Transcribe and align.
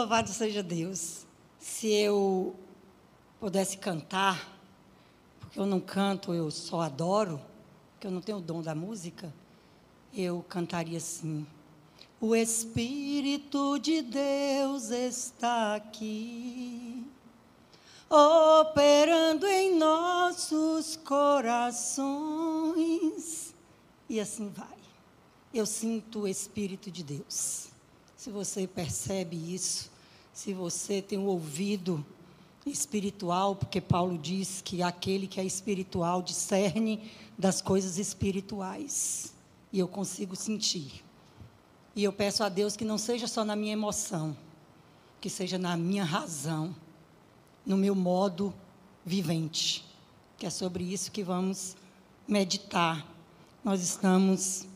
Louvado 0.00 0.30
seja 0.30 0.62
Deus. 0.62 1.26
Se 1.58 1.92
eu 1.92 2.56
pudesse 3.38 3.76
cantar, 3.76 4.58
porque 5.38 5.60
eu 5.60 5.66
não 5.66 5.78
canto, 5.78 6.32
eu 6.32 6.50
só 6.50 6.80
adoro, 6.80 7.38
porque 7.92 8.06
eu 8.06 8.10
não 8.10 8.22
tenho 8.22 8.38
o 8.38 8.40
dom 8.40 8.62
da 8.62 8.74
música, 8.74 9.30
eu 10.14 10.42
cantaria 10.48 10.96
assim. 10.96 11.46
O 12.18 12.34
Espírito 12.34 13.78
de 13.78 14.00
Deus 14.00 14.88
está 14.88 15.74
aqui, 15.74 17.06
operando 18.08 19.46
em 19.46 19.76
nossos 19.76 20.96
corações. 20.96 21.94
E 24.08 24.18
assim 24.18 24.48
vai. 24.48 24.78
Eu 25.52 25.66
sinto 25.66 26.20
o 26.20 26.28
Espírito 26.28 26.90
de 26.90 27.04
Deus. 27.04 27.68
Se 28.16 28.30
você 28.30 28.66
percebe 28.66 29.54
isso, 29.54 29.90
se 30.40 30.54
você 30.54 31.02
tem 31.02 31.18
um 31.18 31.26
ouvido 31.26 32.02
espiritual, 32.64 33.54
porque 33.54 33.78
Paulo 33.78 34.16
diz 34.16 34.62
que 34.62 34.82
aquele 34.82 35.26
que 35.26 35.38
é 35.38 35.44
espiritual 35.44 36.22
discerne 36.22 37.10
das 37.36 37.60
coisas 37.60 37.98
espirituais. 37.98 39.34
E 39.70 39.78
eu 39.78 39.86
consigo 39.86 40.34
sentir. 40.34 41.04
E 41.94 42.02
eu 42.02 42.10
peço 42.10 42.42
a 42.42 42.48
Deus 42.48 42.74
que 42.74 42.86
não 42.86 42.96
seja 42.96 43.26
só 43.26 43.44
na 43.44 43.54
minha 43.54 43.74
emoção, 43.74 44.34
que 45.20 45.28
seja 45.28 45.58
na 45.58 45.76
minha 45.76 46.04
razão, 46.04 46.74
no 47.66 47.76
meu 47.76 47.94
modo 47.94 48.54
vivente. 49.04 49.84
Que 50.38 50.46
é 50.46 50.50
sobre 50.50 50.84
isso 50.84 51.12
que 51.12 51.22
vamos 51.22 51.76
meditar. 52.26 53.06
Nós 53.62 53.82
estamos 53.82 54.66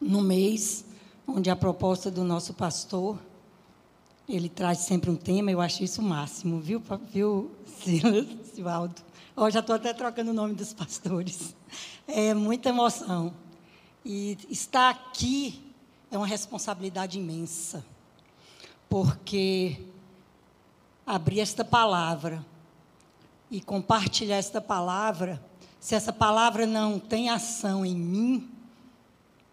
no 0.00 0.20
mês 0.20 0.84
onde 1.28 1.48
a 1.48 1.54
proposta 1.54 2.10
do 2.10 2.24
nosso 2.24 2.52
pastor, 2.54 3.20
ele 4.28 4.48
traz 4.48 4.78
sempre 4.78 5.10
um 5.10 5.16
tema, 5.16 5.50
eu 5.50 5.60
acho 5.60 5.82
isso 5.82 6.00
o 6.02 6.04
máximo, 6.04 6.60
viu, 6.60 6.82
viu 7.10 7.50
Silas, 7.82 8.26
Sivaldo? 8.54 9.00
Oh, 9.34 9.48
já 9.48 9.60
estou 9.60 9.76
até 9.76 9.94
trocando 9.94 10.32
o 10.32 10.34
nome 10.34 10.54
dos 10.54 10.72
pastores. 10.72 11.54
É 12.10 12.32
muita 12.32 12.70
emoção. 12.70 13.34
E 14.02 14.38
estar 14.48 14.88
aqui 14.88 15.62
é 16.10 16.16
uma 16.16 16.26
responsabilidade 16.26 17.18
imensa, 17.18 17.84
porque 18.88 19.84
abrir 21.04 21.40
esta 21.40 21.62
palavra 21.62 22.42
e 23.50 23.60
compartilhar 23.60 24.36
esta 24.36 24.58
palavra, 24.58 25.42
se 25.78 25.94
essa 25.94 26.14
palavra 26.14 26.66
não 26.66 26.98
tem 26.98 27.28
ação 27.28 27.84
em 27.84 27.94
mim, 27.94 28.50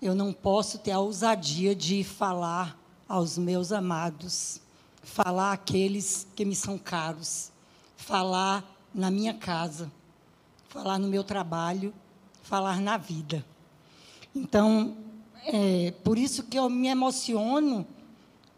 eu 0.02 0.16
não 0.16 0.32
posso 0.32 0.80
ter 0.80 0.92
a 0.92 1.00
ousadia 1.00 1.76
de 1.76 2.06
falar 2.06 2.80
aos 3.08 3.38
meus 3.38 3.72
amados, 3.72 4.62
falar 5.06 5.54
àqueles 5.54 6.28
que 6.36 6.44
me 6.44 6.56
são 6.56 6.78
caros, 6.78 7.52
falar 7.96 8.64
na 8.94 9.10
minha 9.10 9.34
casa, 9.34 9.90
falar 10.68 11.00
no 11.00 11.08
meu 11.08 11.24
trabalho, 11.24 11.94
falar 12.42 12.82
na 12.82 12.98
vida. 12.98 13.46
Então, 14.36 14.98
é 15.46 15.94
por 16.04 16.18
isso 16.18 16.44
que 16.44 16.58
eu 16.58 16.70
me 16.70 16.88
emociono 16.88 17.88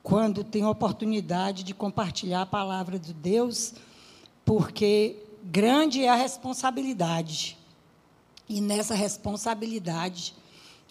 quando 0.01 0.43
tenho 0.43 0.67
a 0.67 0.71
oportunidade 0.71 1.63
de 1.63 1.73
compartilhar 1.73 2.41
a 2.43 2.45
palavra 2.45 2.97
de 2.97 3.13
Deus, 3.13 3.73
porque 4.45 5.17
grande 5.43 6.03
é 6.03 6.09
a 6.09 6.15
responsabilidade. 6.15 7.57
E 8.47 8.61
nessa 8.61 8.95
responsabilidade, 8.95 10.33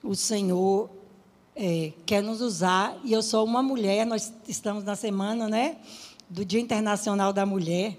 o 0.02 0.14
Senhor 0.14 0.90
é, 1.56 1.94
quer 2.04 2.22
nos 2.22 2.42
usar. 2.42 2.96
E 3.02 3.12
eu 3.12 3.22
sou 3.22 3.44
uma 3.44 3.62
mulher, 3.62 4.04
nós 4.04 4.32
estamos 4.46 4.84
na 4.84 4.94
semana 4.94 5.48
né, 5.48 5.78
do 6.28 6.44
Dia 6.44 6.60
Internacional 6.60 7.32
da 7.32 7.46
Mulher. 7.46 7.98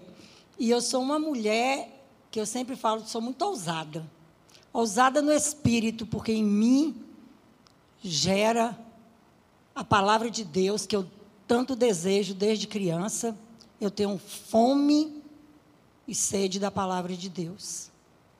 E 0.59 0.69
eu 0.69 0.79
sou 0.79 1.01
uma 1.01 1.17
mulher 1.17 2.05
que 2.29 2.39
eu 2.39 2.45
sempre 2.45 2.75
falo, 2.75 3.05
sou 3.05 3.19
muito 3.19 3.41
ousada. 3.43 4.07
Ousada 4.71 5.21
no 5.21 5.31
espírito, 5.31 6.05
porque 6.05 6.31
em 6.31 6.43
mim 6.43 6.95
gera 8.03 8.77
a 9.73 9.83
palavra 9.83 10.29
de 10.29 10.43
Deus 10.43 10.85
que 10.85 10.95
eu 10.95 11.07
tanto 11.47 11.75
desejo 11.75 12.35
desde 12.35 12.67
criança. 12.67 13.35
Eu 13.81 13.89
tenho 13.89 14.17
fome 14.19 15.23
e 16.07 16.13
sede 16.13 16.59
da 16.59 16.69
palavra 16.69 17.15
de 17.15 17.29
Deus. 17.29 17.89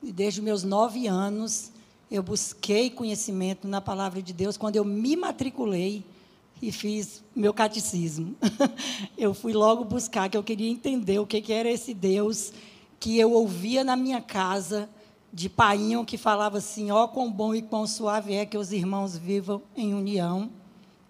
E 0.04 0.12
desde 0.12 0.42
meus 0.42 0.64
nove 0.64 1.08
anos 1.08 1.72
eu 2.10 2.24
busquei 2.24 2.90
conhecimento 2.90 3.68
na 3.68 3.82
palavra 3.82 4.22
de 4.22 4.34
Deus 4.34 4.58
quando 4.58 4.78
eu 4.78 4.86
me 4.86 5.16
matriculei 5.16 6.06
e 6.62 6.72
fiz 6.72 7.24
meu 7.36 7.54
catecismo. 7.54 8.36
eu 9.18 9.34
fui 9.34 9.54
logo 9.54 9.84
buscar, 9.84 10.30
que 10.30 10.38
eu 10.38 10.44
queria 10.44 10.70
entender 10.70 11.20
o 11.20 11.28
que, 11.28 11.52
era 11.52 11.70
esse 11.70 11.94
Deus 11.94 12.52
que 13.00 13.20
eu 13.20 13.32
ouvia 13.34 13.84
na 13.84 13.96
minha 13.96 14.22
casa 14.22 14.90
de 15.32 15.50
painho 15.50 16.06
que 16.06 16.18
falava 16.18 16.58
assim: 16.58 16.90
ó, 16.92 17.04
oh, 17.04 17.08
quão 17.10 17.32
bom 17.32 17.54
e 17.54 17.62
quão 17.62 17.86
suave 17.86 18.34
é 18.34 18.46
que 18.46 18.58
os 18.58 18.72
irmãos 18.72 19.18
vivam 19.18 19.62
em 19.76 19.94
união. 19.94 20.50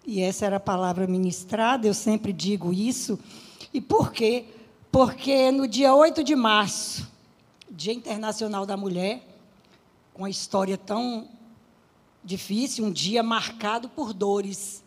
E 0.06 0.20
essa 0.20 0.46
era 0.46 0.56
a 0.56 0.60
palavra 0.60 1.06
ministrada, 1.06 1.86
eu 1.86 1.94
sempre 1.94 2.32
digo 2.32 2.72
isso. 2.72 3.18
E 3.72 3.80
por 3.80 4.10
quê? 4.10 4.46
Porque 4.90 5.50
no 5.50 5.68
dia 5.68 5.94
8 5.94 6.24
de 6.24 6.34
março, 6.34 7.06
Dia 7.70 7.92
Internacional 7.92 8.64
da 8.64 8.76
Mulher, 8.76 9.22
uma 10.18 10.28
história 10.28 10.76
tão 10.76 11.28
difícil, 12.24 12.84
um 12.84 12.90
dia 12.90 13.22
marcado 13.22 13.88
por 13.88 14.12
dores, 14.12 14.82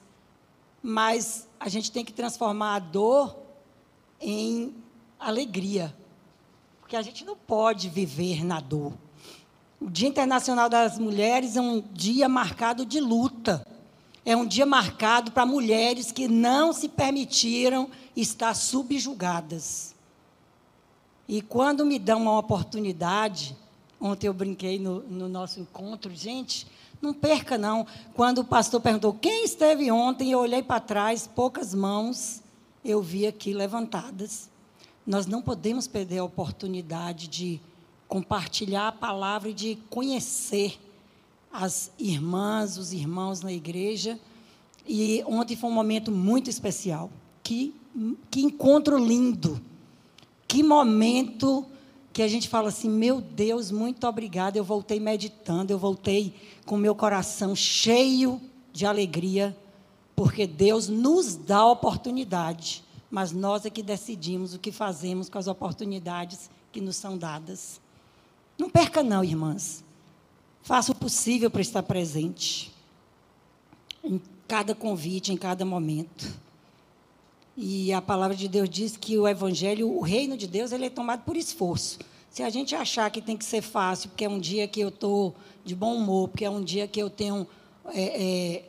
mas 0.83 1.47
a 1.57 1.69
gente 1.69 1.89
tem 1.89 2.03
que 2.03 2.11
transformar 2.11 2.75
a 2.75 2.79
dor 2.79 3.37
em 4.19 4.75
alegria, 5.17 5.95
porque 6.81 6.97
a 6.97 7.01
gente 7.01 7.23
não 7.23 7.37
pode 7.37 7.87
viver 7.87 8.43
na 8.43 8.59
dor. 8.59 8.91
O 9.79 9.89
Dia 9.89 10.09
Internacional 10.09 10.67
das 10.67 10.99
Mulheres 10.99 11.55
é 11.55 11.61
um 11.61 11.81
dia 11.93 12.27
marcado 12.27 12.85
de 12.85 12.99
luta. 12.99 13.65
É 14.23 14.35
um 14.35 14.45
dia 14.45 14.65
marcado 14.65 15.31
para 15.31 15.43
mulheres 15.45 16.11
que 16.11 16.27
não 16.27 16.71
se 16.71 16.87
permitiram 16.87 17.89
estar 18.15 18.53
subjugadas. 18.53 19.95
E 21.27 21.41
quando 21.41 21.83
me 21.83 21.97
dão 21.97 22.23
uma 22.23 22.37
oportunidade, 22.37 23.57
ontem 24.01 24.27
eu 24.27 24.33
brinquei 24.33 24.79
no, 24.79 25.01
no 25.03 25.29
nosso 25.29 25.59
encontro, 25.59 26.13
gente, 26.13 26.65
não 27.01 27.13
perca 27.13 27.57
não. 27.57 27.85
Quando 28.13 28.39
o 28.39 28.43
pastor 28.43 28.81
perguntou 28.81 29.13
quem 29.13 29.45
esteve 29.45 29.91
ontem, 29.91 30.31
eu 30.31 30.39
olhei 30.39 30.63
para 30.63 30.79
trás, 30.79 31.27
poucas 31.27 31.73
mãos 31.73 32.41
eu 32.83 33.01
vi 33.01 33.27
aqui 33.27 33.53
levantadas. 33.53 34.49
Nós 35.05 35.25
não 35.25 35.41
podemos 35.41 35.87
perder 35.87 36.19
a 36.19 36.23
oportunidade 36.23 37.27
de 37.27 37.59
compartilhar 38.07 38.87
a 38.87 38.91
palavra 38.91 39.49
e 39.49 39.53
de 39.53 39.77
conhecer 39.89 40.79
as 41.51 41.91
irmãs, 41.97 42.77
os 42.77 42.91
irmãos 42.91 43.41
na 43.41 43.51
igreja. 43.51 44.19
E 44.87 45.23
ontem 45.27 45.55
foi 45.55 45.69
um 45.69 45.73
momento 45.73 46.11
muito 46.11 46.49
especial. 46.49 47.09
Que, 47.43 47.73
que 48.29 48.41
encontro 48.41 48.97
lindo. 48.97 49.61
Que 50.47 50.63
momento 50.63 51.65
que 52.13 52.21
a 52.21 52.27
gente 52.27 52.49
fala 52.49 52.69
assim: 52.69 52.89
meu 52.89 53.21
Deus, 53.21 53.71
muito 53.71 54.07
obrigada. 54.07 54.57
Eu 54.57 54.63
voltei 54.63 54.99
meditando, 54.99 55.71
eu 55.71 55.79
voltei 55.79 56.33
com 56.65 56.77
meu 56.77 56.95
coração 56.95 57.55
cheio 57.55 58.41
de 58.71 58.85
alegria, 58.85 59.55
porque 60.15 60.45
Deus 60.45 60.87
nos 60.87 61.35
dá 61.35 61.65
oportunidade, 61.65 62.83
mas 63.09 63.31
nós 63.31 63.65
é 63.65 63.69
que 63.69 63.83
decidimos 63.83 64.53
o 64.53 64.59
que 64.59 64.71
fazemos 64.71 65.29
com 65.29 65.37
as 65.37 65.47
oportunidades 65.47 66.49
que 66.71 66.81
nos 66.81 66.95
são 66.95 67.17
dadas. 67.17 67.81
Não 68.57 68.69
perca, 68.69 69.03
não, 69.03 69.23
irmãs. 69.23 69.83
Faça 70.61 70.91
o 70.91 70.95
possível 70.95 71.49
para 71.49 71.61
estar 71.61 71.81
presente 71.83 72.71
em 74.03 74.21
cada 74.47 74.75
convite, 74.75 75.33
em 75.33 75.37
cada 75.37 75.65
momento. 75.65 76.39
E 77.55 77.91
a 77.91 78.01
palavra 78.01 78.35
de 78.35 78.47
Deus 78.47 78.69
diz 78.69 78.95
que 78.95 79.17
o 79.17 79.27
evangelho, 79.27 79.89
o 79.89 80.01
reino 80.01 80.37
de 80.37 80.47
Deus, 80.47 80.71
ele 80.71 80.85
é 80.85 80.89
tomado 80.89 81.23
por 81.23 81.35
esforço. 81.35 81.99
Se 82.29 82.43
a 82.43 82.49
gente 82.49 82.73
achar 82.73 83.09
que 83.11 83.21
tem 83.21 83.35
que 83.35 83.43
ser 83.43 83.61
fácil, 83.61 84.09
porque 84.09 84.23
é 84.23 84.29
um 84.29 84.39
dia 84.39 84.67
que 84.67 84.79
eu 84.79 84.87
estou 84.87 85.35
de 85.65 85.75
bom 85.75 85.95
humor, 85.95 86.29
porque 86.29 86.45
é 86.45 86.49
um 86.49 86.63
dia 86.63 86.87
que 86.87 87.01
eu 87.01 87.09
tenho 87.09 87.45
é, 87.93 88.55
é, 88.55 88.63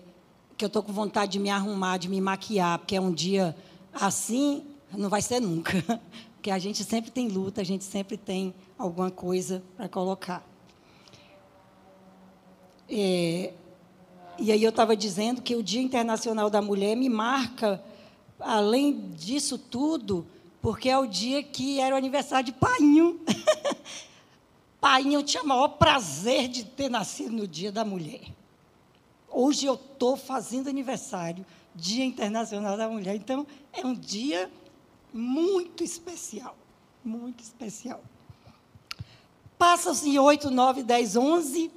que 0.56 0.64
eu 0.64 0.68
estou 0.68 0.82
com 0.82 0.92
vontade 0.92 1.32
de 1.32 1.38
me 1.38 1.50
arrumar, 1.50 1.96
de 1.96 2.08
me 2.08 2.20
maquiar, 2.20 2.78
porque 2.78 2.96
é 2.96 3.00
um 3.00 3.12
dia 3.12 3.56
assim, 3.92 4.64
não 4.96 5.08
vai 5.08 5.22
ser 5.22 5.40
nunca. 5.40 5.82
Porque 6.42 6.50
a 6.50 6.58
gente 6.58 6.82
sempre 6.82 7.08
tem 7.12 7.28
luta, 7.28 7.60
a 7.60 7.64
gente 7.64 7.84
sempre 7.84 8.16
tem 8.16 8.52
alguma 8.76 9.12
coisa 9.12 9.62
para 9.76 9.88
colocar. 9.88 10.44
É, 12.90 13.52
e 14.40 14.50
aí 14.50 14.60
eu 14.60 14.70
estava 14.70 14.96
dizendo 14.96 15.40
que 15.40 15.54
o 15.54 15.62
Dia 15.62 15.80
Internacional 15.80 16.50
da 16.50 16.60
Mulher 16.60 16.96
me 16.96 17.08
marca, 17.08 17.80
além 18.42 19.10
disso 19.10 19.56
tudo, 19.56 20.26
porque 20.60 20.88
é 20.88 20.98
o 20.98 21.06
dia 21.06 21.42
que 21.42 21.80
era 21.80 21.94
o 21.94 21.98
aniversário 21.98 22.46
de 22.46 22.52
Painho. 22.52 23.20
Painho 24.80 25.22
tinha 25.22 25.42
o 25.42 25.46
maior 25.46 25.68
prazer 25.68 26.48
de 26.48 26.64
ter 26.64 26.88
nascido 26.88 27.32
no 27.32 27.46
Dia 27.46 27.70
da 27.70 27.84
Mulher. 27.84 28.22
Hoje 29.30 29.66
eu 29.66 29.74
estou 29.74 30.16
fazendo 30.16 30.68
aniversário, 30.68 31.46
Dia 31.74 32.04
Internacional 32.04 32.76
da 32.76 32.88
Mulher. 32.88 33.14
Então, 33.14 33.46
é 33.72 33.86
um 33.86 33.94
dia 33.94 34.50
muito 35.12 35.82
especial. 35.82 36.56
Muito 37.04 37.42
especial. 37.42 38.02
Passa-se 39.58 40.18
8, 40.18 40.50
9, 40.50 40.82
10, 40.82 41.16
11, 41.16 41.70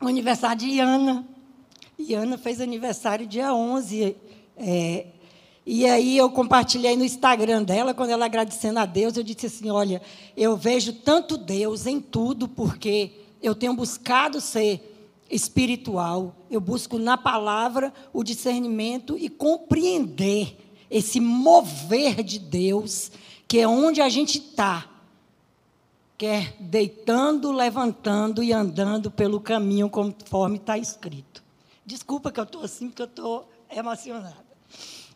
o 0.00 0.06
aniversário 0.06 0.58
de 0.58 0.66
Iana. 0.68 1.26
Iana 1.98 2.38
fez 2.38 2.60
aniversário 2.60 3.26
dia 3.26 3.52
11. 3.52 4.16
É, 4.56 5.06
e 5.64 5.86
aí 5.86 6.16
eu 6.16 6.28
compartilhei 6.30 6.96
no 6.96 7.04
Instagram 7.04 7.62
dela, 7.62 7.94
quando 7.94 8.10
ela 8.10 8.24
agradecendo 8.24 8.80
a 8.80 8.86
Deus, 8.86 9.16
eu 9.16 9.22
disse 9.22 9.46
assim: 9.46 9.70
Olha, 9.70 10.02
eu 10.36 10.56
vejo 10.56 10.92
tanto 10.92 11.36
Deus 11.36 11.86
em 11.86 12.00
tudo, 12.00 12.48
porque 12.48 13.12
eu 13.40 13.54
tenho 13.54 13.74
buscado 13.74 14.40
ser 14.40 14.88
espiritual, 15.30 16.34
eu 16.50 16.60
busco 16.60 16.98
na 16.98 17.16
palavra 17.16 17.92
o 18.12 18.22
discernimento 18.22 19.16
e 19.16 19.28
compreender 19.28 20.58
esse 20.90 21.20
mover 21.20 22.22
de 22.22 22.38
Deus, 22.38 23.10
que 23.48 23.60
é 23.60 23.66
onde 23.66 24.00
a 24.02 24.08
gente 24.08 24.38
está 24.38 24.88
quer 26.18 26.54
deitando, 26.60 27.50
levantando 27.50 28.44
e 28.44 28.52
andando 28.52 29.10
pelo 29.10 29.40
caminho 29.40 29.90
conforme 29.90 30.56
está 30.56 30.78
escrito. 30.78 31.42
Desculpa 31.84 32.30
que 32.30 32.38
eu 32.38 32.44
estou 32.44 32.62
assim, 32.62 32.88
porque 32.88 33.02
eu 33.02 33.06
estou 33.06 33.50
emocionada. 33.68 34.51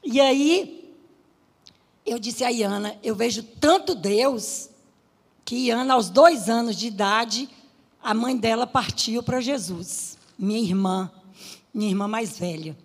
E 0.09 0.21
aí, 0.21 0.95
eu 2.07 2.17
disse 2.21 2.45
a 2.45 2.49
Iana, 2.49 2.97
eu 3.03 3.17
vejo 3.17 3.43
tanto 3.43 3.93
Deus, 3.93 4.71
que 5.45 5.67
Iana, 5.67 5.95
aos 5.95 6.09
dois 6.09 6.49
anos 6.49 6.77
de 6.77 6.87
idade, 6.87 7.49
a 8.01 8.15
mãe 8.15 8.37
dela 8.37 8.69
partiu 8.69 9.21
para 9.21 9.41
Jesus. 9.41 10.17
Minha 10.39 10.61
irmã, 10.61 11.11
minha 11.75 11.91
irmã 11.91 12.07
mais 12.07 12.39
velha. 12.39 12.79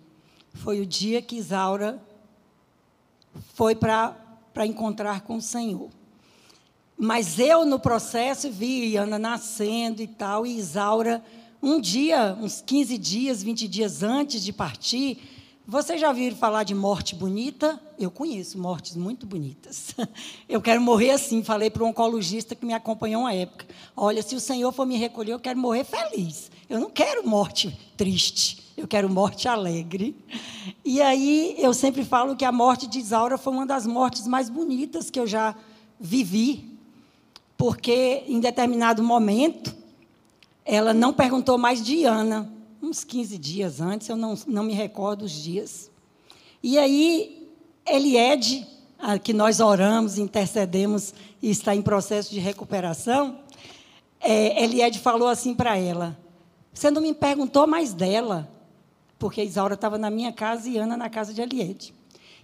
Foi 0.52 0.80
o 0.80 0.86
dia 0.86 1.22
que 1.22 1.36
Isaura 1.36 2.02
foi 3.54 3.76
para 3.76 4.16
encontrar 4.66 5.20
com 5.20 5.36
o 5.36 5.40
Senhor. 5.40 5.90
Mas 6.98 7.38
eu, 7.38 7.64
no 7.64 7.78
processo, 7.78 8.50
vi 8.50 8.96
Ana 8.96 9.16
nascendo 9.16 10.02
e 10.02 10.08
tal, 10.08 10.44
e 10.44 10.58
Isaura, 10.58 11.22
um 11.62 11.80
dia, 11.80 12.36
uns 12.40 12.60
15 12.60 12.98
dias, 12.98 13.44
20 13.44 13.68
dias 13.68 14.02
antes 14.02 14.42
de 14.42 14.52
partir, 14.52 15.41
vocês 15.66 16.00
já 16.00 16.08
ouviram 16.08 16.36
falar 16.36 16.64
de 16.64 16.74
morte 16.74 17.14
bonita? 17.14 17.80
Eu 17.98 18.10
conheço 18.10 18.58
mortes 18.58 18.96
muito 18.96 19.26
bonitas. 19.26 19.94
Eu 20.48 20.60
quero 20.60 20.80
morrer 20.80 21.10
assim. 21.10 21.42
Falei 21.42 21.70
para 21.70 21.84
um 21.84 21.88
oncologista 21.88 22.54
que 22.54 22.66
me 22.66 22.74
acompanhou 22.74 23.22
uma 23.22 23.32
época. 23.32 23.66
Olha, 23.96 24.22
se 24.22 24.34
o 24.34 24.40
Senhor 24.40 24.72
for 24.72 24.86
me 24.86 24.96
recolher, 24.96 25.32
eu 25.32 25.40
quero 25.40 25.58
morrer 25.58 25.84
feliz. 25.84 26.50
Eu 26.68 26.80
não 26.80 26.90
quero 26.90 27.26
morte 27.26 27.78
triste. 27.96 28.72
Eu 28.76 28.88
quero 28.88 29.08
morte 29.08 29.46
alegre. 29.48 30.16
E 30.84 31.00
aí 31.00 31.54
eu 31.58 31.72
sempre 31.72 32.04
falo 32.04 32.34
que 32.34 32.44
a 32.44 32.52
morte 32.52 32.86
de 32.86 32.98
Isaura 32.98 33.38
foi 33.38 33.52
uma 33.52 33.66
das 33.66 33.86
mortes 33.86 34.26
mais 34.26 34.50
bonitas 34.50 35.10
que 35.10 35.20
eu 35.20 35.26
já 35.26 35.54
vivi 35.98 36.72
porque 37.62 38.24
em 38.26 38.40
determinado 38.40 39.04
momento 39.04 39.72
ela 40.64 40.92
não 40.92 41.12
perguntou 41.12 41.56
mais 41.56 41.80
de 41.80 42.04
Ana, 42.04 42.51
uns 42.82 43.04
15 43.04 43.38
dias 43.38 43.80
antes, 43.80 44.08
eu 44.08 44.16
não, 44.16 44.34
não 44.46 44.64
me 44.64 44.74
recordo 44.74 45.24
os 45.24 45.30
dias. 45.30 45.90
E 46.62 46.78
aí, 46.78 47.48
Eliede, 47.86 48.66
a 48.98 49.18
que 49.18 49.32
nós 49.32 49.60
oramos, 49.60 50.18
intercedemos 50.18 51.14
e 51.40 51.50
está 51.50 51.74
em 51.74 51.82
processo 51.82 52.30
de 52.30 52.40
recuperação, 52.40 53.38
é, 54.20 54.62
Eliede 54.62 54.98
falou 54.98 55.28
assim 55.28 55.54
para 55.54 55.76
ela: 55.76 56.18
Você 56.72 56.90
não 56.90 57.00
me 57.00 57.14
perguntou 57.14 57.66
mais 57.66 57.94
dela, 57.94 58.50
porque 59.18 59.42
Isaura 59.42 59.74
estava 59.74 59.96
na 59.96 60.10
minha 60.10 60.32
casa 60.32 60.68
e 60.68 60.76
Ana 60.76 60.96
na 60.96 61.08
casa 61.08 61.32
de 61.32 61.40
Eliede. 61.40 61.94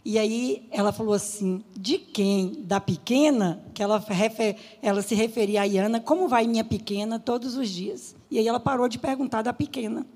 E 0.04 0.18
aí 0.18 0.66
ela 0.70 0.92
falou 0.92 1.14
assim: 1.14 1.62
de 1.76 1.98
quem? 1.98 2.62
Da 2.64 2.80
pequena? 2.80 3.62
Que 3.74 3.82
ela, 3.82 3.98
refer, 3.98 4.56
ela 4.80 5.02
se 5.02 5.14
referia 5.14 5.62
a 5.62 5.64
Iana, 5.64 6.00
como 6.00 6.28
vai 6.28 6.46
minha 6.46 6.64
pequena 6.64 7.18
todos 7.18 7.56
os 7.56 7.68
dias? 7.68 8.16
E 8.30 8.38
aí 8.38 8.46
ela 8.46 8.60
parou 8.60 8.88
de 8.88 8.98
perguntar 8.98 9.42
da 9.42 9.52
pequena. 9.52 10.06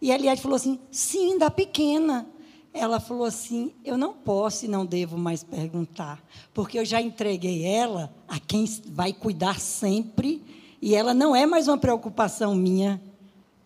E 0.00 0.12
a 0.12 0.14
Eliade 0.14 0.40
falou 0.40 0.56
assim: 0.56 0.78
sim, 0.90 1.38
da 1.38 1.50
pequena. 1.50 2.26
Ela 2.72 3.00
falou 3.00 3.24
assim: 3.24 3.72
eu 3.84 3.96
não 3.96 4.12
posso 4.12 4.66
e 4.66 4.68
não 4.68 4.84
devo 4.84 5.16
mais 5.16 5.42
perguntar, 5.42 6.22
porque 6.52 6.78
eu 6.78 6.84
já 6.84 7.00
entreguei 7.00 7.64
ela 7.64 8.14
a 8.28 8.38
quem 8.38 8.66
vai 8.86 9.12
cuidar 9.12 9.58
sempre, 9.58 10.42
e 10.80 10.94
ela 10.94 11.14
não 11.14 11.34
é 11.34 11.46
mais 11.46 11.68
uma 11.68 11.78
preocupação 11.78 12.54
minha. 12.54 13.00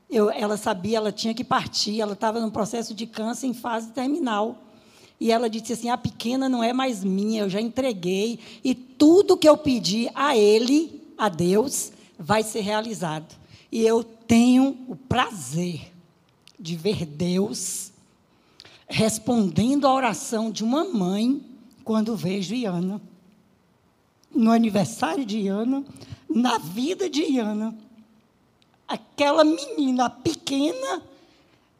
Eu, 0.08 0.30
ela 0.30 0.56
sabia, 0.56 0.98
ela 0.98 1.12
tinha 1.12 1.34
que 1.34 1.44
partir, 1.44 2.00
ela 2.00 2.12
estava 2.12 2.40
num 2.40 2.50
processo 2.50 2.94
de 2.94 3.06
câncer 3.06 3.46
em 3.46 3.54
fase 3.54 3.90
terminal. 3.90 4.58
E 5.18 5.32
ela 5.32 5.50
disse 5.50 5.72
assim: 5.72 5.90
a 5.90 5.98
pequena 5.98 6.48
não 6.48 6.62
é 6.62 6.72
mais 6.72 7.02
minha, 7.02 7.42
eu 7.42 7.50
já 7.50 7.60
entreguei, 7.60 8.38
e 8.62 8.74
tudo 8.74 9.36
que 9.36 9.48
eu 9.48 9.56
pedi 9.56 10.08
a 10.14 10.36
Ele, 10.36 11.02
a 11.18 11.28
Deus, 11.28 11.92
vai 12.16 12.44
ser 12.44 12.60
realizado. 12.60 13.36
E 13.72 13.82
eu 13.84 14.04
tenho 14.04 14.78
o 14.88 14.94
prazer 14.94 15.89
de 16.60 16.76
ver 16.76 17.06
Deus 17.06 17.90
respondendo 18.86 19.86
à 19.86 19.94
oração 19.94 20.50
de 20.50 20.62
uma 20.62 20.84
mãe 20.84 21.40
quando 21.84 22.16
vejo 22.16 22.54
Iana. 22.54 23.00
No 24.34 24.50
aniversário 24.50 25.24
de 25.24 25.38
Iana, 25.38 25.84
na 26.28 26.58
vida 26.58 27.08
de 27.08 27.22
Iana. 27.22 27.76
Aquela 28.86 29.44
menina 29.44 30.10
pequena, 30.10 31.02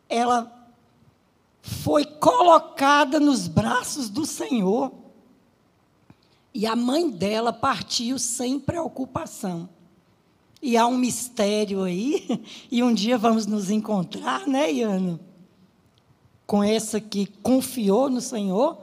ela 0.08 0.50
foi 1.60 2.04
colocada 2.04 3.20
nos 3.20 3.46
braços 3.48 4.08
do 4.08 4.24
Senhor. 4.24 4.92
E 6.54 6.66
a 6.66 6.74
mãe 6.74 7.10
dela 7.10 7.52
partiu 7.52 8.18
sem 8.18 8.58
preocupação. 8.58 9.68
E 10.62 10.76
há 10.76 10.86
um 10.86 10.96
mistério 10.96 11.82
aí, 11.82 12.44
e 12.70 12.82
um 12.82 12.92
dia 12.92 13.16
vamos 13.16 13.46
nos 13.46 13.70
encontrar, 13.70 14.46
né, 14.46 14.70
Iana? 14.70 15.18
Com 16.46 16.62
essa 16.62 17.00
que 17.00 17.26
confiou 17.42 18.10
no 18.10 18.20
Senhor. 18.20 18.78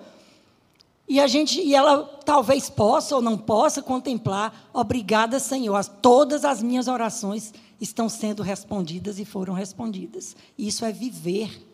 E 1.08 1.20
a 1.20 1.28
gente, 1.28 1.62
e 1.62 1.76
ela 1.76 2.04
talvez 2.26 2.70
possa 2.70 3.16
ou 3.16 3.22
não 3.22 3.38
possa 3.38 3.82
contemplar, 3.82 4.70
obrigada, 4.74 5.40
Senhor, 5.40 5.84
todas 5.86 6.44
as 6.44 6.62
minhas 6.62 6.88
orações 6.88 7.54
estão 7.80 8.10
sendo 8.10 8.42
respondidas 8.42 9.20
e 9.20 9.26
foram 9.26 9.54
respondidas. 9.54 10.36
Isso 10.58 10.84
é 10.84 10.92
viver 10.92 11.66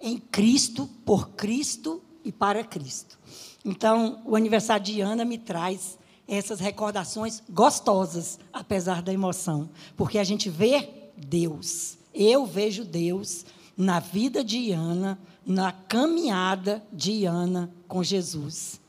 em 0.00 0.18
Cristo, 0.18 0.88
por 1.04 1.30
Cristo 1.30 2.02
e 2.24 2.32
para 2.32 2.64
Cristo. 2.64 3.18
Então, 3.64 4.20
o 4.24 4.34
aniversário 4.34 4.84
de 4.84 5.00
Ana 5.00 5.24
me 5.24 5.38
traz 5.38 5.98
essas 6.36 6.60
recordações 6.60 7.42
gostosas, 7.50 8.38
apesar 8.52 9.02
da 9.02 9.12
emoção, 9.12 9.68
porque 9.96 10.18
a 10.18 10.24
gente 10.24 10.48
vê 10.48 10.88
Deus. 11.16 11.98
Eu 12.14 12.46
vejo 12.46 12.84
Deus 12.84 13.44
na 13.76 14.00
vida 14.00 14.44
de 14.44 14.72
Ana, 14.72 15.18
na 15.44 15.72
caminhada 15.72 16.82
de 16.92 17.24
Ana 17.24 17.70
com 17.88 18.02
Jesus. 18.02 18.80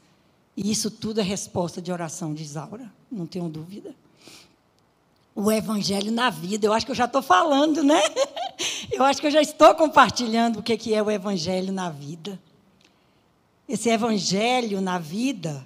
E 0.55 0.69
isso 0.69 0.91
tudo 0.91 1.19
é 1.19 1.23
resposta 1.23 1.81
de 1.81 1.91
oração 1.91 2.33
de 2.33 2.43
Isaura, 2.43 2.91
não 3.11 3.25
tenho 3.25 3.49
dúvida 3.49 3.95
o 5.35 5.51
evangelho 5.51 6.11
na 6.11 6.29
vida. 6.29 6.65
Eu 6.65 6.73
acho 6.73 6.85
que 6.85 6.91
eu 6.91 6.95
já 6.95 7.05
estou 7.05 7.21
falando, 7.21 7.83
né? 7.83 8.01
Eu 8.91 9.03
acho 9.05 9.21
que 9.21 9.27
eu 9.27 9.31
já 9.31 9.41
estou 9.41 9.73
compartilhando 9.73 10.59
o 10.59 10.63
que 10.63 10.93
é 10.93 11.01
o 11.01 11.09
evangelho 11.09 11.71
na 11.71 11.89
vida. 11.89 12.37
Esse 13.67 13.89
evangelho 13.89 14.81
na 14.81 14.99
vida, 14.99 15.65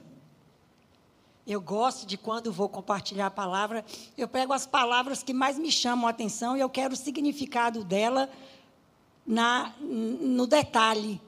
eu 1.47 1.61
gosto 1.61 2.05
de 2.05 2.17
quando 2.17 2.51
vou 2.51 2.67
compartilhar 2.67 3.27
a 3.27 3.31
palavra, 3.31 3.85
eu 4.17 4.27
pego 4.27 4.53
as 4.53 4.65
palavras 4.65 5.21
que 5.21 5.33
mais 5.33 5.57
me 5.57 5.71
chamam 5.71 6.07
a 6.07 6.09
atenção 6.09 6.57
e 6.57 6.59
eu 6.59 6.69
quero 6.69 6.93
o 6.93 6.97
significado 6.97 7.83
dela 7.83 8.29
na, 9.25 9.73
no 9.79 10.47
detalhe. 10.47 11.21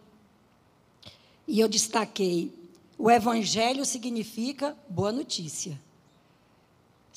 E 1.47 1.59
eu 1.59 1.67
destaquei: 1.67 2.53
o 2.97 3.11
evangelho 3.11 3.85
significa 3.85 4.75
boa 4.89 5.11
notícia 5.11 5.79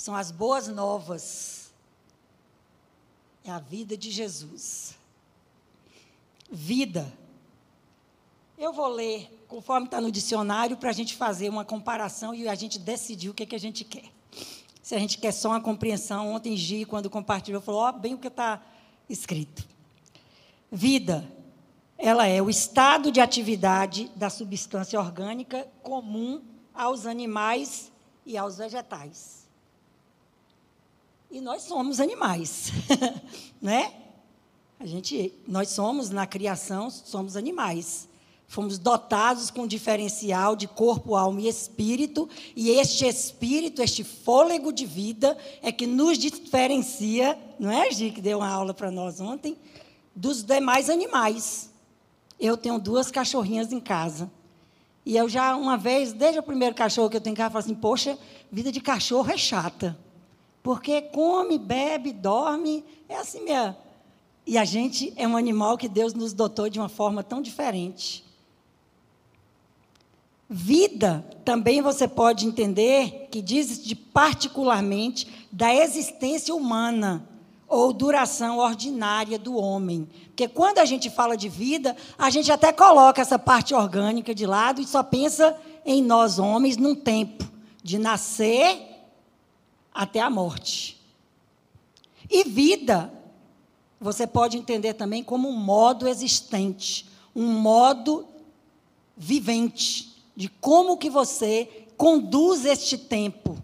são 0.00 0.16
as 0.16 0.30
boas 0.30 0.66
novas. 0.66 1.71
É 3.45 3.50
a 3.50 3.59
vida 3.59 3.99
de 3.99 4.11
Jesus. 4.11 4.97
Vida. 6.50 7.12
Eu 8.60 8.74
vou 8.74 8.88
ler, 8.88 9.42
conforme 9.48 9.86
está 9.86 10.02
no 10.02 10.12
dicionário, 10.12 10.76
para 10.76 10.90
a 10.90 10.92
gente 10.92 11.16
fazer 11.16 11.48
uma 11.48 11.64
comparação 11.64 12.34
e 12.34 12.46
a 12.46 12.54
gente 12.54 12.78
decidir 12.78 13.30
o 13.30 13.34
que, 13.34 13.46
que 13.46 13.56
a 13.56 13.58
gente 13.58 13.84
quer. 13.84 14.04
Se 14.82 14.94
a 14.94 14.98
gente 14.98 15.16
quer 15.16 15.32
só 15.32 15.48
uma 15.48 15.62
compreensão, 15.62 16.34
ontem 16.34 16.54
Gi, 16.58 16.84
quando 16.84 17.08
compartilhou, 17.08 17.62
falou, 17.62 17.80
ó, 17.80 17.88
oh, 17.88 17.92
bem 17.94 18.12
o 18.12 18.18
que 18.18 18.28
está 18.28 18.60
escrito. 19.08 19.66
Vida, 20.70 21.26
ela 21.96 22.26
é 22.26 22.42
o 22.42 22.50
estado 22.50 23.10
de 23.10 23.18
atividade 23.18 24.10
da 24.14 24.28
substância 24.28 25.00
orgânica 25.00 25.66
comum 25.82 26.42
aos 26.74 27.06
animais 27.06 27.90
e 28.26 28.36
aos 28.36 28.58
vegetais. 28.58 29.48
E 31.30 31.40
nós 31.40 31.62
somos 31.62 31.98
animais, 31.98 32.72
né? 33.58 33.94
A 34.78 34.84
gente, 34.84 35.32
nós 35.48 35.70
somos, 35.70 36.10
na 36.10 36.26
criação, 36.26 36.90
somos 36.90 37.38
animais. 37.38 38.09
Fomos 38.50 38.80
dotados 38.80 39.49
com 39.49 39.62
um 39.62 39.66
diferencial 39.66 40.57
de 40.57 40.66
corpo, 40.66 41.14
alma 41.14 41.40
e 41.40 41.47
espírito, 41.47 42.28
e 42.57 42.71
este 42.71 43.07
espírito, 43.07 43.80
este 43.80 44.02
fôlego 44.02 44.73
de 44.73 44.85
vida, 44.85 45.38
é 45.62 45.71
que 45.71 45.87
nos 45.87 46.19
diferencia, 46.19 47.38
não 47.61 47.71
é, 47.71 47.92
Gi, 47.92 48.11
que 48.11 48.21
deu 48.21 48.38
uma 48.38 48.49
aula 48.49 48.75
para 48.75 48.90
nós 48.90 49.21
ontem, 49.21 49.57
dos 50.16 50.42
demais 50.42 50.90
animais. 50.90 51.71
Eu 52.40 52.57
tenho 52.57 52.80
duas 52.80 53.09
cachorrinhas 53.09 53.73
em 53.73 53.78
casa. 53.78 54.28
E 55.07 55.16
eu 55.16 55.28
já, 55.28 55.54
uma 55.54 55.78
vez, 55.78 56.12
desde 56.12 56.40
o 56.40 56.42
primeiro 56.42 56.75
cachorro 56.75 57.09
que 57.09 57.19
eu 57.19 57.21
tenho 57.21 57.35
em 57.35 57.37
casa, 57.37 57.50
falo 57.50 57.64
assim: 57.64 57.75
poxa, 57.76 58.19
vida 58.50 58.73
de 58.73 58.80
cachorro 58.80 59.30
é 59.30 59.38
chata. 59.38 59.97
Porque 60.61 61.00
come, 61.00 61.57
bebe, 61.57 62.12
dorme, 62.12 62.85
é 63.09 63.14
assim 63.14 63.45
mesmo. 63.45 63.76
E 64.45 64.59
a 64.59 64.64
gente 64.64 65.12
é 65.14 65.28
um 65.28 65.37
animal 65.37 65.78
que 65.78 65.88
Deus 65.88 66.14
nos 66.14 66.33
dotou 66.33 66.69
de 66.69 66.80
uma 66.80 66.88
forma 66.88 67.23
tão 67.23 67.40
diferente. 67.40 68.28
Vida 70.52 71.25
também 71.45 71.80
você 71.80 72.09
pode 72.09 72.45
entender 72.45 73.28
que 73.30 73.40
diz 73.40 73.85
de 73.85 73.95
particularmente 73.95 75.47
da 75.52 75.73
existência 75.73 76.52
humana 76.52 77.25
ou 77.69 77.92
duração 77.92 78.59
ordinária 78.59 79.38
do 79.38 79.54
homem. 79.54 80.09
Porque 80.25 80.49
quando 80.49 80.78
a 80.78 80.85
gente 80.85 81.09
fala 81.09 81.37
de 81.37 81.49
vida, 81.49 81.97
a 82.19 82.30
gente 82.30 82.50
até 82.50 82.73
coloca 82.73 83.23
essa 83.23 83.38
parte 83.38 83.73
orgânica 83.76 84.35
de 84.35 84.45
lado 84.45 84.80
e 84.80 84.87
só 84.88 85.04
pensa 85.04 85.57
em 85.87 86.02
nós 86.02 86.40
homens 86.40 86.76
num 86.76 86.97
tempo 86.97 87.49
de 87.80 87.97
nascer 87.97 89.07
até 89.95 90.19
a 90.19 90.28
morte. 90.28 91.00
E 92.28 92.42
vida 92.42 93.12
você 94.00 94.26
pode 94.26 94.59
entender 94.59 94.95
também 94.95 95.23
como 95.23 95.49
um 95.49 95.57
modo 95.57 96.09
existente, 96.09 97.09
um 97.37 97.47
modo 97.47 98.26
vivente 99.16 100.09
de 100.40 100.49
como 100.49 100.97
que 100.97 101.11
você 101.11 101.87
conduz 101.99 102.64
este 102.64 102.97
tempo. 102.97 103.59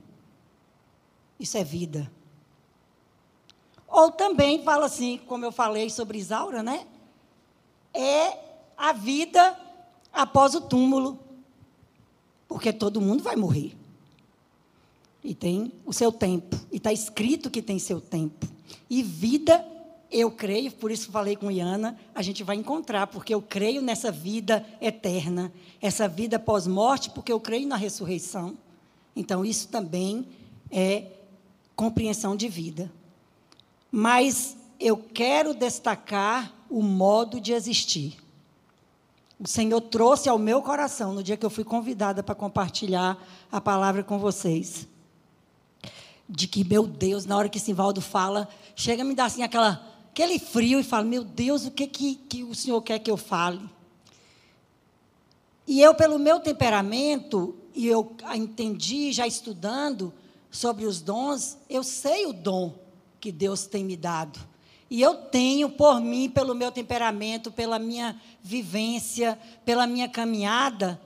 Isso 1.41 1.57
é 1.57 1.65
vida. 1.65 2.13
Ou 3.89 4.11
também 4.11 4.63
fala 4.63 4.85
assim, 4.85 5.19
como 5.27 5.43
eu 5.47 5.51
falei 5.51 5.89
sobre 5.89 6.19
Isaura, 6.19 6.63
né? 6.63 6.87
É 7.95 8.39
a 8.77 8.93
vida 8.93 9.59
após 10.13 10.55
o 10.55 10.61
túmulo. 10.61 11.19
Porque 12.47 12.75
todo 12.75 13.01
mundo 13.01 13.23
vai 13.23 13.37
morrer. 13.37 13.75
E 15.25 15.35
tem 15.35 15.73
o 15.87 15.95
seu 15.95 16.13
tempo. 16.13 16.61
E 16.71 16.77
está 16.77 16.93
escrito 16.93 17.49
que 17.51 17.63
tem 17.63 17.79
seu 17.79 18.03
tempo. 18.03 18.47
E 18.91 19.03
vida 19.03 19.67
eu 20.11 20.31
creio, 20.31 20.71
por 20.71 20.91
isso 20.91 21.11
falei 21.11 21.37
com 21.37 21.51
Iana, 21.51 21.99
a 22.15 22.23
gente 22.23 22.45
vai 22.45 22.57
encontrar, 22.57 23.07
porque 23.09 23.35
eu 23.35 23.43
creio 23.43 23.83
nessa 23.83 24.11
vida 24.13 24.65
eterna, 24.81 25.53
essa 25.81 26.07
vida 26.07 26.39
pós-morte, 26.39 27.11
porque 27.11 27.33
eu 27.33 27.41
creio 27.41 27.67
na 27.67 27.77
ressurreição. 27.77 28.57
Então, 29.15 29.45
isso 29.45 29.69
também 29.69 30.29
é 30.71 31.07
compreensão 31.75 32.37
de 32.37 32.49
vida. 32.49 32.93
Mas 33.91 34.57
eu 34.79 34.97
quero 34.97 35.55
destacar 35.55 36.55
o 36.71 36.83
modo 36.83 37.41
de 37.41 37.53
existir. 37.53 38.17
O 39.39 39.47
Senhor 39.47 39.81
trouxe 39.81 40.29
ao 40.29 40.39
meu 40.39 40.63
coração 40.63 41.13
no 41.13 41.23
dia 41.23 41.37
que 41.37 41.45
eu 41.45 41.51
fui 41.51 41.65
convidada 41.65 42.23
para 42.23 42.35
compartilhar 42.35 43.19
a 43.51 43.61
palavra 43.61 44.03
com 44.03 44.19
vocês. 44.19 44.87
De 46.29 46.47
que, 46.47 46.65
meu 46.65 46.87
Deus, 46.87 47.27
na 47.27 47.37
hora 47.37 47.49
que 47.49 47.59
Simvaldo 47.59 48.01
fala, 48.01 48.49
chega 48.75 49.03
a 49.03 49.05
me 49.05 49.15
dar 49.15 49.27
assim 49.27 49.43
aquela 49.43 49.96
aquele 50.17 50.39
frio 50.39 50.81
e 50.81 50.83
falo, 50.83 51.07
meu 51.07 51.23
Deus, 51.23 51.67
o 51.67 51.71
que, 51.71 51.87
que, 51.87 52.15
que 52.15 52.43
o 52.43 52.55
Senhor 52.55 52.81
quer 52.81 52.99
que 52.99 53.11
eu 53.11 53.19
fale? 53.19 53.61
E 55.67 55.83
eu, 55.83 55.95
pelo 55.95 56.19
meu 56.19 56.41
temperamento, 56.41 57.55
e 57.75 57.87
eu 57.87 58.17
entendi 58.35 59.13
já 59.13 59.27
estudando 59.27 60.11
sobre 60.51 60.87
os 60.87 61.03
dons, 61.03 61.59
eu 61.69 61.85
sei 61.85 62.25
o 62.25 62.33
dom 62.33 62.73
que 63.21 63.31
Deus 63.31 63.67
tem 63.67 63.85
me 63.85 63.95
dado. 63.95 64.41
E 64.89 65.03
eu 65.03 65.17
tenho 65.17 65.69
por 65.69 66.01
mim, 66.01 66.31
pelo 66.31 66.55
meu 66.55 66.73
temperamento, 66.73 67.53
pela 67.53 67.79
minha 67.79 68.19
vivência, 68.43 69.39
pela 69.67 69.87
minha 69.87 70.09
caminhada, 70.09 70.99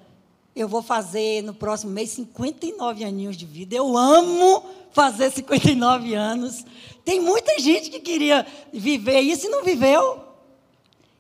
eu 0.55 0.69
vou 0.69 0.83
fazer 0.83 1.43
no 1.43 1.55
próximo 1.55 1.93
mês 1.93 2.11
59 2.11 3.02
aninhos 3.02 3.37
de 3.37 3.47
vida. 3.47 3.75
Eu 3.75 3.97
amo 3.97 4.62
fazer 4.93 5.31
59 5.31 6.14
anos. 6.14 6.64
Tem 7.04 7.21
muita 7.21 7.59
gente 7.59 7.90
que 7.90 8.00
queria 8.00 8.47
viver 8.73 9.21
isso 9.21 9.47
e 9.47 9.50
não 9.50 9.64
viveu. 9.64 10.25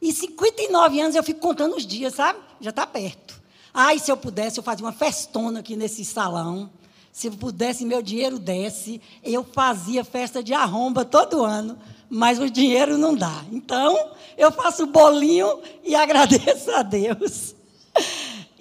E 0.00 0.12
59 0.12 1.00
anos 1.00 1.16
eu 1.16 1.22
fico 1.22 1.40
contando 1.40 1.76
os 1.76 1.86
dias, 1.86 2.14
sabe? 2.14 2.38
Já 2.60 2.70
está 2.70 2.86
perto. 2.86 3.40
Ai, 3.72 3.98
se 3.98 4.10
eu 4.10 4.16
pudesse, 4.16 4.58
eu 4.58 4.64
fazia 4.64 4.84
uma 4.84 4.92
festona 4.92 5.60
aqui 5.60 5.76
nesse 5.76 6.04
salão. 6.04 6.70
Se 7.12 7.26
eu 7.26 7.32
pudesse, 7.32 7.84
meu 7.84 8.02
dinheiro 8.02 8.38
desse, 8.38 9.00
eu 9.22 9.44
fazia 9.44 10.04
festa 10.04 10.42
de 10.42 10.54
arromba 10.54 11.04
todo 11.04 11.44
ano, 11.44 11.78
mas 12.08 12.38
o 12.38 12.48
dinheiro 12.48 12.96
não 12.96 13.14
dá. 13.14 13.44
Então, 13.50 14.12
eu 14.38 14.50
faço 14.50 14.86
bolinho 14.86 15.60
e 15.84 15.94
agradeço 15.96 16.70
a 16.70 16.82
Deus. 16.82 17.54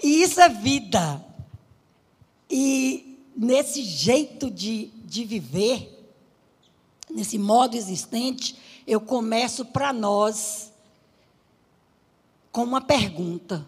E 0.01 0.23
isso 0.23 0.41
é 0.41 0.49
vida. 0.49 1.23
E 2.49 3.19
nesse 3.35 3.83
jeito 3.83 4.49
de, 4.49 4.87
de 5.05 5.23
viver, 5.23 5.98
nesse 7.09 7.37
modo 7.37 7.75
existente, 7.75 8.57
eu 8.85 9.01
começo 9.01 9.65
para 9.65 9.91
nós 9.91 10.71
com 12.51 12.63
uma 12.63 12.81
pergunta. 12.81 13.65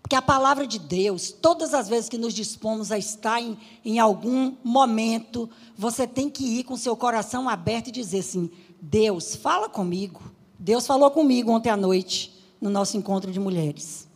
Porque 0.00 0.16
a 0.16 0.22
palavra 0.22 0.66
de 0.66 0.78
Deus, 0.78 1.30
todas 1.30 1.74
as 1.74 1.86
vezes 1.86 2.08
que 2.08 2.16
nos 2.16 2.32
dispomos 2.32 2.90
a 2.90 2.96
estar 2.96 3.42
em, 3.42 3.58
em 3.84 3.98
algum 3.98 4.54
momento, 4.64 5.50
você 5.76 6.06
tem 6.06 6.30
que 6.30 6.44
ir 6.44 6.64
com 6.64 6.78
seu 6.78 6.96
coração 6.96 7.46
aberto 7.46 7.88
e 7.88 7.92
dizer 7.92 8.20
assim: 8.20 8.50
Deus, 8.80 9.36
fala 9.36 9.68
comigo. 9.68 10.22
Deus 10.58 10.86
falou 10.86 11.10
comigo 11.10 11.52
ontem 11.52 11.68
à 11.68 11.76
noite, 11.76 12.34
no 12.58 12.70
nosso 12.70 12.96
encontro 12.96 13.30
de 13.30 13.38
mulheres. 13.38 14.07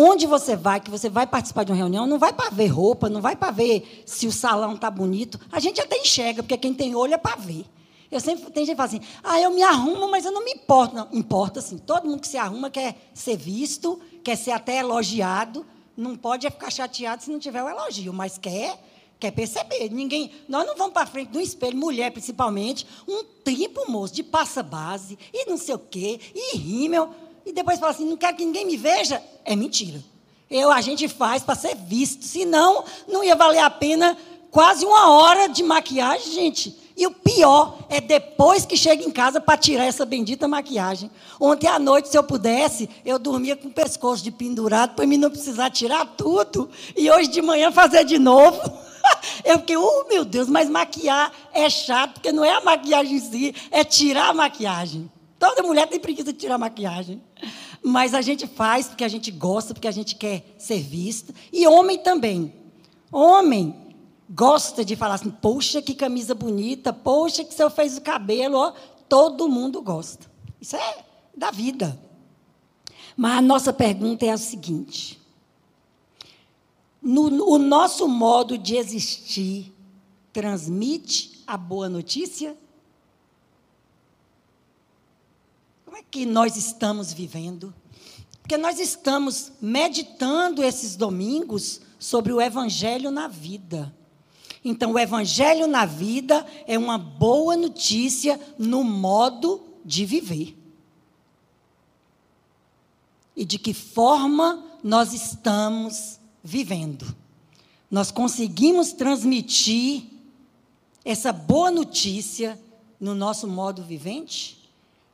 Onde 0.00 0.28
você 0.28 0.54
vai, 0.54 0.78
que 0.80 0.92
você 0.92 1.10
vai 1.10 1.26
participar 1.26 1.64
de 1.64 1.72
uma 1.72 1.76
reunião, 1.76 2.06
não 2.06 2.20
vai 2.20 2.32
para 2.32 2.50
ver 2.50 2.68
roupa, 2.68 3.08
não 3.08 3.20
vai 3.20 3.34
para 3.34 3.50
ver 3.50 4.04
se 4.06 4.28
o 4.28 4.32
salão 4.32 4.76
está 4.76 4.88
bonito. 4.88 5.40
A 5.50 5.58
gente 5.58 5.80
até 5.80 5.98
enxerga, 5.98 6.40
porque 6.40 6.56
quem 6.56 6.72
tem 6.72 6.94
olho 6.94 7.14
é 7.14 7.18
para 7.18 7.34
ver. 7.34 7.66
Eu 8.08 8.20
sempre 8.20 8.48
tem 8.52 8.64
gente 8.64 8.76
que 8.76 8.80
fala 8.80 8.86
assim, 8.86 9.00
ah, 9.24 9.40
eu 9.40 9.50
me 9.50 9.60
arrumo, 9.60 10.08
mas 10.08 10.24
eu 10.24 10.30
não 10.30 10.44
me 10.44 10.52
importo. 10.52 10.94
Não, 10.94 11.08
importa 11.12 11.60
sim. 11.60 11.78
Todo 11.78 12.06
mundo 12.06 12.20
que 12.20 12.28
se 12.28 12.36
arruma 12.36 12.70
quer 12.70 13.10
ser 13.12 13.36
visto, 13.36 14.00
quer 14.22 14.36
ser 14.36 14.52
até 14.52 14.78
elogiado. 14.78 15.66
Não 15.96 16.14
pode 16.14 16.48
ficar 16.48 16.70
chateado 16.70 17.24
se 17.24 17.30
não 17.32 17.40
tiver 17.40 17.64
o 17.64 17.68
elogio, 17.68 18.12
mas 18.12 18.38
quer, 18.38 18.80
quer 19.18 19.32
perceber. 19.32 19.90
Ninguém, 19.90 20.30
nós 20.48 20.64
não 20.64 20.76
vamos 20.76 20.92
para 20.92 21.06
frente 21.06 21.30
do 21.30 21.40
espelho, 21.40 21.76
mulher 21.76 22.12
principalmente, 22.12 22.86
um 23.08 23.24
tempo, 23.42 23.90
moço, 23.90 24.14
de 24.14 24.22
passa 24.22 24.62
base 24.62 25.18
e 25.34 25.50
não 25.50 25.56
sei 25.56 25.74
o 25.74 25.78
quê, 25.80 26.20
e 26.32 26.56
rímel 26.56 27.12
e 27.44 27.52
depois 27.52 27.78
fala 27.78 27.92
assim: 27.92 28.08
não 28.08 28.16
quero 28.16 28.36
que 28.36 28.44
ninguém 28.44 28.66
me 28.66 28.76
veja. 28.76 29.22
É 29.44 29.54
mentira. 29.56 30.02
Eu, 30.50 30.70
a 30.70 30.80
gente 30.80 31.08
faz 31.08 31.42
para 31.42 31.54
ser 31.54 31.74
visto. 31.74 32.24
Senão, 32.24 32.84
não 33.06 33.22
ia 33.22 33.36
valer 33.36 33.60
a 33.60 33.70
pena 33.70 34.16
quase 34.50 34.84
uma 34.84 35.10
hora 35.10 35.48
de 35.48 35.62
maquiagem, 35.62 36.32
gente. 36.32 36.88
E 36.96 37.06
o 37.06 37.12
pior 37.12 37.78
é 37.88 38.00
depois 38.00 38.66
que 38.66 38.76
chega 38.76 39.04
em 39.04 39.10
casa 39.10 39.40
para 39.40 39.56
tirar 39.56 39.84
essa 39.84 40.04
bendita 40.04 40.48
maquiagem. 40.48 41.08
Ontem 41.38 41.68
à 41.68 41.78
noite, 41.78 42.08
se 42.08 42.18
eu 42.18 42.24
pudesse, 42.24 42.90
eu 43.04 43.20
dormia 43.20 43.54
com 43.54 43.68
o 43.68 43.72
pescoço 43.72 44.24
de 44.24 44.32
pendurado 44.32 44.96
para 44.96 45.06
mim 45.06 45.16
não 45.16 45.30
precisar 45.30 45.70
tirar 45.70 46.04
tudo. 46.16 46.68
E 46.96 47.08
hoje 47.08 47.28
de 47.28 47.40
manhã 47.40 47.70
fazer 47.70 48.04
de 48.04 48.18
novo. 48.18 48.60
Eu 49.42 49.60
fiquei, 49.60 49.76
oh 49.76 50.04
meu 50.06 50.22
Deus, 50.22 50.48
mas 50.48 50.68
maquiar 50.68 51.32
é 51.54 51.70
chato, 51.70 52.14
porque 52.14 52.30
não 52.30 52.44
é 52.44 52.50
a 52.50 52.60
maquiagem 52.60 53.16
em 53.16 53.20
si, 53.20 53.54
é 53.70 53.82
tirar 53.82 54.28
a 54.28 54.34
maquiagem. 54.34 55.10
Toda 55.38 55.62
mulher 55.62 55.86
tem 55.86 56.00
preguiça 56.00 56.32
de 56.32 56.38
tirar 56.38 56.58
maquiagem. 56.58 57.22
Mas 57.82 58.12
a 58.12 58.20
gente 58.20 58.46
faz 58.46 58.88
porque 58.88 59.04
a 59.04 59.08
gente 59.08 59.30
gosta, 59.30 59.72
porque 59.72 59.86
a 59.86 59.92
gente 59.92 60.16
quer 60.16 60.54
ser 60.58 60.80
vista. 60.80 61.32
E 61.52 61.66
homem 61.66 61.98
também. 61.98 62.52
Homem 63.12 63.74
gosta 64.28 64.84
de 64.84 64.96
falar 64.96 65.14
assim: 65.14 65.30
poxa, 65.30 65.80
que 65.80 65.94
camisa 65.94 66.34
bonita, 66.34 66.92
poxa, 66.92 67.44
que 67.44 67.54
você 67.54 67.70
fez 67.70 67.96
o 67.96 68.00
cabelo. 68.00 68.58
Ó. 68.58 68.72
Todo 69.08 69.48
mundo 69.48 69.80
gosta. 69.80 70.26
Isso 70.60 70.76
é 70.76 71.04
da 71.36 71.50
vida. 71.50 71.98
Mas 73.16 73.38
a 73.38 73.42
nossa 73.42 73.72
pergunta 73.72 74.26
é 74.26 74.30
a 74.30 74.36
seguinte: 74.36 75.20
no, 77.00 77.48
o 77.48 77.58
nosso 77.58 78.08
modo 78.08 78.58
de 78.58 78.76
existir 78.76 79.72
transmite 80.32 81.42
a 81.46 81.56
boa 81.56 81.88
notícia? 81.88 82.56
É 85.96 86.02
que 86.02 86.26
nós 86.26 86.56
estamos 86.56 87.12
vivendo? 87.12 87.74
Porque 88.40 88.56
nós 88.56 88.80
estamos 88.80 89.52
meditando 89.60 90.62
esses 90.62 90.96
domingos 90.96 91.80
sobre 91.98 92.32
o 92.32 92.40
Evangelho 92.40 93.10
na 93.10 93.28
vida. 93.28 93.94
Então, 94.64 94.92
o 94.92 94.98
Evangelho 94.98 95.66
na 95.66 95.84
vida 95.84 96.46
é 96.66 96.78
uma 96.78 96.98
boa 96.98 97.56
notícia 97.56 98.40
no 98.58 98.82
modo 98.82 99.62
de 99.84 100.04
viver. 100.04 100.56
E 103.36 103.44
de 103.44 103.58
que 103.58 103.72
forma 103.72 104.64
nós 104.82 105.12
estamos 105.12 106.18
vivendo. 106.42 107.06
Nós 107.90 108.10
conseguimos 108.10 108.92
transmitir 108.92 110.04
essa 111.04 111.32
boa 111.32 111.70
notícia 111.70 112.60
no 113.00 113.14
nosso 113.14 113.46
modo 113.46 113.82
vivente? 113.82 114.57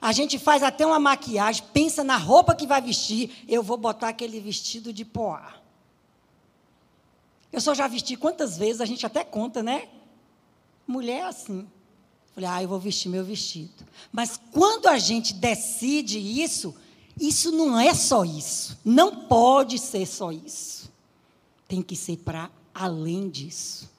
A 0.05 0.13
gente 0.13 0.39
faz 0.39 0.63
até 0.63 0.85
uma 0.85 1.01
maquiagem, 1.01 1.65
pensa 1.73 2.05
na 2.05 2.19
roupa 2.19 2.55
que 2.55 2.67
vai 2.67 2.79
vestir, 2.83 3.43
eu 3.49 3.63
vou 3.63 3.79
botar 3.79 4.11
aquele 4.11 4.39
vestido 4.39 4.93
de 4.93 5.03
poá. 5.03 5.55
Eu 7.51 7.59
só 7.59 7.73
já 7.73 7.89
vesti 7.89 8.15
quantas 8.15 8.59
vezes, 8.59 8.83
a 8.83 8.85
gente 8.85 9.07
até 9.07 9.25
conta, 9.25 9.63
né? 9.63 9.89
Mulher 10.87 11.21
é 11.21 11.23
assim. 11.23 11.67
Falei, 12.35 12.51
ah, 12.51 12.63
eu 12.63 12.69
vou 12.69 12.79
vestir 12.79 13.09
meu 13.09 13.25
vestido. 13.25 13.73
Mas 14.13 14.39
quando 14.53 14.89
a 14.89 14.99
gente 14.99 15.33
decide 15.33 16.19
isso, 16.19 16.75
isso 17.19 17.51
não 17.51 17.81
é 17.81 17.95
só 17.95 18.27
isso. 18.27 18.79
Não 18.85 19.25
pode 19.25 19.79
ser 19.79 20.05
só 20.05 20.31
isso. 20.31 20.93
Tem 21.67 21.81
que 21.81 21.97
ser 21.97 22.19
para 22.19 22.51
além 22.75 23.31
disso. 23.31 23.91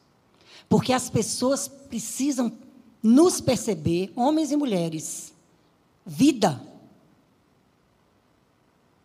Porque 0.69 0.93
as 0.93 1.09
pessoas 1.09 1.67
precisam 1.67 2.55
nos 3.01 3.41
perceber, 3.41 4.13
homens 4.15 4.51
e 4.51 4.55
mulheres, 4.55 5.33
vida. 6.05 6.61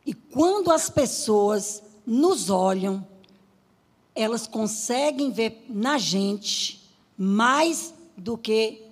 E 0.04 0.12
quando 0.12 0.70
as 0.70 0.90
pessoas 0.90 1.82
nos 2.06 2.50
olham, 2.50 3.06
elas 4.14 4.46
conseguem 4.46 5.30
ver 5.30 5.64
na 5.68 5.98
gente 5.98 6.80
mais 7.16 7.94
do 8.16 8.36
que 8.36 8.82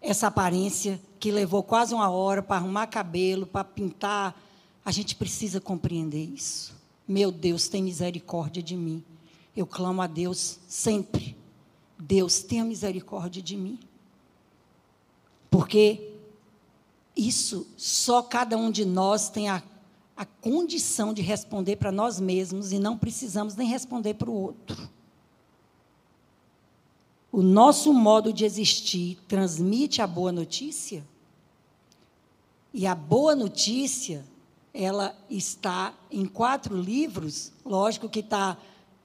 essa 0.00 0.26
aparência 0.26 1.00
que 1.20 1.30
levou 1.30 1.62
quase 1.62 1.94
uma 1.94 2.10
hora 2.10 2.42
para 2.42 2.56
arrumar 2.56 2.86
cabelo, 2.88 3.46
para 3.46 3.64
pintar. 3.64 4.40
A 4.84 4.90
gente 4.90 5.14
precisa 5.14 5.60
compreender 5.60 6.24
isso. 6.24 6.74
Meu 7.06 7.30
Deus, 7.30 7.68
tem 7.68 7.82
misericórdia 7.82 8.62
de 8.62 8.76
mim. 8.76 9.04
Eu 9.56 9.66
clamo 9.66 10.02
a 10.02 10.06
Deus 10.06 10.58
sempre. 10.66 11.36
Deus, 11.98 12.42
tenha 12.42 12.64
misericórdia 12.64 13.42
de 13.42 13.56
mim. 13.56 13.78
Porque 15.50 16.11
isso 17.16 17.66
só 17.76 18.22
cada 18.22 18.56
um 18.56 18.70
de 18.70 18.84
nós 18.84 19.28
tem 19.28 19.48
a, 19.48 19.62
a 20.16 20.24
condição 20.24 21.12
de 21.12 21.22
responder 21.22 21.76
para 21.76 21.92
nós 21.92 22.18
mesmos 22.18 22.72
e 22.72 22.78
não 22.78 22.96
precisamos 22.96 23.54
nem 23.54 23.68
responder 23.68 24.14
para 24.14 24.30
o 24.30 24.34
outro. 24.34 24.90
O 27.30 27.42
nosso 27.42 27.92
modo 27.94 28.32
de 28.32 28.44
existir 28.44 29.18
transmite 29.26 30.02
a 30.02 30.06
boa 30.06 30.30
notícia? 30.30 31.02
E 32.74 32.86
a 32.86 32.94
boa 32.94 33.34
notícia, 33.34 34.24
ela 34.72 35.16
está 35.30 35.94
em 36.10 36.26
quatro 36.26 36.76
livros, 36.76 37.52
lógico 37.64 38.08
que 38.08 38.20
está 38.20 38.56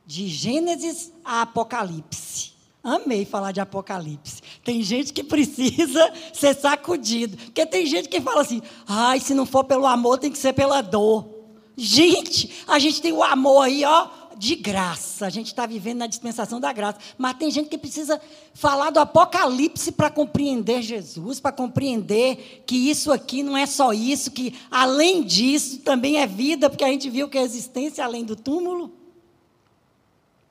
de 0.05 0.27
Gênesis 0.27 1.11
a 1.23 1.41
Apocalipse. 1.41 2.56
Amei 2.83 3.25
falar 3.25 3.51
de 3.51 3.59
Apocalipse. 3.59 4.41
Tem 4.63 4.81
gente 4.81 5.11
que 5.11 5.23
precisa 5.23 6.13
ser 6.33 6.55
sacudido. 6.55 7.37
Porque 7.37 7.65
tem 7.65 7.85
gente 7.85 8.07
que 8.07 8.21
fala 8.21 8.41
assim: 8.41 8.61
ai, 8.87 9.19
se 9.19 9.33
não 9.33 9.45
for 9.45 9.63
pelo 9.63 9.85
amor, 9.85 10.17
tem 10.19 10.31
que 10.31 10.37
ser 10.37 10.53
pela 10.53 10.81
dor. 10.81 11.27
Gente, 11.75 12.63
a 12.67 12.79
gente 12.79 13.01
tem 13.01 13.11
o 13.11 13.23
amor 13.23 13.61
aí, 13.63 13.85
ó, 13.85 14.07
de 14.37 14.55
graça. 14.55 15.25
A 15.25 15.29
gente 15.29 15.47
está 15.47 15.65
vivendo 15.65 15.99
na 15.99 16.07
dispensação 16.07 16.59
da 16.59 16.71
graça. 16.71 16.99
Mas 17.17 17.37
tem 17.37 17.51
gente 17.51 17.69
que 17.69 17.77
precisa 17.77 18.21
falar 18.53 18.89
do 18.89 18.99
Apocalipse 18.99 19.91
para 19.91 20.09
compreender 20.09 20.81
Jesus, 20.81 21.39
para 21.39 21.51
compreender 21.51 22.63
que 22.65 22.89
isso 22.89 23.11
aqui 23.11 23.43
não 23.43 23.57
é 23.57 23.65
só 23.65 23.91
isso, 23.93 24.31
que 24.31 24.57
além 24.71 25.23
disso 25.23 25.79
também 25.79 26.17
é 26.17 26.27
vida, 26.27 26.69
porque 26.69 26.83
a 26.83 26.89
gente 26.89 27.09
viu 27.09 27.27
que 27.27 27.37
é 27.37 27.43
existência 27.43 28.03
além 28.03 28.23
do 28.23 28.35
túmulo. 28.35 28.91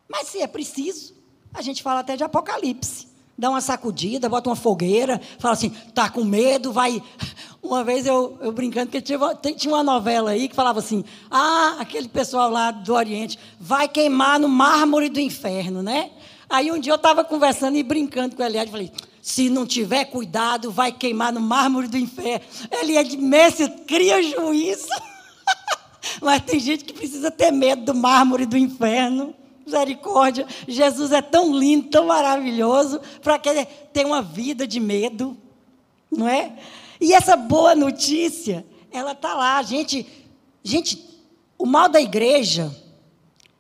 Mas 0.08 0.28
se 0.28 0.40
é 0.40 0.46
preciso, 0.46 1.15
a 1.56 1.62
gente 1.62 1.82
fala 1.82 2.00
até 2.00 2.16
de 2.16 2.22
Apocalipse. 2.22 3.08
Dá 3.38 3.50
uma 3.50 3.60
sacudida, 3.60 4.28
bota 4.28 4.48
uma 4.48 4.56
fogueira, 4.56 5.20
fala 5.38 5.52
assim, 5.52 5.70
tá 5.94 6.08
com 6.08 6.24
medo, 6.24 6.72
vai 6.72 7.02
uma 7.62 7.84
vez 7.84 8.06
eu, 8.06 8.38
eu 8.40 8.50
brincando, 8.52 8.90
que 8.90 9.00
tinha, 9.00 9.18
tinha 9.56 9.74
uma 9.74 9.82
novela 9.82 10.30
aí 10.30 10.48
que 10.48 10.54
falava 10.54 10.78
assim: 10.78 11.04
ah, 11.30 11.76
aquele 11.78 12.08
pessoal 12.08 12.50
lá 12.50 12.70
do 12.70 12.94
Oriente 12.94 13.38
vai 13.60 13.88
queimar 13.88 14.38
no 14.38 14.48
mármore 14.48 15.08
do 15.08 15.20
inferno, 15.20 15.82
né? 15.82 16.10
Aí 16.48 16.70
um 16.70 16.78
dia 16.78 16.92
eu 16.92 16.96
estava 16.96 17.24
conversando 17.24 17.76
e 17.76 17.82
brincando 17.82 18.36
com 18.36 18.42
o 18.42 18.46
Eliade, 18.46 18.70
falei: 18.70 18.90
se 19.20 19.50
não 19.50 19.66
tiver 19.66 20.04
cuidado, 20.06 20.70
vai 20.70 20.92
queimar 20.92 21.32
no 21.32 21.40
mármore 21.40 21.88
do 21.88 21.98
inferno. 21.98 22.44
Eliade, 22.70 23.16
Messi, 23.16 23.68
cria 23.86 24.22
juízo. 24.22 24.88
Mas 26.22 26.42
tem 26.42 26.60
gente 26.60 26.84
que 26.84 26.92
precisa 26.94 27.30
ter 27.30 27.50
medo 27.50 27.84
do 27.84 27.94
mármore 27.94 28.46
do 28.46 28.56
inferno. 28.56 29.34
Misericórdia. 29.66 30.46
Jesus 30.68 31.10
é 31.10 31.20
tão 31.20 31.52
lindo, 31.52 31.88
tão 31.88 32.06
maravilhoso, 32.06 33.00
para 33.20 33.36
que 33.38 33.66
ter 33.92 34.06
uma 34.06 34.22
vida 34.22 34.64
de 34.66 34.78
medo, 34.78 35.36
não 36.10 36.28
é? 36.28 36.56
E 37.00 37.12
essa 37.12 37.36
boa 37.36 37.74
notícia, 37.74 38.64
ela 38.92 39.12
está 39.12 39.34
lá. 39.34 39.60
Gente, 39.62 40.06
gente, 40.62 41.04
o 41.58 41.66
mal 41.66 41.88
da 41.88 42.00
igreja 42.00 42.74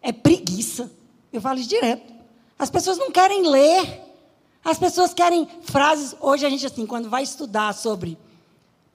é 0.00 0.12
preguiça. 0.12 0.90
Eu 1.32 1.40
falo 1.40 1.58
isso 1.58 1.68
direto. 1.68 2.14
As 2.58 2.70
pessoas 2.70 2.96
não 2.96 3.10
querem 3.10 3.48
ler. 3.48 4.02
As 4.64 4.78
pessoas 4.78 5.12
querem 5.12 5.46
frases. 5.62 6.14
Hoje 6.20 6.46
a 6.46 6.48
gente, 6.48 6.64
assim, 6.64 6.86
quando 6.86 7.10
vai 7.10 7.22
estudar 7.22 7.74
sobre 7.74 8.16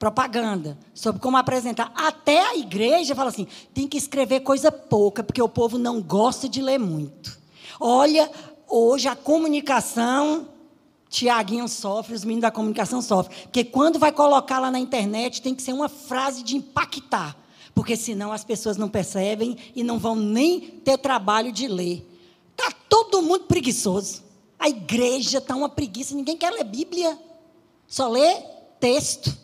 propaganda, 0.02 0.76
sobre 0.92 1.22
como 1.22 1.36
apresentar, 1.36 1.92
até 1.94 2.40
a 2.40 2.56
igreja 2.56 3.14
fala 3.14 3.28
assim: 3.28 3.46
tem 3.72 3.86
que 3.86 3.96
escrever 3.96 4.40
coisa 4.40 4.72
pouca, 4.72 5.22
porque 5.22 5.40
o 5.40 5.48
povo 5.48 5.78
não 5.78 6.02
gosta 6.02 6.48
de 6.48 6.60
ler 6.60 6.76
muito. 6.76 7.38
Olha, 7.78 8.28
hoje 8.68 9.06
a 9.06 9.14
comunicação 9.14 10.48
Tiaguinho 11.08 11.68
sofre, 11.68 12.16
os 12.16 12.24
meninos 12.24 12.42
da 12.42 12.50
comunicação 12.50 13.00
sofrem. 13.00 13.42
Porque 13.44 13.62
quando 13.62 14.00
vai 14.00 14.10
colocar 14.10 14.58
lá 14.58 14.72
na 14.72 14.80
internet, 14.80 15.40
tem 15.40 15.54
que 15.54 15.62
ser 15.62 15.72
uma 15.72 15.88
frase 15.88 16.42
de 16.42 16.56
impactar. 16.56 17.36
Porque 17.72 17.96
senão 17.96 18.32
as 18.32 18.42
pessoas 18.42 18.76
não 18.76 18.88
percebem 18.88 19.56
e 19.72 19.84
não 19.84 20.00
vão 20.00 20.16
nem 20.16 20.60
ter 20.60 20.98
trabalho 20.98 21.52
de 21.52 21.68
ler. 21.68 22.04
Está 22.50 22.72
todo 22.88 23.22
mundo 23.22 23.44
preguiçoso. 23.44 24.24
A 24.58 24.68
igreja 24.68 25.38
está 25.38 25.54
uma 25.54 25.68
preguiça, 25.68 26.12
ninguém 26.12 26.36
quer 26.36 26.50
ler 26.50 26.64
Bíblia. 26.64 27.16
Só 27.86 28.08
lê 28.08 28.42
texto, 28.80 29.41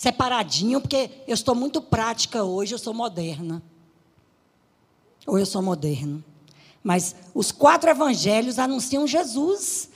separadinho, 0.00 0.80
porque 0.80 1.10
eu 1.28 1.34
estou 1.34 1.54
muito 1.54 1.82
prática 1.82 2.42
hoje, 2.42 2.74
eu 2.74 2.78
sou 2.78 2.94
moderna. 2.94 3.62
Ou 5.26 5.38
eu 5.38 5.44
sou 5.44 5.60
moderno. 5.60 6.24
Mas 6.82 7.14
os 7.34 7.52
quatro 7.52 7.90
evangelhos 7.90 8.58
anunciam 8.58 9.06
Jesus. 9.06 9.90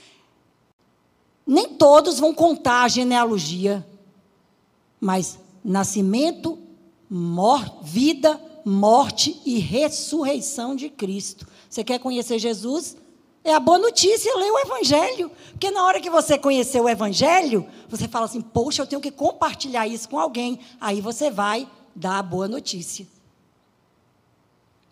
Nem 1.43 1.69
todos 1.69 2.19
vão 2.19 2.35
contar 2.35 2.83
a 2.83 2.87
genealogia, 2.87 3.83
mas 5.01 5.39
nascimento, 5.63 6.59
mor 7.09 7.79
vida, 7.81 8.39
morte 8.63 9.41
e 9.43 9.57
ressurreição 9.57 10.75
de 10.75 10.87
Cristo. 10.87 11.47
Você 11.67 11.83
quer 11.83 11.97
conhecer 11.97 12.37
Jesus? 12.37 12.95
É 13.45 13.53
a 13.53 13.59
boa 13.59 13.77
notícia, 13.77 14.35
lê 14.35 14.49
o 14.49 14.59
Evangelho. 14.59 15.31
Porque 15.51 15.69
na 15.69 15.85
hora 15.85 16.01
que 16.01 16.09
você 16.09 16.35
conhecer 16.35 16.81
o 16.81 16.89
Evangelho, 16.89 17.65
você 17.87 18.07
fala 18.07 18.25
assim: 18.25 18.41
Poxa, 18.41 18.81
eu 18.81 18.87
tenho 18.87 19.01
que 19.01 19.11
compartilhar 19.11 19.87
isso 19.87 20.09
com 20.09 20.19
alguém. 20.19 20.59
Aí 20.81 20.99
você 20.99 21.29
vai 21.29 21.69
dar 21.95 22.17
a 22.17 22.23
boa 22.23 22.47
notícia. 22.47 23.07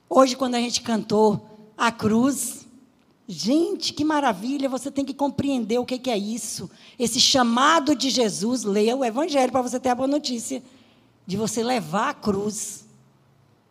Hoje, 0.07 0.35
quando 0.35 0.53
a 0.53 0.59
gente 0.59 0.81
cantou 0.81 1.49
a 1.75 1.91
cruz, 1.91 2.63
Gente, 3.25 3.93
que 3.93 4.03
maravilha, 4.03 4.67
você 4.67 4.91
tem 4.91 5.05
que 5.05 5.13
compreender 5.13 5.79
o 5.79 5.85
que 5.85 6.09
é 6.09 6.17
isso. 6.17 6.69
Esse 6.99 7.21
chamado 7.21 7.95
de 7.95 8.09
Jesus, 8.09 8.63
leia 8.63 8.97
o 8.97 9.03
Evangelho 9.03 9.51
para 9.51 9.61
você 9.61 9.79
ter 9.79 9.89
a 9.89 9.95
boa 9.95 10.07
notícia 10.07 10.61
de 11.25 11.37
você 11.37 11.63
levar 11.63 12.09
a 12.09 12.13
cruz. 12.13 12.85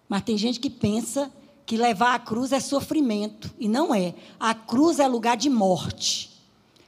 Mas 0.09 0.23
tem 0.23 0.39
gente 0.39 0.59
que 0.59 0.71
pensa 0.71 1.31
que 1.73 1.77
levar 1.79 2.15
a 2.15 2.19
cruz 2.19 2.53
é 2.53 2.61
sofrimento, 2.61 3.51
e 3.59 3.67
não 3.67 3.95
é. 3.95 4.13
A 4.39 4.53
cruz 4.53 4.99
é 4.99 5.09
lugar 5.09 5.39
de 5.39 5.49
morte. 5.49 6.31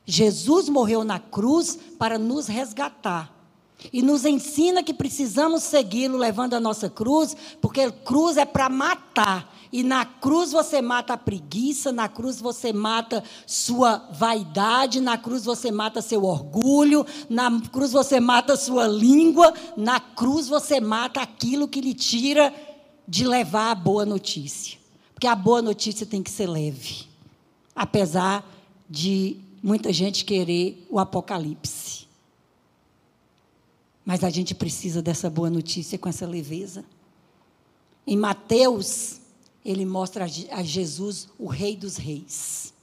Jesus 0.05 0.69
morreu 0.69 1.03
na 1.03 1.19
cruz 1.19 1.79
para 1.99 2.19
nos 2.19 2.49
resgatar. 2.49 3.33
E 3.91 4.03
nos 4.03 4.27
ensina 4.27 4.83
que 4.83 4.93
precisamos 4.93 5.63
segui-lo 5.63 6.19
levando 6.19 6.53
a 6.53 6.61
nossa 6.61 6.91
cruz, 6.91 7.35
porque 7.63 7.91
cruz 7.91 8.37
é 8.37 8.45
para 8.45 8.69
matar. 8.69 9.51
E 9.73 9.83
na 9.83 10.05
cruz 10.05 10.53
você 10.53 10.83
mata 10.83 11.15
a 11.15 11.17
preguiça, 11.17 11.91
na 11.91 12.07
cruz 12.07 12.39
você 12.39 12.71
mata 12.71 13.25
sua 13.47 14.07
vaidade, 14.13 15.01
na 15.01 15.17
cruz 15.17 15.47
você 15.47 15.71
mata 15.71 16.03
seu 16.03 16.25
orgulho, 16.25 17.07
na 17.31 17.59
cruz 17.73 17.91
você 17.91 18.21
mata 18.21 18.55
sua 18.55 18.87
língua, 18.87 19.55
na 19.79 19.99
cruz 19.99 20.47
você 20.47 20.79
mata 20.79 21.23
aquilo 21.23 21.67
que 21.67 21.81
lhe 21.81 21.95
tira 21.95 22.53
de 23.07 23.27
levar 23.27 23.71
a 23.71 23.75
boa 23.75 24.05
notícia. 24.05 24.79
Porque 25.13 25.27
a 25.27 25.35
boa 25.35 25.63
notícia 25.63 26.05
tem 26.07 26.23
que 26.23 26.31
ser 26.31 26.47
leve. 26.47 27.07
Apesar 27.75 28.45
de 28.89 29.37
muita 29.63 29.93
gente 29.93 30.25
querer 30.25 30.87
o 30.91 30.99
apocalipse. 30.99 32.07
Mas 34.05 34.23
a 34.23 34.29
gente 34.29 34.55
precisa 34.55 35.01
dessa 35.01 35.31
boa 35.31 35.49
notícia 35.49 35.99
com 35.99 36.09
essa 36.09 36.27
leveza. 36.27 36.85
Em 38.07 38.17
Mateus, 38.17 39.21
ele 39.65 39.87
mostra 39.87 40.27
a 40.51 40.63
Jesus 40.63 41.29
o 41.39 41.47
Rei 41.47 41.75
dos 41.75 41.97
Reis. 41.97 42.74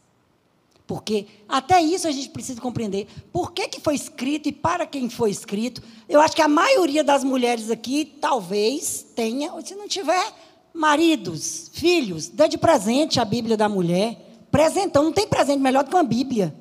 Porque 0.92 1.26
até 1.48 1.82
isso 1.82 2.06
a 2.06 2.12
gente 2.12 2.28
precisa 2.28 2.60
compreender. 2.60 3.08
Por 3.32 3.54
que, 3.54 3.66
que 3.70 3.80
foi 3.80 3.96
escrito 3.96 4.50
e 4.50 4.52
para 4.52 4.86
quem 4.86 5.10
foi 5.10 5.32
escrito? 5.32 5.82
Eu 6.10 6.20
acho 6.20 6.36
que 6.36 6.42
a 6.42 6.50
maioria 6.50 7.02
das 7.02 7.24
mulheres 7.24 7.72
aqui 7.72 8.04
talvez 8.20 9.06
tenha, 9.16 9.50
se 9.62 9.74
não 9.74 9.88
tiver, 9.88 10.34
maridos, 10.74 11.72
filhos, 11.72 12.28
dê 12.28 12.46
de 12.50 12.58
presente 12.58 13.22
a 13.22 13.24
Bíblia 13.24 13.56
da 13.56 13.70
mulher. 13.70 14.18
Presentão, 14.52 15.06
não 15.06 15.14
tem 15.14 15.26
presente 15.26 15.62
melhor 15.62 15.86
do 15.86 15.90
que 15.90 15.96
uma 15.96 16.04
Bíblia. 16.04 16.54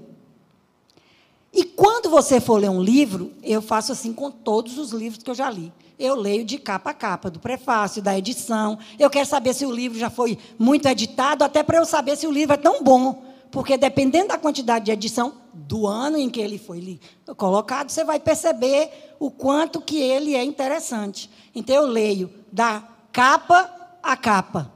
E 1.52 1.64
quando 1.64 2.08
você 2.08 2.40
for 2.40 2.60
ler 2.60 2.70
um 2.70 2.80
livro, 2.80 3.32
eu 3.42 3.60
faço 3.60 3.90
assim 3.90 4.12
com 4.12 4.30
todos 4.30 4.78
os 4.78 4.92
livros 4.92 5.24
que 5.24 5.30
eu 5.30 5.34
já 5.34 5.50
li. 5.50 5.72
Eu 5.98 6.14
leio 6.14 6.44
de 6.44 6.56
capa 6.56 6.90
a 6.90 6.94
capa, 6.94 7.28
do 7.28 7.40
prefácio, 7.40 8.00
da 8.00 8.16
edição. 8.16 8.78
Eu 8.96 9.10
quero 9.10 9.26
saber 9.26 9.54
se 9.54 9.66
o 9.66 9.72
livro 9.72 9.98
já 9.98 10.08
foi 10.08 10.38
muito 10.56 10.86
editado, 10.86 11.42
até 11.42 11.64
para 11.64 11.78
eu 11.78 11.84
saber 11.84 12.16
se 12.16 12.28
o 12.28 12.30
livro 12.30 12.54
é 12.54 12.56
tão 12.56 12.84
bom. 12.84 13.28
Porque 13.50 13.76
dependendo 13.76 14.28
da 14.28 14.38
quantidade 14.38 14.84
de 14.84 14.92
edição 14.92 15.34
do 15.52 15.86
ano 15.86 16.16
em 16.16 16.30
que 16.30 16.40
ele 16.40 16.58
foi 16.58 17.00
colocado, 17.36 17.90
você 17.90 18.04
vai 18.04 18.20
perceber 18.20 19.14
o 19.18 19.30
quanto 19.30 19.80
que 19.80 20.00
ele 20.00 20.34
é 20.34 20.44
interessante. 20.44 21.28
Então 21.54 21.74
eu 21.74 21.86
leio 21.86 22.30
da 22.52 22.82
capa 23.12 23.98
a 24.02 24.16
capa. 24.16 24.72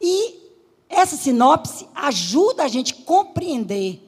E 0.00 0.42
essa 0.88 1.16
sinopse 1.16 1.88
ajuda 1.94 2.64
a 2.64 2.68
gente 2.68 2.92
a 2.94 3.04
compreender 3.04 4.00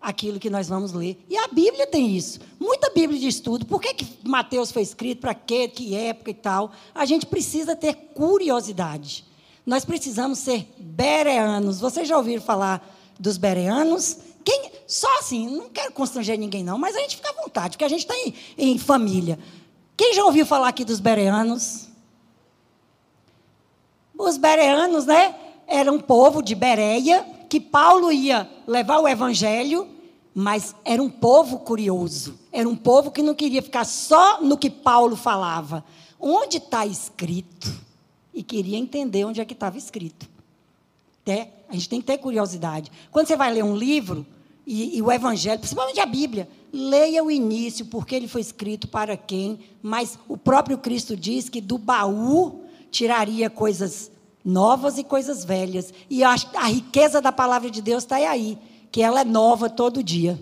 aquilo 0.00 0.38
que 0.38 0.50
nós 0.50 0.68
vamos 0.68 0.92
ler. 0.92 1.22
E 1.28 1.36
a 1.36 1.48
Bíblia 1.48 1.86
tem 1.86 2.16
isso. 2.16 2.40
Muita 2.58 2.90
Bíblia 2.90 3.18
de 3.18 3.26
estudo. 3.28 3.66
Por 3.66 3.80
que, 3.80 3.94
que 3.94 4.28
Mateus 4.28 4.70
foi 4.70 4.82
escrito? 4.82 5.20
Para 5.20 5.34
quê? 5.34 5.68
Que 5.68 5.94
época 5.94 6.30
e 6.30 6.34
tal? 6.34 6.72
A 6.94 7.04
gente 7.04 7.26
precisa 7.26 7.74
ter 7.74 7.94
curiosidade. 8.14 9.24
Nós 9.66 9.84
precisamos 9.84 10.38
ser 10.38 10.68
bereanos. 10.78 11.80
Vocês 11.80 12.06
já 12.06 12.16
ouviram 12.16 12.42
falar 12.42 12.96
dos 13.18 13.36
bereanos? 13.36 14.18
Quem, 14.44 14.70
só 14.86 15.18
assim, 15.18 15.48
não 15.48 15.68
quero 15.68 15.92
constranger 15.92 16.38
ninguém, 16.38 16.64
não, 16.64 16.78
mas 16.78 16.96
a 16.96 17.00
gente 17.00 17.16
fica 17.16 17.30
à 17.30 17.42
vontade, 17.42 17.70
porque 17.76 17.84
a 17.84 17.88
gente 17.88 18.00
está 18.00 18.14
em, 18.16 18.34
em 18.56 18.78
família. 18.78 19.38
Quem 19.96 20.14
já 20.14 20.24
ouviu 20.24 20.46
falar 20.46 20.68
aqui 20.68 20.84
dos 20.84 21.00
bereanos? 21.00 21.88
Os 24.16 24.36
bereanos, 24.36 25.06
né? 25.06 25.34
Era 25.66 25.92
um 25.92 26.00
povo 26.00 26.42
de 26.42 26.54
Bereia 26.54 27.26
que 27.48 27.60
Paulo 27.60 28.10
ia 28.10 28.48
levar 28.66 29.00
o 29.00 29.08
evangelho, 29.08 29.88
mas 30.34 30.74
era 30.84 31.02
um 31.02 31.10
povo 31.10 31.58
curioso. 31.58 32.38
Era 32.52 32.68
um 32.68 32.76
povo 32.76 33.10
que 33.10 33.22
não 33.22 33.34
queria 33.34 33.62
ficar 33.62 33.84
só 33.84 34.40
no 34.40 34.56
que 34.56 34.70
Paulo 34.70 35.16
falava. 35.16 35.84
Onde 36.18 36.58
está 36.58 36.86
escrito? 36.86 37.70
E 38.32 38.42
queria 38.42 38.78
entender 38.78 39.24
onde 39.24 39.40
é 39.40 39.44
que 39.44 39.52
estava 39.52 39.76
escrito. 39.76 40.28
A 41.68 41.74
gente 41.74 41.88
tem 41.88 42.00
que 42.00 42.06
ter 42.06 42.18
curiosidade. 42.18 42.90
Quando 43.10 43.26
você 43.26 43.36
vai 43.36 43.52
ler 43.52 43.64
um 43.64 43.76
livro, 43.76 44.26
e, 44.66 44.98
e, 44.98 45.02
o 45.02 45.10
Evangelho, 45.10 45.58
principalmente 45.58 45.98
a 45.98 46.04
Bíblia, 46.04 46.48
leia 46.70 47.24
o 47.24 47.30
início, 47.30 47.86
porque 47.86 48.14
ele 48.14 48.28
foi 48.28 48.42
escrito 48.42 48.86
para 48.86 49.16
quem, 49.16 49.60
mas 49.82 50.18
o 50.28 50.36
próprio 50.36 50.76
Cristo 50.76 51.16
diz 51.16 51.48
que 51.48 51.60
do 51.60 51.78
baú 51.78 52.64
tiraria 52.90 53.48
coisas 53.48 54.10
novas 54.44 54.98
e 54.98 55.04
coisas 55.04 55.42
velhas. 55.42 55.92
E 56.10 56.22
a, 56.22 56.34
a 56.56 56.66
riqueza 56.66 57.20
da 57.20 57.32
palavra 57.32 57.70
de 57.70 57.80
Deus 57.80 58.04
está 58.04 58.16
aí, 58.16 58.58
que 58.92 59.02
ela 59.02 59.20
é 59.20 59.24
nova 59.24 59.70
todo 59.70 60.02
dia. 60.02 60.38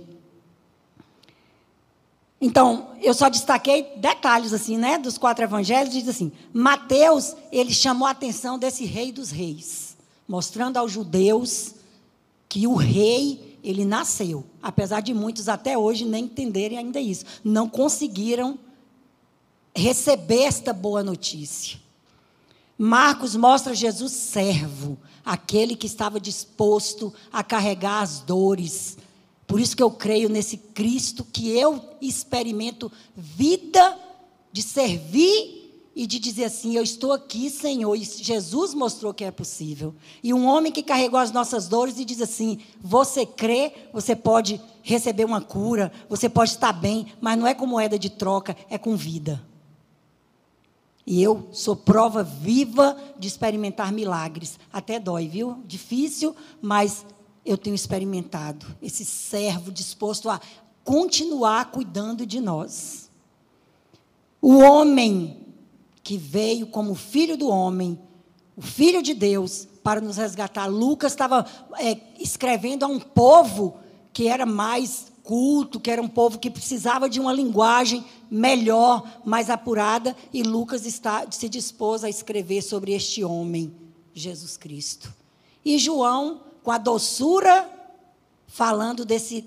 Então, 2.41 2.89
eu 3.01 3.15
só 3.15 3.29
destaquei 3.29 3.95
detalhes 3.97 4.53
assim, 4.53 4.77
né, 4.77 4.99
dos 4.99 5.17
quatro 5.17 5.45
evangelhos, 5.45 5.93
diz 5.93 6.09
assim: 6.09 6.33
Mateus, 6.53 7.37
ele 7.53 7.73
chamou 7.73 8.09
a 8.09 8.11
atenção 8.11 8.59
desse 8.59 8.85
rei 8.85 9.13
dos 9.13 9.31
reis, 9.31 9.86
mostrando 10.27 10.77
aos 10.77 10.93
judeus 10.93 11.75
que 12.49 12.67
o 12.67 12.75
rei, 12.75 13.59
ele 13.63 13.85
nasceu, 13.85 14.45
apesar 14.63 15.01
de 15.01 15.13
muitos 15.13 15.49
até 15.49 15.77
hoje 15.77 16.05
nem 16.05 16.25
entenderem 16.25 16.79
ainda 16.79 17.01
isso, 17.01 17.25
não 17.45 17.69
conseguiram 17.69 18.59
receber 19.75 20.43
esta 20.43 20.73
boa 20.73 21.03
notícia. 21.03 21.79
Marcos 22.79 23.35
mostra 23.35 23.75
Jesus 23.75 24.13
servo, 24.13 24.99
aquele 25.25 25.75
que 25.75 25.87
estava 25.87 26.21
disposto 26.21 27.13
a 27.33 27.43
carregar 27.43 28.03
as 28.03 28.21
dores. 28.21 28.97
Por 29.47 29.61
isso 29.61 29.77
que 29.77 29.83
eu 29.83 29.91
creio 29.91 30.29
nesse 30.29 30.57
Cristo 30.57 31.25
que 31.25 31.51
eu 31.51 31.83
experimento 32.01 32.91
vida 33.15 33.99
de 34.53 34.63
servir 34.63 35.66
e 35.97 36.07
de 36.07 36.19
dizer 36.19 36.45
assim: 36.45 36.77
Eu 36.77 36.83
estou 36.83 37.11
aqui, 37.11 37.49
Senhor. 37.49 37.97
E 37.97 38.05
Jesus 38.05 38.75
mostrou 38.75 39.15
que 39.15 39.25
é 39.25 39.31
possível. 39.31 39.95
E 40.23 40.35
um 40.35 40.47
homem 40.47 40.71
que 40.71 40.83
carregou 40.83 41.19
as 41.19 41.33
nossas 41.33 41.67
dores 41.67 41.99
e 41.99 42.05
diz 42.05 42.21
assim: 42.21 42.59
Você 42.79 43.25
crê, 43.25 43.73
você 43.95 44.15
pode 44.15 44.61
receber 44.83 45.25
uma 45.25 45.41
cura, 45.41 45.91
você 46.07 46.29
pode 46.29 46.51
estar 46.51 46.75
bem, 46.75 47.07
mas 47.19 47.39
não 47.39 47.47
é 47.47 47.55
com 47.55 47.67
moeda 47.67 47.99
de 47.99 48.11
troca, 48.11 48.55
é 48.69 48.77
com 48.77 48.95
vida. 48.95 49.43
E 51.07 51.23
eu 51.23 51.49
sou 51.53 51.75
prova 51.75 52.23
viva 52.23 52.97
de 53.19 53.27
experimentar 53.27 53.91
milagres. 53.91 54.59
Até 54.71 54.99
dói, 54.99 55.27
viu? 55.27 55.63
Difícil, 55.65 56.37
mas 56.61 57.07
eu 57.45 57.57
tenho 57.57 57.75
experimentado 57.75 58.67
esse 58.83 59.05
servo 59.05 59.73
disposto 59.73 60.29
a 60.29 60.41
continuar 60.85 61.71
cuidando 61.71 62.27
de 62.27 62.41
nós. 62.41 63.09
O 64.43 64.59
homem 64.59 65.46
que 66.07 66.17
veio 66.17 66.69
como 66.69 66.95
filho 66.95 67.37
do 67.37 67.49
homem, 67.49 67.99
o 68.57 68.63
filho 68.63 69.03
de 69.03 69.13
Deus, 69.13 69.67
para 69.83 70.01
nos 70.01 70.17
resgatar. 70.17 70.67
Lucas 70.67 71.11
estava 71.11 71.45
é, 71.81 71.99
escrevendo 72.21 72.85
a 72.85 72.87
um 72.87 73.01
povo 73.01 73.77
que 74.13 74.29
era 74.29 74.47
mais 74.47 75.11
culto, 75.25 75.81
que 75.81 75.91
era 75.91 76.01
um 76.01 76.07
povo 76.07 76.39
que 76.39 76.49
precisava 76.49 77.11
de 77.11 77.19
uma 77.19 77.33
linguagem 77.33 78.05
melhor, 78.31 79.21
mais 79.25 79.51
apurada, 79.51 80.17
e 80.33 80.45
Lucas 80.45 80.87
está, 80.87 81.27
se 81.29 81.49
dispôs 81.49 82.05
a 82.05 82.09
escrever 82.09 82.63
sobre 82.63 82.93
este 82.93 83.25
homem, 83.25 83.75
Jesus 84.15 84.57
Cristo. 84.57 85.13
E 85.65 85.77
João, 85.77 86.41
com 86.63 86.71
a 86.71 86.79
doçura, 86.79 87.69
falando 88.47 89.05
desse 89.05 89.45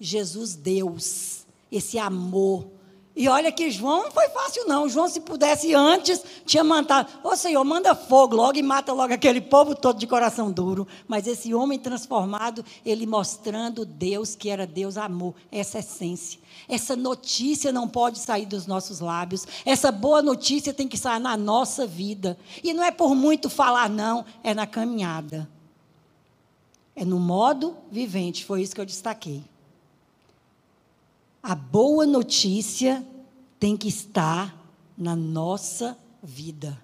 Jesus 0.00 0.56
Deus, 0.56 1.46
esse 1.70 2.00
amor 2.00 2.66
e 3.14 3.28
olha 3.28 3.50
que 3.50 3.70
João 3.70 4.04
não 4.04 4.10
foi 4.10 4.28
fácil, 4.28 4.66
não. 4.68 4.88
João, 4.88 5.08
se 5.08 5.20
pudesse 5.20 5.74
antes, 5.74 6.22
tinha 6.46 6.62
mandado: 6.62 7.08
Ô 7.24 7.34
Senhor, 7.34 7.62
manda 7.64 7.94
fogo 7.94 8.36
logo 8.36 8.56
e 8.56 8.62
mata 8.62 8.92
logo 8.92 9.12
aquele 9.12 9.40
povo 9.40 9.74
todo 9.74 9.98
de 9.98 10.06
coração 10.06 10.50
duro. 10.50 10.86
Mas 11.08 11.26
esse 11.26 11.52
homem 11.52 11.78
transformado, 11.78 12.64
ele 12.86 13.06
mostrando 13.06 13.84
Deus, 13.84 14.36
que 14.36 14.48
era 14.48 14.66
Deus 14.66 14.96
amor, 14.96 15.34
essa 15.50 15.80
essência. 15.80 16.38
Essa 16.68 16.94
notícia 16.94 17.72
não 17.72 17.88
pode 17.88 18.18
sair 18.18 18.46
dos 18.46 18.66
nossos 18.66 19.00
lábios. 19.00 19.44
Essa 19.66 19.90
boa 19.90 20.22
notícia 20.22 20.72
tem 20.72 20.86
que 20.86 20.96
sair 20.96 21.18
na 21.18 21.36
nossa 21.36 21.86
vida. 21.86 22.38
E 22.62 22.72
não 22.72 22.84
é 22.84 22.92
por 22.92 23.14
muito 23.14 23.50
falar, 23.50 23.90
não, 23.90 24.24
é 24.42 24.54
na 24.54 24.68
caminhada. 24.68 25.48
É 26.94 27.04
no 27.04 27.18
modo 27.18 27.76
vivente, 27.90 28.44
foi 28.44 28.62
isso 28.62 28.74
que 28.74 28.80
eu 28.80 28.86
destaquei. 28.86 29.49
A 31.42 31.54
boa 31.54 32.04
notícia 32.04 33.04
tem 33.58 33.76
que 33.76 33.88
estar 33.88 34.54
na 34.96 35.16
nossa 35.16 35.96
vida, 36.22 36.78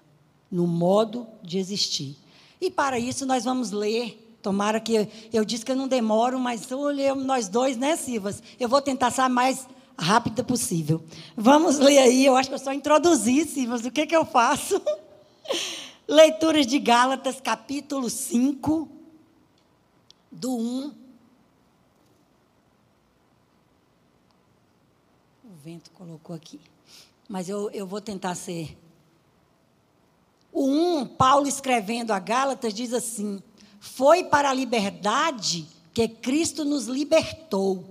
no 0.51 0.65
modo 0.65 1.27
de 1.43 1.59
existir. 1.59 2.17
E 2.59 2.71
para 2.71 2.97
isso 2.97 3.25
nós 3.25 3.43
vamos 3.43 3.71
ler. 3.71 4.23
Tomara 4.41 4.79
que 4.79 5.07
eu 5.31 5.45
disse 5.45 5.65
que 5.65 5.71
eu 5.71 5.75
não 5.75 5.87
demoro, 5.87 6.39
mas 6.39 6.71
olhemos 6.71 7.25
nós 7.25 7.47
dois, 7.47 7.77
né, 7.77 7.95
Sivas? 7.95 8.41
Eu 8.59 8.67
vou 8.67 8.81
tentar 8.81 9.11
ser 9.11 9.27
mais 9.27 9.67
rápida 9.97 10.43
possível. 10.43 11.03
Vamos 11.35 11.77
ler 11.77 11.99
aí, 11.99 12.25
eu 12.25 12.35
acho 12.35 12.49
que 12.49 12.55
eu 12.55 12.59
só 12.59 12.73
introduzi, 12.73 13.45
Sivas, 13.45 13.85
o 13.85 13.91
que, 13.91 14.07
que 14.07 14.15
eu 14.15 14.25
faço? 14.25 14.81
Leituras 16.07 16.65
de 16.65 16.79
Gálatas, 16.79 17.41
capítulo 17.41 18.09
5, 18.09 18.87
do 20.31 20.55
1 20.55 21.06
vento 25.67 25.91
colocou 25.91 26.33
aqui. 26.33 26.61
Mas 27.27 27.49
eu, 27.49 27.69
eu 27.71 27.85
vou 27.85 27.99
tentar 27.99 28.35
ser. 28.35 28.77
O 30.49 30.65
1, 30.65 31.07
Paulo 31.07 31.45
escrevendo 31.45 32.11
a 32.11 32.19
Gálatas, 32.19 32.73
diz 32.73 32.93
assim: 32.93 33.43
Foi 33.77 34.23
para 34.23 34.49
a 34.49 34.53
liberdade 34.53 35.67
que 35.93 36.07
Cristo 36.07 36.63
nos 36.63 36.85
libertou. 36.85 37.83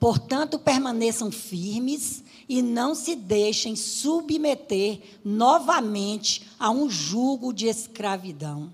Portanto, 0.00 0.58
permaneçam 0.58 1.30
firmes 1.30 2.24
e 2.48 2.62
não 2.62 2.96
se 2.96 3.14
deixem 3.14 3.76
submeter 3.76 5.00
novamente 5.24 6.50
a 6.58 6.68
um 6.68 6.90
jugo 6.90 7.52
de 7.52 7.66
escravidão. 7.66 8.72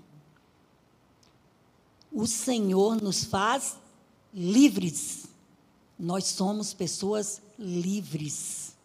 O 2.11 2.25
Senhor 2.25 2.99
nos 2.99 3.23
faz 3.23 3.77
livres. 4.33 5.27
Nós 5.99 6.25
somos 6.25 6.73
pessoas 6.73 7.39
livres. 7.57 8.75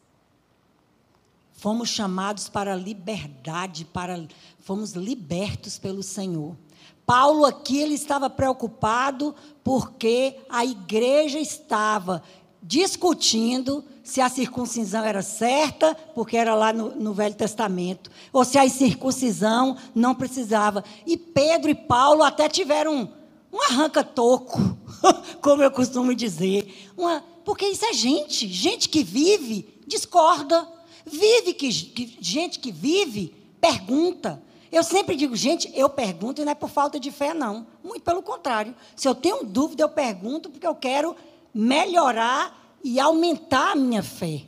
Fomos 1.52 1.88
chamados 1.88 2.48
para 2.48 2.72
a 2.72 2.76
liberdade, 2.76 3.84
para 3.84 4.26
fomos 4.58 4.92
libertos 4.92 5.78
pelo 5.78 6.02
Senhor. 6.02 6.56
Paulo 7.06 7.44
aqui 7.44 7.78
ele 7.78 7.94
estava 7.94 8.30
preocupado 8.30 9.34
porque 9.62 10.36
a 10.48 10.64
igreja 10.64 11.38
estava 11.38 12.22
discutindo 12.62 13.84
se 14.02 14.20
a 14.20 14.28
circuncisão 14.28 15.04
era 15.04 15.22
certa, 15.22 15.94
porque 16.14 16.36
era 16.36 16.54
lá 16.54 16.72
no, 16.72 16.94
no, 16.94 17.12
Velho 17.12 17.34
Testamento, 17.34 18.10
ou 18.32 18.44
se 18.44 18.58
a 18.58 18.68
circuncisão 18.68 19.76
não 19.94 20.14
precisava. 20.14 20.84
E 21.06 21.16
Pedro 21.16 21.70
e 21.70 21.74
Paulo 21.74 22.22
até 22.22 22.48
tiveram 22.48 22.94
um, 22.94 23.08
um 23.52 23.62
arranca-toco, 23.70 24.58
como 25.40 25.62
eu 25.62 25.70
costumo 25.70 26.14
dizer. 26.14 26.90
Uma, 26.96 27.22
porque 27.44 27.66
isso 27.66 27.84
é 27.84 27.92
gente, 27.92 28.48
gente 28.48 28.88
que 28.88 29.02
vive, 29.02 29.68
discorda. 29.86 30.68
Vive 31.04 31.52
que, 31.54 31.72
que 31.72 32.18
gente 32.20 32.58
que 32.58 32.70
vive, 32.70 33.34
pergunta. 33.60 34.42
Eu 34.70 34.82
sempre 34.82 35.16
digo, 35.16 35.36
gente, 35.36 35.70
eu 35.74 35.88
pergunto 35.88 36.40
e 36.40 36.44
não 36.44 36.52
é 36.52 36.54
por 36.54 36.70
falta 36.70 36.98
de 36.98 37.10
fé, 37.10 37.34
não. 37.34 37.66
Muito 37.84 38.02
pelo 38.02 38.22
contrário. 38.22 38.74
Se 38.96 39.06
eu 39.06 39.14
tenho 39.14 39.44
dúvida, 39.44 39.82
eu 39.82 39.88
pergunto 39.88 40.48
porque 40.48 40.66
eu 40.66 40.74
quero 40.74 41.14
melhorar 41.52 42.76
e 42.82 42.98
aumentar 42.98 43.72
a 43.72 43.76
minha 43.76 44.02
fé. 44.02 44.44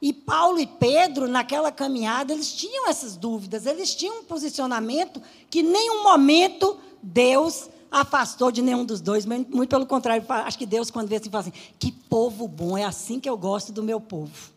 E 0.00 0.12
Paulo 0.12 0.58
e 0.58 0.66
Pedro, 0.66 1.28
naquela 1.28 1.70
caminhada, 1.70 2.32
eles 2.32 2.52
tinham 2.52 2.88
essas 2.88 3.16
dúvidas, 3.16 3.66
eles 3.66 3.94
tinham 3.94 4.18
um 4.18 4.24
posicionamento 4.24 5.22
que 5.48 5.60
em 5.60 5.62
nenhum 5.62 6.02
momento 6.02 6.76
Deus 7.00 7.70
afastou 7.92 8.50
de 8.50 8.62
nenhum 8.62 8.86
dos 8.86 9.02
dois, 9.02 9.26
muito 9.26 9.66
pelo 9.68 9.84
contrário, 9.84 10.24
acho 10.26 10.58
que 10.58 10.64
Deus, 10.64 10.90
quando 10.90 11.08
vê 11.08 11.16
assim, 11.16 11.28
fala 11.28 11.42
assim: 11.42 11.52
que 11.78 11.92
povo 11.92 12.48
bom, 12.48 12.78
é 12.78 12.84
assim 12.84 13.20
que 13.20 13.28
eu 13.28 13.36
gosto 13.36 13.70
do 13.70 13.82
meu 13.82 14.00
povo. 14.00 14.50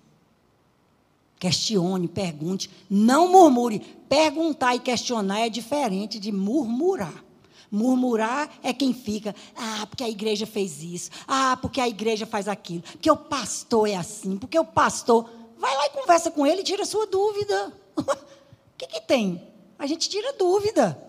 Questione, 1.37 2.07
pergunte, 2.07 2.69
não 2.89 3.27
murmure. 3.27 3.79
Perguntar 4.07 4.73
e 4.75 4.79
questionar 4.79 5.41
é 5.41 5.49
diferente 5.49 6.17
de 6.17 6.31
murmurar. 6.31 7.23
Murmurar 7.69 8.49
é 8.63 8.71
quem 8.71 8.93
fica, 8.93 9.35
ah, 9.55 9.85
porque 9.87 10.03
a 10.03 10.09
igreja 10.09 10.45
fez 10.45 10.81
isso, 10.81 11.09
ah, 11.27 11.57
porque 11.61 11.81
a 11.81 11.89
igreja 11.89 12.25
faz 12.25 12.47
aquilo, 12.47 12.83
porque 12.83 13.11
o 13.11 13.17
pastor 13.17 13.89
é 13.89 13.95
assim, 13.95 14.37
porque 14.37 14.57
o 14.57 14.63
pastor. 14.63 15.29
Vai 15.57 15.75
lá 15.75 15.85
e 15.87 15.89
conversa 15.89 16.29
com 16.29 16.45
ele 16.45 16.61
e 16.61 16.63
tira 16.63 16.83
a 16.83 16.85
sua 16.85 17.05
dúvida. 17.05 17.73
O 18.75 18.77
que, 18.77 18.87
que 18.87 18.99
tem? 18.99 19.41
A 19.79 19.87
gente 19.87 20.09
tira 20.09 20.33
dúvida. 20.33 21.01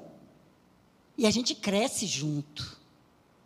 E 1.16 1.26
a 1.26 1.30
gente 1.30 1.54
cresce 1.54 2.06
junto. 2.06 2.76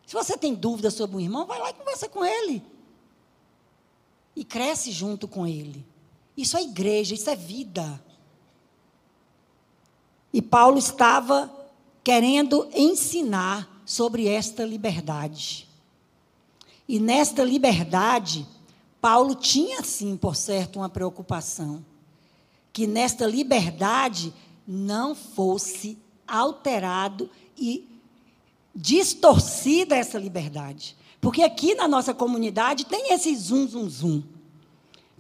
Se 0.07 0.15
você 0.15 0.37
tem 0.37 0.55
dúvida 0.55 0.91
sobre 0.91 1.17
um 1.17 1.21
irmão, 1.21 1.47
vai 1.47 1.59
lá 1.59 1.71
e 1.71 1.75
conversa 1.75 2.09
com 2.09 2.25
ele. 2.25 2.63
E 4.35 4.45
cresce 4.45 4.91
junto 4.91 5.29
com 5.29 5.47
ele. 5.47 5.87
Isso 6.37 6.57
é 6.57 6.63
igreja, 6.63 7.15
isso 7.15 7.31
é 7.31 7.37
vida. 7.37 8.03
E 10.33 10.41
Paulo 10.41 10.79
estava 10.79 11.51
querendo 12.03 12.69
ensinar 12.75 13.83
sobre 13.85 14.27
esta 14.27 14.65
liberdade. 14.65 15.69
E 16.89 16.99
nesta 16.99 17.45
liberdade, 17.45 18.47
Paulo 19.01 19.35
tinha 19.35 19.83
sim, 19.83 20.17
por 20.17 20.35
certo, 20.35 20.81
uma 20.81 20.89
preocupação. 20.89 21.85
Que 22.73 22.87
nesta 22.87 23.27
liberdade 23.27 24.33
não 24.67 25.15
fosse 25.15 25.99
alterado 26.27 27.31
e 27.61 27.89
distorcida 28.75 29.95
essa 29.95 30.19
liberdade. 30.19 30.97
Porque 31.21 31.43
aqui 31.43 31.75
na 31.75 31.87
nossa 31.87 32.15
comunidade 32.15 32.87
tem 32.87 33.13
esse 33.13 33.35
zum, 33.37 33.69
zum, 33.69 33.89
zum. 33.89 34.23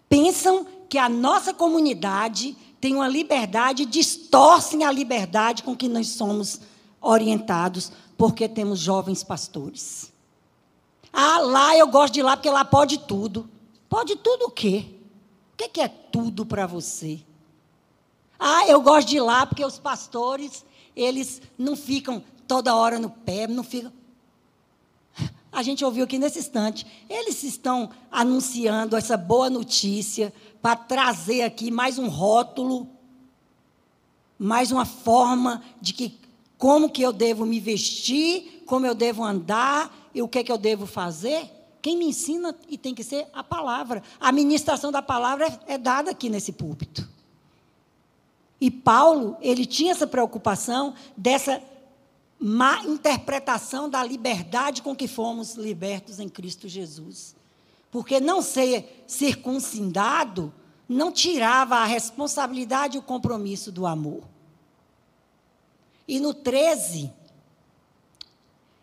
Pensam 0.09 0.67
que 0.89 0.97
a 0.97 1.09
nossa 1.09 1.53
comunidade 1.53 2.57
tem 2.81 2.95
uma 2.95 3.07
liberdade, 3.07 3.85
distorcem 3.85 4.85
a 4.85 4.91
liberdade 4.91 5.63
com 5.63 5.77
que 5.77 5.89
nós 5.89 6.09
somos 6.09 6.61
orientados, 7.01 7.93
porque 8.17 8.49
temos 8.49 8.79
jovens 8.79 9.23
pastores. 9.23 10.11
Ah, 11.13 11.39
lá 11.41 11.77
eu 11.77 11.87
gosto 11.89 12.15
de 12.15 12.23
lá 12.23 12.37
porque 12.37 12.51
lá 12.51 12.65
pode 12.65 12.99
tudo. 12.99 13.49
Pode 13.89 14.17
tudo 14.17 14.47
o 14.47 14.51
quê? 14.51 14.87
O 15.53 15.57
que 15.57 15.81
é 15.81 15.89
tudo 15.89 16.47
para 16.47 16.67
você? 16.67 17.21
Ah, 18.39 18.67
eu 18.67 18.81
gosto 18.81 19.09
de 19.09 19.21
lá 19.21 19.45
porque 19.45 19.65
os 19.65 19.79
pastores, 19.79 20.65
eles 21.01 21.41
não 21.57 21.75
ficam 21.77 22.23
toda 22.47 22.75
hora 22.75 22.99
no 22.99 23.11
pé, 23.11 23.47
não 23.47 23.63
ficam. 23.63 23.93
A 25.53 25.63
gente 25.63 25.85
ouviu 25.85 26.05
aqui 26.05 26.19
nesse 26.19 26.39
instante. 26.39 26.87
Eles 27.09 27.43
estão 27.43 27.91
anunciando 28.11 28.97
essa 28.97 29.17
boa 29.17 29.51
notícia 29.51 30.33
para 30.63 30.77
trazer 30.77 31.43
aqui 31.43 31.71
mais 31.71 31.99
um 31.99 32.09
rótulo, 32.09 32.89
mais 34.39 34.71
uma 34.71 34.85
forma 34.85 35.63
de 35.81 35.93
que 35.93 36.19
como 36.57 36.91
que 36.91 37.03
eu 37.03 37.13
devo 37.13 37.47
me 37.47 37.59
vestir, 37.59 38.63
como 38.67 38.87
eu 38.87 38.95
devo 38.95 39.25
andar 39.25 40.11
e 40.15 40.23
o 40.23 40.29
que, 40.29 40.39
é 40.39 40.45
que 40.45 40.53
eu 40.53 40.59
devo 40.59 40.87
fazer. 40.87 41.51
Quem 41.83 41.97
me 41.97 42.05
ensina 42.05 42.55
e 42.69 42.77
tem 42.77 42.95
que 42.95 43.03
ser 43.03 43.27
a 43.33 43.43
palavra. 43.43 44.03
A 44.21 44.31
ministração 44.31 44.93
da 44.93 45.01
palavra 45.01 45.47
é, 45.67 45.75
é 45.75 45.79
dada 45.79 46.11
aqui 46.11 46.29
nesse 46.29 46.53
púlpito. 46.53 47.09
E 48.61 48.71
Paulo, 48.71 49.37
ele 49.41 49.65
tinha 49.65 49.93
essa 49.93 50.07
preocupação 50.07 50.95
dessa 51.17 51.63
má 52.39 52.83
interpretação 52.85 53.89
da 53.89 54.03
liberdade 54.05 54.83
com 54.83 54.95
que 54.95 55.09
fomos 55.09 55.55
libertos 55.55 56.21
em 56.21 56.29
Cristo 56.29 56.69
Jesus. 56.69 57.35
Porque 57.91 58.21
não 58.21 58.43
ser 58.43 59.05
circuncidado 59.07 60.53
não 60.89 61.13
tirava 61.13 61.77
a 61.77 61.85
responsabilidade 61.85 62.97
e 62.97 62.99
o 62.99 63.03
compromisso 63.03 63.71
do 63.71 63.87
amor. 63.87 64.25
E 66.07 66.19
no 66.19 66.35
13, 66.35 67.13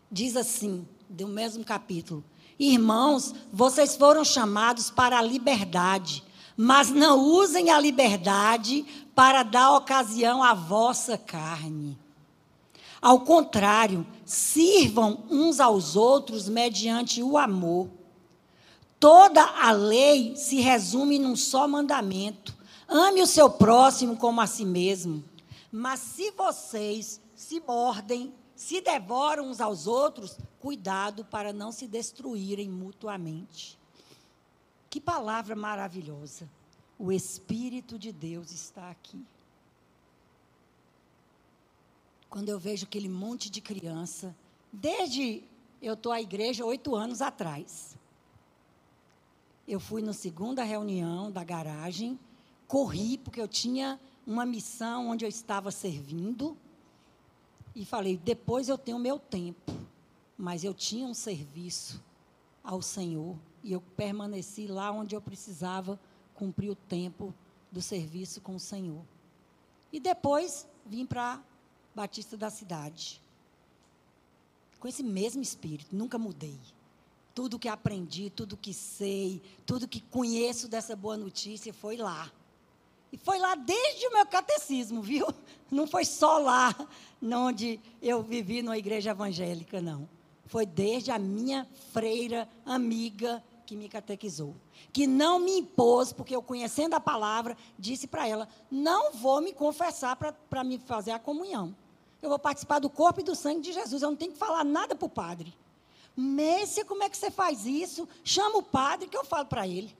diz 0.09 0.37
assim, 0.37 0.87
do 1.09 1.27
mesmo 1.27 1.63
capítulo: 1.63 2.23
Irmãos, 2.59 3.33
vocês 3.51 3.95
foram 3.95 4.23
chamados 4.23 4.89
para 4.89 5.19
a 5.19 5.21
liberdade, 5.21 6.23
mas 6.57 6.89
não 6.89 7.19
usem 7.19 7.69
a 7.69 7.79
liberdade 7.79 8.83
para 9.13 9.43
dar 9.43 9.75
ocasião 9.75 10.41
à 10.41 10.55
vossa 10.55 11.15
carne. 11.15 11.95
Ao 12.99 13.19
contrário, 13.19 14.05
sirvam 14.25 15.23
uns 15.29 15.59
aos 15.59 15.95
outros 15.95 16.49
mediante 16.49 17.21
o 17.21 17.37
amor. 17.37 17.87
Toda 18.99 19.43
a 19.43 19.71
lei 19.71 20.35
se 20.35 20.59
resume 20.59 21.19
num 21.19 21.35
só 21.35 21.67
mandamento: 21.67 22.55
ame 22.87 23.21
o 23.21 23.27
seu 23.27 23.51
próximo 23.51 24.17
como 24.17 24.41
a 24.41 24.47
si 24.47 24.65
mesmo. 24.65 25.23
Mas 25.71 25.99
se 25.99 26.31
vocês 26.31 27.21
se 27.35 27.59
mordem, 27.59 28.33
se 28.55 28.81
devoram 28.81 29.47
uns 29.47 29.61
aos 29.61 29.85
outros, 29.85 30.35
cuidado 30.59 31.23
para 31.23 31.53
não 31.53 31.71
se 31.71 31.87
destruírem 31.87 32.67
mutuamente. 32.67 33.77
Que 34.89 35.01
palavra 35.01 35.55
maravilhosa. 35.55 36.49
O 36.97 37.11
Espírito 37.11 37.99
de 37.99 38.11
Deus 38.11 38.51
está 38.51 38.89
aqui. 38.89 39.23
Quando 42.29 42.49
eu 42.49 42.59
vejo 42.59 42.85
aquele 42.85 43.09
monte 43.09 43.49
de 43.49 43.61
criança, 43.61 44.35
desde 44.71 45.43
eu 45.81 45.93
estou 45.93 46.11
à 46.11 46.21
igreja 46.21 46.65
oito 46.65 46.95
anos 46.95 47.21
atrás. 47.21 47.95
Eu 49.67 49.79
fui 49.79 50.01
na 50.01 50.13
segunda 50.13 50.63
reunião 50.63 51.31
da 51.31 51.43
garagem, 51.43 52.19
corri, 52.67 53.17
porque 53.17 53.41
eu 53.41 53.47
tinha 53.47 53.99
uma 54.25 54.45
missão 54.45 55.09
onde 55.09 55.25
eu 55.25 55.29
estava 55.29 55.71
servindo. 55.71 56.57
E 57.75 57.85
falei: 57.85 58.17
depois 58.17 58.69
eu 58.69 58.77
tenho 58.77 58.97
meu 58.97 59.19
tempo. 59.19 59.71
Mas 60.37 60.63
eu 60.63 60.73
tinha 60.73 61.05
um 61.05 61.13
serviço 61.13 62.01
ao 62.63 62.81
Senhor. 62.81 63.35
E 63.63 63.73
eu 63.73 63.81
permaneci 63.81 64.67
lá 64.67 64.91
onde 64.91 65.15
eu 65.15 65.21
precisava 65.21 65.99
cumprir 66.33 66.69
o 66.69 66.75
tempo 66.75 67.33
do 67.71 67.81
serviço 67.81 68.39
com 68.41 68.55
o 68.55 68.59
Senhor. 68.59 69.03
E 69.91 69.99
depois 69.99 70.67
vim 70.85 71.05
para 71.05 71.41
Batista 71.95 72.37
da 72.37 72.49
Cidade. 72.49 73.21
Com 74.79 74.87
esse 74.87 75.03
mesmo 75.03 75.41
espírito, 75.41 75.95
nunca 75.95 76.17
mudei. 76.17 76.59
Tudo 77.33 77.59
que 77.59 77.67
aprendi, 77.67 78.29
tudo 78.29 78.57
que 78.57 78.73
sei, 78.73 79.41
tudo 79.65 79.87
que 79.87 80.01
conheço 80.01 80.67
dessa 80.67 80.95
boa 80.95 81.17
notícia 81.17 81.73
foi 81.73 81.97
lá. 81.97 82.31
E 83.11 83.17
foi 83.17 83.39
lá 83.39 83.55
desde 83.55 84.05
o 84.07 84.13
meu 84.13 84.25
catecismo, 84.25 85.01
viu? 85.01 85.27
Não 85.71 85.87
foi 85.87 86.05
só 86.05 86.37
lá 86.37 86.75
onde 87.21 87.79
eu 88.01 88.21
vivi 88.21 88.61
numa 88.61 88.77
igreja 88.77 89.11
evangélica, 89.11 89.81
não. 89.81 90.07
Foi 90.47 90.65
desde 90.65 91.11
a 91.11 91.19
minha 91.19 91.67
freira 91.91 92.49
amiga 92.65 93.43
que 93.65 93.75
me 93.75 93.89
catequizou. 93.89 94.55
Que 94.93 95.05
não 95.05 95.39
me 95.39 95.59
impôs, 95.59 96.13
porque 96.13 96.35
eu 96.35 96.41
conhecendo 96.41 96.95
a 96.95 96.99
palavra, 96.99 97.55
disse 97.77 98.07
para 98.07 98.27
ela: 98.27 98.47
não 98.71 99.11
vou 99.11 99.41
me 99.41 99.53
confessar 99.53 100.15
para 100.15 100.63
me 100.63 100.79
fazer 100.79 101.11
a 101.11 101.19
comunhão. 101.19 101.75
Eu 102.21 102.29
vou 102.29 102.39
participar 102.39 102.79
do 102.79 102.89
corpo 102.89 103.19
e 103.19 103.23
do 103.23 103.35
sangue 103.35 103.61
de 103.61 103.73
Jesus. 103.73 104.01
Eu 104.01 104.09
não 104.09 104.17
tenho 104.17 104.31
que 104.31 104.37
falar 104.37 104.63
nada 104.63 104.95
para 104.95 105.05
o 105.05 105.09
padre. 105.09 105.53
Messia, 106.15 106.83
como 106.83 107.03
é 107.03 107.09
que 107.09 107.17
você 107.17 107.29
faz 107.29 107.65
isso? 107.65 108.09
Chama 108.23 108.57
o 108.57 108.63
padre 108.63 109.07
que 109.07 109.15
eu 109.15 109.23
falo 109.23 109.45
para 109.45 109.67
ele. 109.67 109.95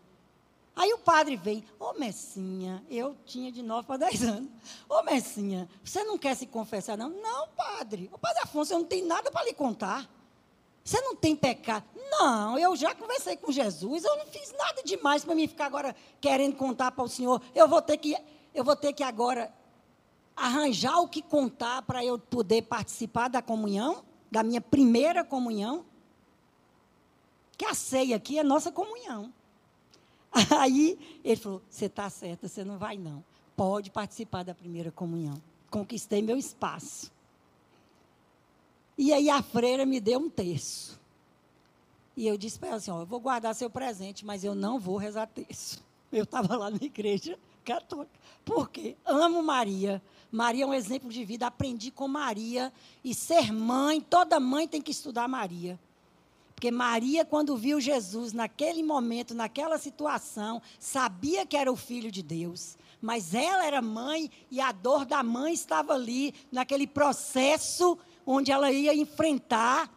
Aí 0.75 0.93
o 0.93 0.99
padre 0.99 1.36
vem, 1.36 1.63
ô 1.79 1.89
oh, 1.89 1.99
Messinha, 1.99 2.83
eu 2.88 3.15
tinha 3.25 3.51
de 3.51 3.63
9 3.63 3.88
para 3.88 3.97
10 3.97 4.23
anos. 4.23 4.49
Ô 4.88 4.95
oh, 4.95 5.03
Messinha, 5.03 5.67
você 5.83 6.03
não 6.03 6.17
quer 6.17 6.36
se 6.36 6.45
confessar, 6.45 6.95
não? 6.95 7.10
Não, 7.10 7.47
padre. 7.49 8.10
O 8.13 8.17
padre 8.17 8.43
Afonso, 8.43 8.73
eu 8.73 8.79
não 8.79 8.86
tenho 8.86 9.07
nada 9.07 9.31
para 9.31 9.43
lhe 9.43 9.53
contar. 9.53 10.07
Você 10.88 11.02
não 11.02 11.17
tem 11.17 11.36
pecado. 11.36 11.84
Não, 12.12 12.58
eu 12.58 12.73
já 12.78 12.95
conversei 12.95 13.36
com 13.36 13.52
Jesus, 13.52 14.06
eu 14.06 14.17
não 14.17 14.26
fiz 14.28 14.54
nada 14.58 14.82
demais 14.82 15.26
para 15.26 15.36
mim 15.36 15.45
ficar 15.45 15.65
agora 15.65 15.93
querendo 16.21 16.56
contar 16.56 16.91
para 16.91 17.04
o 17.04 17.10
senhor. 17.10 17.41
Eu 17.54 17.67
vou 17.67 17.82
ter 17.82 17.97
que, 17.97 18.15
eu 18.56 18.63
vou 18.63 18.73
ter 18.73 18.93
que 18.93 19.04
agora 19.04 19.54
arranjar 20.34 21.02
o 21.02 21.10
que 21.10 21.21
contar 21.21 21.82
para 21.82 22.06
eu 22.06 22.17
poder 22.17 22.62
participar 22.62 23.28
da 23.28 23.41
comunhão, 23.41 24.02
da 24.32 24.41
minha 24.41 24.62
primeira 24.62 25.26
comunhão. 25.26 25.86
Que 27.58 27.65
a 27.65 27.73
ceia 27.73 28.15
aqui 28.15 28.39
é 28.39 28.43
nossa 28.43 28.71
comunhão. 28.71 29.34
Aí 30.58 31.19
ele 31.21 31.36
falou: 31.36 31.62
Você 31.69 31.88
está 31.88 32.10
certa, 32.10 32.47
você 32.47 32.63
não 32.63 32.78
vai 32.78 32.97
não. 32.97 33.21
Pode 33.58 33.91
participar 33.91 34.43
da 34.43 34.56
primeira 34.56 34.89
comunhão. 34.89 35.41
Conquistei 35.69 36.21
meu 36.21 36.38
espaço. 36.38 37.12
E 38.97 39.13
aí 39.13 39.29
a 39.29 39.41
freira 39.41 39.86
me 39.86 39.99
deu 39.99 40.19
um 40.19 40.29
terço. 40.29 40.99
E 42.15 42.25
eu 42.25 42.36
disse 42.36 42.57
para 42.57 42.69
ela 42.69 42.77
assim: 42.77 42.89
ó, 42.89 43.01
Eu 43.01 43.05
vou 43.05 43.19
guardar 43.19 43.53
seu 43.53 43.69
presente, 43.69 44.25
mas 44.25 44.43
eu 44.43 44.55
não 44.55 44.79
vou 44.79 44.97
rezar 44.97 45.27
terço. 45.27 45.86
Eu 46.12 46.23
estava 46.23 46.55
lá 46.57 46.71
na 46.71 46.79
igreja 46.81 47.38
católica. 47.63 48.19
Por 48.43 48.69
quê? 48.69 48.95
Amo 49.05 49.43
Maria. 49.43 50.01
Maria 50.31 50.63
é 50.63 50.67
um 50.67 50.73
exemplo 50.73 51.10
de 51.10 51.23
vida. 51.23 51.47
Aprendi 51.47 51.91
com 51.91 52.07
Maria. 52.07 52.73
E 53.03 53.13
ser 53.13 53.51
mãe, 53.51 54.01
toda 54.01 54.39
mãe 54.39 54.67
tem 54.67 54.81
que 54.81 54.91
estudar 54.91 55.27
Maria. 55.27 55.77
Porque 56.55 56.71
Maria, 56.71 57.23
quando 57.23 57.55
viu 57.55 57.79
Jesus 57.79 58.33
naquele 58.33 58.81
momento, 58.81 59.36
naquela 59.36 59.77
situação, 59.77 60.60
sabia 60.79 61.45
que 61.45 61.55
era 61.55 61.71
o 61.71 61.75
filho 61.75 62.12
de 62.12 62.23
Deus. 62.23 62.77
Mas 62.99 63.36
ela 63.36 63.63
era 63.63 63.79
mãe 63.79 64.31
e 64.49 64.60
a 64.60 64.71
dor 64.71 65.05
da 65.05 65.21
mãe 65.21 65.53
estava 65.53 65.93
ali, 65.93 66.33
naquele 66.51 66.88
processo 66.88 67.95
onde 68.28 68.52
ela 68.52 68.70
ia 68.70 68.94
enfrentar 68.94 69.90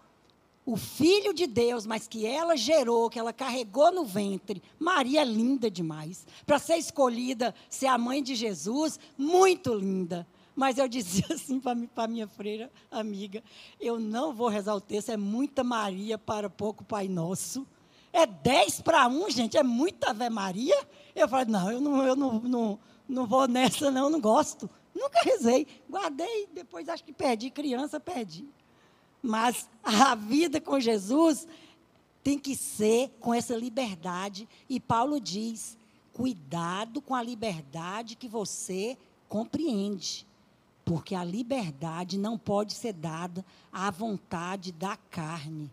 o 0.64 0.76
filho 0.76 1.34
de 1.34 1.48
Deus, 1.48 1.84
mas 1.84 2.06
que 2.06 2.24
ela 2.24 2.56
gerou, 2.56 3.10
que 3.10 3.18
ela 3.18 3.32
carregou 3.32 3.90
no 3.90 4.04
ventre. 4.04 4.62
Maria 4.78 5.22
é 5.22 5.24
linda 5.24 5.68
demais. 5.68 6.24
Para 6.46 6.60
ser 6.60 6.76
escolhida, 6.76 7.52
ser 7.68 7.88
a 7.88 7.98
mãe 7.98 8.22
de 8.22 8.36
Jesus, 8.36 9.00
muito 9.18 9.74
linda. 9.74 10.24
Mas 10.54 10.78
eu 10.78 10.86
dizia 10.88 11.26
assim 11.30 11.58
para 11.58 12.06
minha 12.06 12.28
freira 12.28 12.70
amiga: 12.88 13.42
eu 13.80 13.98
não 13.98 14.32
vou 14.32 14.48
rezar 14.48 14.76
o 14.76 14.80
texto, 14.80 15.10
é 15.10 15.16
muita 15.16 15.64
Maria 15.64 16.16
para 16.16 16.48
pouco 16.48 16.84
Pai 16.84 17.08
Nosso. 17.08 17.66
É 18.12 18.26
10 18.26 18.80
para 18.82 19.08
1, 19.08 19.30
gente, 19.30 19.56
é 19.56 19.62
muita 19.62 20.10
Ave 20.10 20.30
Maria. 20.30 20.76
Eu 21.16 21.28
falei: 21.28 21.46
não, 21.46 21.70
eu 21.72 21.80
não, 21.80 22.06
eu 22.06 22.14
não, 22.14 22.40
não, 22.40 22.78
não 23.08 23.26
vou 23.26 23.48
nessa, 23.48 23.90
não, 23.90 24.08
não 24.08 24.20
gosto. 24.20 24.70
Nunca 24.94 25.20
rezei. 25.22 25.66
Guardei, 25.88 26.48
depois 26.52 26.88
acho 26.88 27.04
que 27.04 27.12
perdi, 27.12 27.50
criança, 27.50 28.00
perdi. 28.00 28.46
Mas 29.22 29.68
a 29.82 30.14
vida 30.14 30.60
com 30.60 30.80
Jesus 30.80 31.46
tem 32.22 32.38
que 32.38 32.54
ser 32.54 33.10
com 33.20 33.32
essa 33.32 33.56
liberdade. 33.56 34.48
E 34.68 34.80
Paulo 34.80 35.20
diz: 35.20 35.76
cuidado 36.12 37.00
com 37.00 37.14
a 37.14 37.22
liberdade 37.22 38.16
que 38.16 38.28
você 38.28 38.96
compreende. 39.28 40.26
Porque 40.84 41.14
a 41.14 41.22
liberdade 41.22 42.18
não 42.18 42.36
pode 42.36 42.72
ser 42.74 42.92
dada 42.92 43.44
à 43.72 43.90
vontade 43.90 44.72
da 44.72 44.96
carne. 44.96 45.70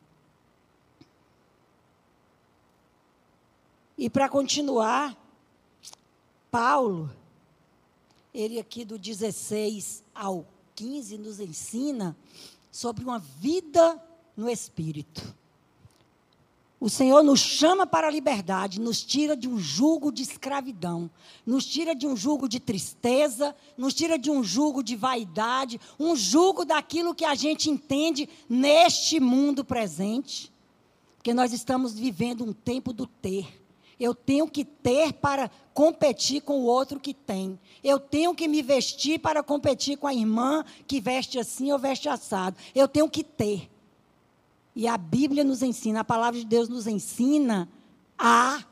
E 3.98 4.10
para 4.10 4.30
continuar, 4.30 5.18
Paulo, 6.52 7.10
ele 8.38 8.60
aqui 8.60 8.86
do 8.86 9.00
16 9.00 10.04
ao 10.14 10.46
15 10.76 11.18
nos 11.18 11.40
ensina 11.40 12.16
sobre 12.72 13.04
uma 13.04 13.18
vida 13.18 14.00
no 14.36 14.48
espírito. 14.48 15.36
O 16.80 16.88
Senhor 16.88 17.24
nos 17.24 17.40
chama 17.40 17.88
para 17.88 18.08
a 18.08 18.12
liberdade, 18.12 18.80
nos 18.80 19.04
tira 19.04 19.36
de 19.36 19.50
um 19.50 19.58
jugo 19.58 20.12
de 20.12 20.22
escravidão, 20.22 21.10
nos 21.44 21.66
tira 21.66 21.96
de 21.96 22.06
um 22.06 22.16
jugo 22.16 22.48
de 22.48 22.60
tristeza, 22.60 23.56
nos 23.76 23.96
tira 23.96 24.20
de 24.20 24.30
um 24.30 24.44
jugo 24.44 24.84
de 24.84 24.96
vaidade, 24.96 25.82
um 26.00 26.16
jugo 26.16 26.64
daquilo 26.64 27.16
que 27.16 27.26
a 27.26 27.34
gente 27.34 27.72
entende 27.72 28.30
neste 28.48 29.20
mundo 29.20 29.66
presente. 29.66 30.54
Porque 31.16 31.34
nós 31.34 31.52
estamos 31.52 31.96
vivendo 31.96 32.44
um 32.44 32.54
tempo 32.54 32.94
do 32.94 33.08
ter. 33.08 33.67
Eu 34.00 34.14
tenho 34.14 34.48
que 34.48 34.64
ter 34.64 35.14
para 35.14 35.50
competir 35.74 36.42
com 36.42 36.60
o 36.60 36.66
outro 36.66 37.00
que 37.00 37.14
tem. 37.14 37.60
Eu 37.84 38.00
tenho 38.00 38.36
que 38.36 38.48
me 38.48 38.62
vestir 38.62 39.20
para 39.20 39.42
competir 39.42 39.98
com 39.98 40.06
a 40.06 40.14
irmã 40.14 40.64
que 40.86 41.02
veste 41.02 41.40
assim 41.40 41.72
ou 41.72 41.80
veste 41.80 42.08
assado. 42.08 42.56
Eu 42.76 42.88
tenho 42.88 43.10
que 43.10 43.24
ter. 43.24 43.70
E 44.76 44.88
a 44.88 44.98
Bíblia 44.98 45.44
nos 45.44 45.64
ensina, 45.64 46.02
a 46.02 46.04
palavra 46.04 46.40
de 46.40 46.46
Deus 46.46 46.70
nos 46.70 46.86
ensina 46.86 47.68
a 48.18 48.64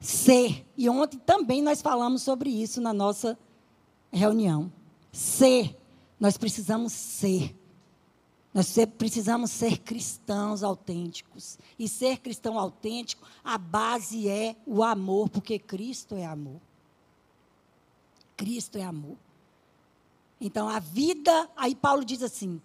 ser. 0.00 0.66
E 0.76 0.88
ontem 0.88 1.18
também 1.18 1.62
nós 1.62 1.80
falamos 1.80 2.22
sobre 2.22 2.50
isso 2.50 2.80
na 2.80 2.92
nossa 2.92 3.38
reunião. 4.12 4.72
Ser. 5.12 5.78
Nós 6.18 6.36
precisamos 6.36 6.92
ser. 6.92 7.54
Nós 8.52 8.74
precisamos 8.98 9.50
ser 9.50 9.78
cristãos 9.78 10.62
autênticos. 10.62 11.58
E 11.78 11.88
ser 11.88 12.18
cristão 12.18 12.58
autêntico, 12.58 13.26
a 13.42 13.56
base 13.56 14.28
é 14.28 14.56
o 14.66 14.82
amor, 14.82 15.28
porque 15.28 15.58
Cristo 15.58 16.14
é 16.14 16.26
amor. 16.26 16.60
Cristo 18.36 18.76
é 18.76 18.82
amor. 18.82 19.16
Então, 20.40 20.68
a 20.68 20.78
vida, 20.78 21.48
aí 21.56 21.74
Paulo 21.74 22.04
diz 22.04 22.22
assim: 22.22 22.60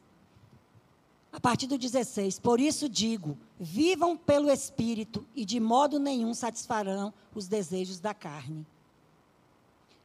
a 1.32 1.40
partir 1.40 1.68
do 1.68 1.78
16. 1.78 2.40
Por 2.40 2.60
isso 2.60 2.90
digo: 2.90 3.38
vivam 3.60 4.18
pelo 4.18 4.50
Espírito 4.50 5.26
e 5.36 5.46
de 5.46 5.60
modo 5.60 6.00
nenhum 6.00 6.34
satisfarão 6.34 7.14
os 7.34 7.48
desejos 7.48 8.00
da 8.00 8.14
carne. 8.14 8.66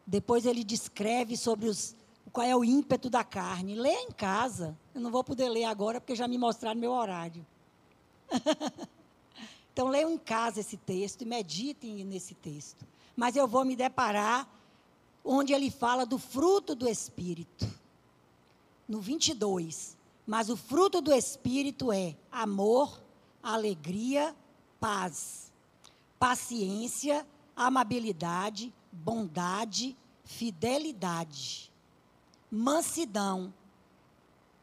Depois 0.07 0.45
ele 0.45 0.63
descreve 0.63 1.37
sobre 1.37 1.69
os, 1.69 1.97
qual 2.33 2.47
é 2.47 2.55
o 2.55 2.63
ímpeto 2.63 3.09
da 3.09 3.25
carne. 3.25 3.75
Lê 3.75 3.93
em 3.93 4.11
casa. 4.11 4.77
Eu 4.95 5.01
não 5.01 5.11
vou 5.11 5.25
poder 5.25 5.49
ler 5.49 5.65
agora 5.65 6.01
porque 6.01 6.15
já 6.15 6.29
me 6.29 6.37
mostraram 6.37 6.79
meu 6.79 6.93
horário. 6.93 7.47
então 9.73 9.89
leiam 9.89 10.11
em 10.11 10.19
casa 10.19 10.61
esse 10.61 10.77
texto 10.77 11.23
e 11.23 11.25
meditem 11.25 12.05
nesse 12.05 12.35
texto. 12.35 12.87
Mas 13.17 13.37
eu 13.37 13.47
vou 13.49 13.65
me 13.65 13.75
deparar 13.75 14.49
onde 15.25 15.53
ele 15.53 15.71
fala 15.71 16.05
do 16.05 16.19
fruto 16.19 16.75
do 16.75 16.89
Espírito. 16.89 17.67
No 18.87 19.01
22. 19.01 19.97
Mas 20.27 20.51
o 20.51 20.57
fruto 20.57 21.01
do 21.01 21.13
Espírito 21.13 21.91
é 21.91 22.15
amor, 22.31 23.01
alegria, 23.43 24.37
paz, 24.79 25.53
paciência, 26.19 27.27
amabilidade, 27.57 28.73
bondade, 28.91 29.97
fidelidade, 30.25 31.73
mansidão 32.51 33.53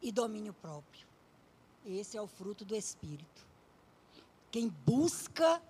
e 0.01 0.11
domínio 0.11 0.53
próprio. 0.53 1.07
Esse 1.85 2.17
é 2.17 2.21
o 2.21 2.27
fruto 2.27 2.63
do 2.63 2.75
Espírito. 2.75 3.47
Quem 4.51 4.67
busca 4.85 5.61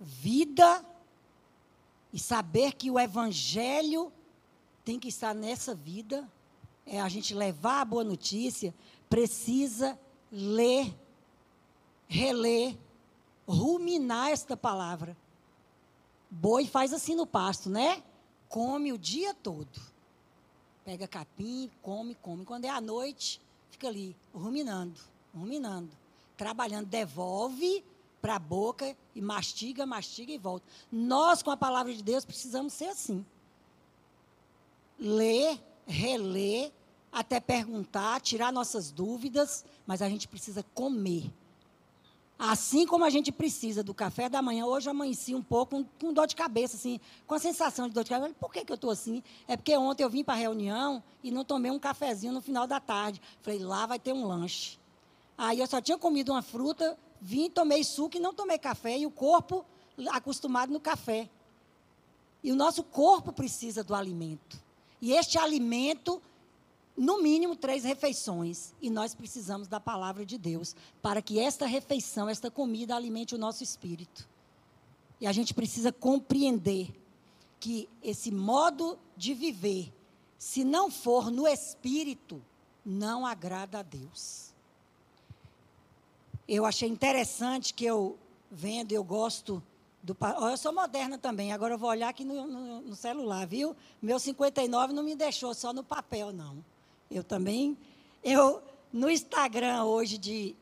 vida 0.00 0.84
e 2.12 2.18
saber 2.18 2.72
que 2.72 2.90
o 2.90 2.98
Evangelho 2.98 4.12
tem 4.84 4.98
que 4.98 5.08
estar 5.08 5.34
nessa 5.34 5.74
vida, 5.74 6.30
é 6.84 7.00
a 7.00 7.08
gente 7.08 7.34
levar 7.34 7.80
a 7.80 7.84
boa 7.84 8.04
notícia, 8.04 8.74
precisa 9.08 9.98
ler, 10.30 10.94
reler, 12.06 12.76
ruminar 13.46 14.30
esta 14.30 14.56
palavra. 14.56 15.16
Boi 16.30 16.66
faz 16.66 16.92
assim 16.92 17.14
no 17.14 17.26
pasto, 17.26 17.68
né? 17.68 18.02
Come 18.48 18.92
o 18.92 18.98
dia 18.98 19.34
todo. 19.34 19.80
Pega 20.84 21.08
capim, 21.08 21.70
come, 21.82 22.14
come. 22.14 22.44
Quando 22.44 22.64
é 22.64 22.68
à 22.68 22.80
noite, 22.80 23.40
fica 23.76 23.88
ali, 23.88 24.16
ruminando, 24.34 24.98
ruminando, 25.34 25.90
trabalhando, 26.34 26.86
devolve 26.86 27.84
para 28.22 28.36
a 28.36 28.38
boca 28.38 28.96
e 29.14 29.20
mastiga, 29.20 29.84
mastiga 29.84 30.32
e 30.32 30.38
volta. 30.38 30.66
Nós, 30.90 31.42
com 31.42 31.50
a 31.50 31.56
palavra 31.58 31.92
de 31.92 32.02
Deus, 32.02 32.24
precisamos 32.24 32.72
ser 32.72 32.86
assim. 32.86 33.24
Ler, 34.98 35.60
reler, 35.86 36.72
até 37.12 37.38
perguntar, 37.38 38.18
tirar 38.22 38.50
nossas 38.50 38.90
dúvidas, 38.90 39.62
mas 39.86 40.00
a 40.00 40.08
gente 40.08 40.26
precisa 40.26 40.64
comer. 40.74 41.30
Assim 42.38 42.86
como 42.86 43.04
a 43.04 43.10
gente 43.10 43.32
precisa 43.32 43.82
do 43.82 43.94
café 43.94 44.28
da 44.28 44.42
manhã, 44.42 44.66
hoje 44.66 44.90
amanheci 44.90 45.34
um 45.34 45.42
pouco 45.42 45.76
com, 45.76 45.84
com 45.98 46.12
dor 46.12 46.26
de 46.26 46.36
cabeça, 46.36 46.76
assim, 46.76 47.00
com 47.26 47.34
a 47.34 47.38
sensação 47.38 47.88
de 47.88 47.94
dor 47.94 48.04
de 48.04 48.10
cabeça. 48.10 48.34
Por 48.38 48.52
que, 48.52 48.62
que 48.62 48.70
eu 48.70 48.74
estou 48.74 48.90
assim? 48.90 49.22
É 49.48 49.56
porque 49.56 49.74
ontem 49.76 50.02
eu 50.02 50.10
vim 50.10 50.22
para 50.22 50.34
a 50.34 50.36
reunião 50.36 51.02
e 51.22 51.30
não 51.30 51.44
tomei 51.44 51.70
um 51.70 51.78
cafezinho 51.78 52.34
no 52.34 52.42
final 52.42 52.66
da 52.66 52.78
tarde. 52.78 53.22
Falei, 53.40 53.58
lá 53.58 53.86
vai 53.86 53.98
ter 53.98 54.12
um 54.12 54.26
lanche. 54.26 54.78
Aí 55.38 55.60
eu 55.60 55.66
só 55.66 55.80
tinha 55.80 55.96
comido 55.96 56.32
uma 56.32 56.42
fruta, 56.42 56.98
vim, 57.20 57.48
tomei 57.48 57.82
suco 57.82 58.18
e 58.18 58.20
não 58.20 58.34
tomei 58.34 58.58
café. 58.58 58.98
E 58.98 59.06
o 59.06 59.10
corpo 59.10 59.64
acostumado 60.10 60.70
no 60.70 60.80
café. 60.80 61.30
E 62.42 62.52
o 62.52 62.56
nosso 62.56 62.82
corpo 62.82 63.32
precisa 63.32 63.82
do 63.82 63.94
alimento. 63.94 64.60
E 65.00 65.12
este 65.12 65.38
alimento, 65.38 66.20
no 66.96 67.22
mínimo 67.22 67.54
três 67.54 67.84
refeições. 67.84 68.72
E 68.80 68.88
nós 68.88 69.14
precisamos 69.14 69.68
da 69.68 69.78
palavra 69.78 70.24
de 70.24 70.38
Deus 70.38 70.74
para 71.02 71.20
que 71.20 71.38
esta 71.38 71.66
refeição, 71.66 72.28
esta 72.28 72.50
comida 72.50 72.96
alimente 72.96 73.34
o 73.34 73.38
nosso 73.38 73.62
espírito. 73.62 74.28
E 75.20 75.26
a 75.26 75.32
gente 75.32 75.52
precisa 75.52 75.92
compreender 75.92 76.94
que 77.58 77.88
esse 78.02 78.30
modo 78.30 78.98
de 79.16 79.34
viver, 79.34 79.92
se 80.38 80.64
não 80.64 80.90
for 80.90 81.30
no 81.30 81.46
espírito, 81.46 82.42
não 82.84 83.26
agrada 83.26 83.80
a 83.80 83.82
Deus. 83.82 84.54
Eu 86.46 86.64
achei 86.64 86.88
interessante 86.88 87.74
que 87.74 87.84
eu 87.84 88.16
vendo, 88.50 88.92
eu 88.92 89.02
gosto 89.02 89.62
do. 90.02 90.16
Eu 90.48 90.56
sou 90.56 90.72
moderna 90.72 91.18
também, 91.18 91.52
agora 91.52 91.74
eu 91.74 91.78
vou 91.78 91.90
olhar 91.90 92.08
aqui 92.08 92.24
no, 92.24 92.46
no, 92.46 92.80
no 92.82 92.94
celular, 92.94 93.46
viu? 93.46 93.74
Meu 94.00 94.18
59 94.18 94.92
não 94.92 95.02
me 95.02 95.16
deixou 95.16 95.52
só 95.54 95.72
no 95.72 95.82
papel, 95.82 96.32
não. 96.32 96.64
Eu 97.10 97.22
também. 97.22 97.76
Eu, 98.22 98.62
no 98.92 99.10
Instagram 99.10 99.84
hoje 99.84 100.18
de 100.18 100.56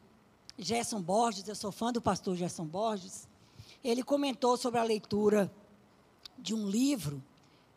Gerson 0.59 1.01
Borges, 1.01 1.49
eu 1.49 1.55
sou 1.55 1.73
fã 1.73 1.93
do 1.93 2.01
pastor 2.01 2.37
Gerson 2.37 2.67
Borges, 2.67 3.27
ele 3.83 4.03
comentou 4.03 4.57
sobre 4.57 4.79
a 4.79 4.83
leitura 4.83 5.53
de 6.39 6.55
um 6.55 6.69
livro, 6.69 7.23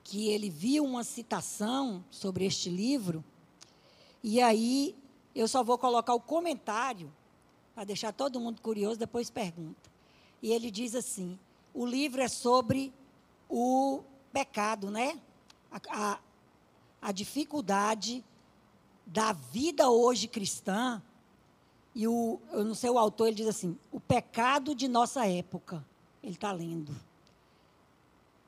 que 0.03 0.29
ele 0.29 0.49
viu 0.49 0.85
uma 0.85 1.03
citação 1.03 2.03
sobre 2.09 2.45
este 2.45 2.69
livro, 2.69 3.23
e 4.23 4.41
aí 4.41 4.95
eu 5.35 5.47
só 5.47 5.63
vou 5.63 5.77
colocar 5.77 6.13
o 6.13 6.19
comentário, 6.19 7.11
para 7.73 7.83
deixar 7.83 8.11
todo 8.11 8.39
mundo 8.39 8.61
curioso, 8.61 8.97
depois 8.97 9.29
pergunta. 9.29 9.89
E 10.41 10.51
ele 10.51 10.71
diz 10.71 10.95
assim: 10.95 11.37
o 11.73 11.85
livro 11.85 12.21
é 12.21 12.27
sobre 12.27 12.91
o 13.47 14.01
pecado, 14.33 14.89
né? 14.89 15.19
A, 15.71 15.79
a, 15.89 16.19
a 17.01 17.11
dificuldade 17.11 18.23
da 19.07 19.31
vida 19.31 19.89
hoje 19.89 20.27
cristã. 20.27 21.01
E 21.95 22.07
o, 22.07 22.39
eu 22.51 22.63
não 22.63 22.75
sei 22.75 22.89
o 22.89 22.99
autor, 22.99 23.27
ele 23.27 23.37
diz 23.37 23.47
assim: 23.47 23.77
o 23.91 23.99
pecado 23.99 24.75
de 24.75 24.87
nossa 24.87 25.25
época. 25.25 25.83
Ele 26.21 26.33
está 26.33 26.51
lendo. 26.51 26.93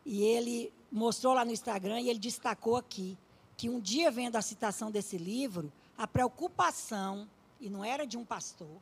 E 0.05 0.21
ele 0.23 0.73
mostrou 0.91 1.33
lá 1.33 1.45
no 1.45 1.51
Instagram 1.51 2.01
e 2.01 2.09
ele 2.09 2.19
destacou 2.19 2.75
aqui 2.75 3.17
que 3.55 3.69
um 3.69 3.79
dia, 3.79 4.09
vendo 4.09 4.35
a 4.35 4.41
citação 4.41 4.89
desse 4.89 5.17
livro, 5.17 5.71
a 5.97 6.07
preocupação, 6.07 7.27
e 7.59 7.69
não 7.69 7.83
era 7.83 8.05
de 8.07 8.17
um 8.17 8.25
pastor, 8.25 8.77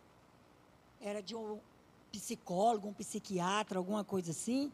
era 1.02 1.22
de 1.22 1.36
um 1.36 1.60
psicólogo, 2.12 2.88
um 2.88 2.94
psiquiatra, 2.94 3.78
alguma 3.78 4.04
coisa 4.04 4.32
assim, 4.32 4.72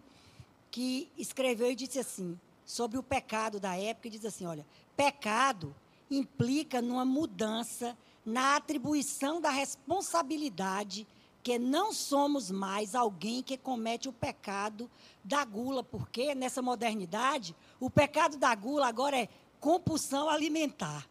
que 0.70 1.10
escreveu 1.18 1.72
e 1.72 1.76
disse 1.76 2.00
assim, 2.00 2.40
sobre 2.66 2.98
o 2.98 3.04
pecado 3.04 3.60
da 3.60 3.76
época, 3.76 4.08
e 4.08 4.12
diz 4.12 4.26
assim: 4.26 4.46
olha, 4.46 4.66
pecado 4.96 5.76
implica 6.10 6.82
numa 6.82 7.06
mudança 7.06 7.98
na 8.26 8.56
atribuição 8.56 9.42
da 9.42 9.50
responsabilidade 9.50 11.08
que 11.44 11.60
não 11.60 11.92
somos 11.92 12.50
mais 12.50 12.96
alguém 12.96 13.44
que 13.44 13.58
comete 13.58 14.08
o 14.08 14.14
pecado 14.14 14.90
da 15.24 15.44
gula, 15.44 15.84
porque 15.84 16.34
nessa 16.34 16.62
modernidade, 16.62 17.54
o 17.82 17.90
pecado 17.90 18.38
da 18.38 18.56
gula 18.56 18.88
agora 18.88 19.18
é 19.18 19.28
compulsão 19.60 20.30
alimentar. 20.30 21.08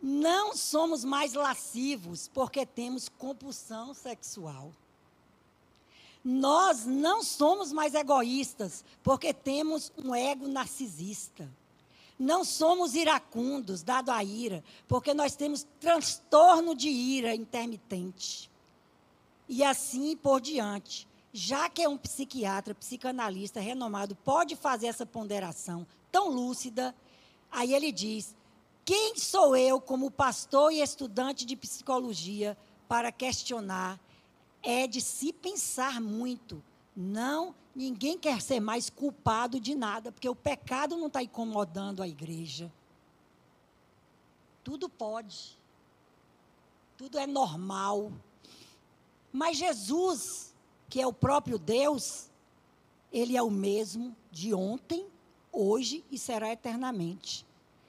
Não 0.00 0.56
somos 0.56 1.04
mais 1.04 1.34
lascivos 1.34 2.28
porque 2.28 2.64
temos 2.64 3.08
compulsão 3.08 3.92
sexual. 3.92 4.72
Nós 6.24 6.84
não 6.84 7.22
somos 7.22 7.72
mais 7.72 7.94
egoístas 7.94 8.84
porque 9.02 9.34
temos 9.34 9.92
um 9.98 10.14
ego 10.14 10.46
narcisista. 10.46 11.50
Não 12.20 12.44
somos 12.44 12.94
iracundos, 12.94 13.82
dado 13.82 14.10
a 14.10 14.22
ira, 14.22 14.62
porque 14.86 15.14
nós 15.14 15.34
temos 15.34 15.66
transtorno 15.80 16.74
de 16.74 16.90
ira 16.90 17.34
intermitente. 17.34 18.50
E 19.48 19.64
assim 19.64 20.14
por 20.14 20.38
diante. 20.38 21.08
Já 21.32 21.70
que 21.70 21.80
é 21.80 21.88
um 21.88 21.96
psiquiatra, 21.96 22.74
psicanalista 22.74 23.58
renomado, 23.58 24.14
pode 24.16 24.54
fazer 24.54 24.88
essa 24.88 25.06
ponderação 25.06 25.86
tão 26.12 26.28
lúcida, 26.28 26.94
aí 27.50 27.72
ele 27.72 27.90
diz: 27.90 28.36
quem 28.84 29.16
sou 29.16 29.56
eu, 29.56 29.80
como 29.80 30.10
pastor 30.10 30.74
e 30.74 30.82
estudante 30.82 31.46
de 31.46 31.56
psicologia, 31.56 32.54
para 32.86 33.10
questionar? 33.10 33.98
É 34.62 34.86
de 34.86 35.00
se 35.00 35.32
pensar 35.32 36.02
muito. 36.02 36.62
Não 37.00 37.54
Ninguém 37.74 38.18
quer 38.18 38.40
ser 38.42 38.60
mais 38.60 38.90
culpado 38.90 39.60
de 39.60 39.74
nada, 39.74 40.10
porque 40.10 40.28
o 40.28 40.34
pecado 40.34 40.96
não 40.96 41.06
está 41.06 41.22
incomodando 41.22 42.02
a 42.02 42.08
igreja. 42.08 42.70
Tudo 44.64 44.88
pode. 44.88 45.56
Tudo 46.96 47.18
é 47.18 47.26
normal. 47.26 48.12
Mas 49.32 49.56
Jesus, 49.56 50.52
que 50.88 51.00
é 51.00 51.06
o 51.06 51.12
próprio 51.12 51.58
Deus, 51.58 52.28
ele 53.12 53.36
é 53.36 53.42
o 53.42 53.50
mesmo 53.50 54.14
de 54.32 54.52
ontem, 54.52 55.06
hoje 55.52 56.04
e 56.10 56.18
será 56.18 56.52
eternamente. 56.52 57.46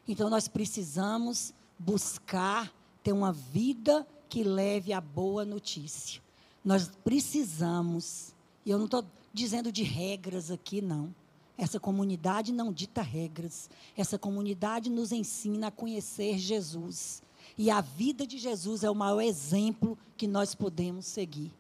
Então 0.07 0.29
nós 0.29 0.47
precisamos 0.47 1.53
buscar 1.77 2.71
ter 3.03 3.11
uma 3.11 3.33
vida 3.33 4.07
que 4.29 4.43
leve 4.43 4.93
a 4.93 5.01
boa 5.01 5.43
notícia. 5.43 6.21
Nós 6.63 6.91
precisamos, 7.03 8.33
e 8.65 8.71
eu 8.71 8.77
não 8.77 8.85
estou 8.85 9.03
dizendo 9.33 9.71
de 9.71 9.83
regras 9.83 10.51
aqui, 10.51 10.81
não. 10.81 11.13
Essa 11.57 11.79
comunidade 11.79 12.51
não 12.51 12.71
dita 12.71 13.01
regras. 13.01 13.69
Essa 13.95 14.17
comunidade 14.17 14.89
nos 14.89 15.11
ensina 15.11 15.67
a 15.67 15.71
conhecer 15.71 16.37
Jesus. 16.37 17.21
E 17.57 17.69
a 17.69 17.81
vida 17.81 18.25
de 18.25 18.37
Jesus 18.37 18.83
é 18.83 18.89
o 18.89 18.95
maior 18.95 19.21
exemplo 19.21 19.97
que 20.17 20.27
nós 20.27 20.55
podemos 20.55 21.05
seguir. 21.05 21.51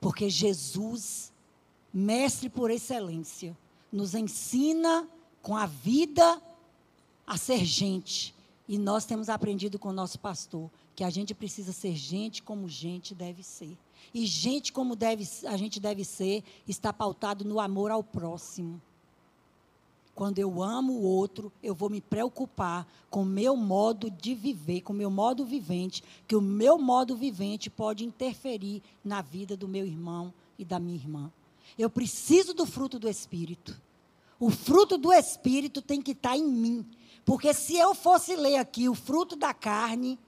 Porque 0.00 0.30
Jesus, 0.30 1.32
mestre 1.92 2.48
por 2.48 2.70
excelência, 2.70 3.56
nos 3.92 4.14
ensina 4.14 5.08
com 5.42 5.56
a 5.56 5.66
vida 5.66 6.40
a 7.26 7.36
ser 7.36 7.64
gente. 7.64 8.34
E 8.68 8.78
nós 8.78 9.04
temos 9.04 9.28
aprendido 9.28 9.78
com 9.78 9.88
o 9.88 9.94
nosso 9.94 10.18
pastor 10.18 10.70
que 10.94 11.04
a 11.04 11.10
gente 11.10 11.34
precisa 11.34 11.72
ser 11.72 11.94
gente 11.94 12.42
como 12.42 12.68
gente 12.68 13.14
deve 13.14 13.42
ser. 13.42 13.76
E 14.12 14.26
gente 14.26 14.72
como 14.72 14.96
deve, 14.96 15.28
a 15.46 15.56
gente 15.56 15.78
deve 15.78 16.04
ser 16.04 16.42
está 16.66 16.92
pautado 16.92 17.44
no 17.44 17.60
amor 17.60 17.90
ao 17.90 18.02
próximo. 18.02 18.80
Quando 20.18 20.40
eu 20.40 20.60
amo 20.60 20.94
o 20.94 21.02
outro, 21.02 21.52
eu 21.62 21.76
vou 21.76 21.88
me 21.88 22.00
preocupar 22.00 22.84
com 23.08 23.22
o 23.22 23.24
meu 23.24 23.56
modo 23.56 24.10
de 24.10 24.34
viver, 24.34 24.80
com 24.80 24.92
o 24.92 24.96
meu 24.96 25.10
modo 25.10 25.44
vivente, 25.44 26.02
que 26.26 26.34
o 26.34 26.40
meu 26.40 26.76
modo 26.76 27.14
vivente 27.14 27.70
pode 27.70 28.04
interferir 28.04 28.82
na 29.04 29.22
vida 29.22 29.56
do 29.56 29.68
meu 29.68 29.86
irmão 29.86 30.34
e 30.58 30.64
da 30.64 30.80
minha 30.80 30.96
irmã. 30.96 31.32
Eu 31.78 31.88
preciso 31.88 32.52
do 32.52 32.66
fruto 32.66 32.98
do 32.98 33.08
Espírito. 33.08 33.80
O 34.40 34.50
fruto 34.50 34.98
do 34.98 35.12
Espírito 35.12 35.80
tem 35.80 36.02
que 36.02 36.10
estar 36.10 36.36
em 36.36 36.46
mim. 36.46 36.84
Porque 37.24 37.54
se 37.54 37.76
eu 37.76 37.94
fosse 37.94 38.34
ler 38.34 38.56
aqui 38.56 38.88
o 38.88 38.96
fruto 38.96 39.36
da 39.36 39.54
carne, 39.54 40.18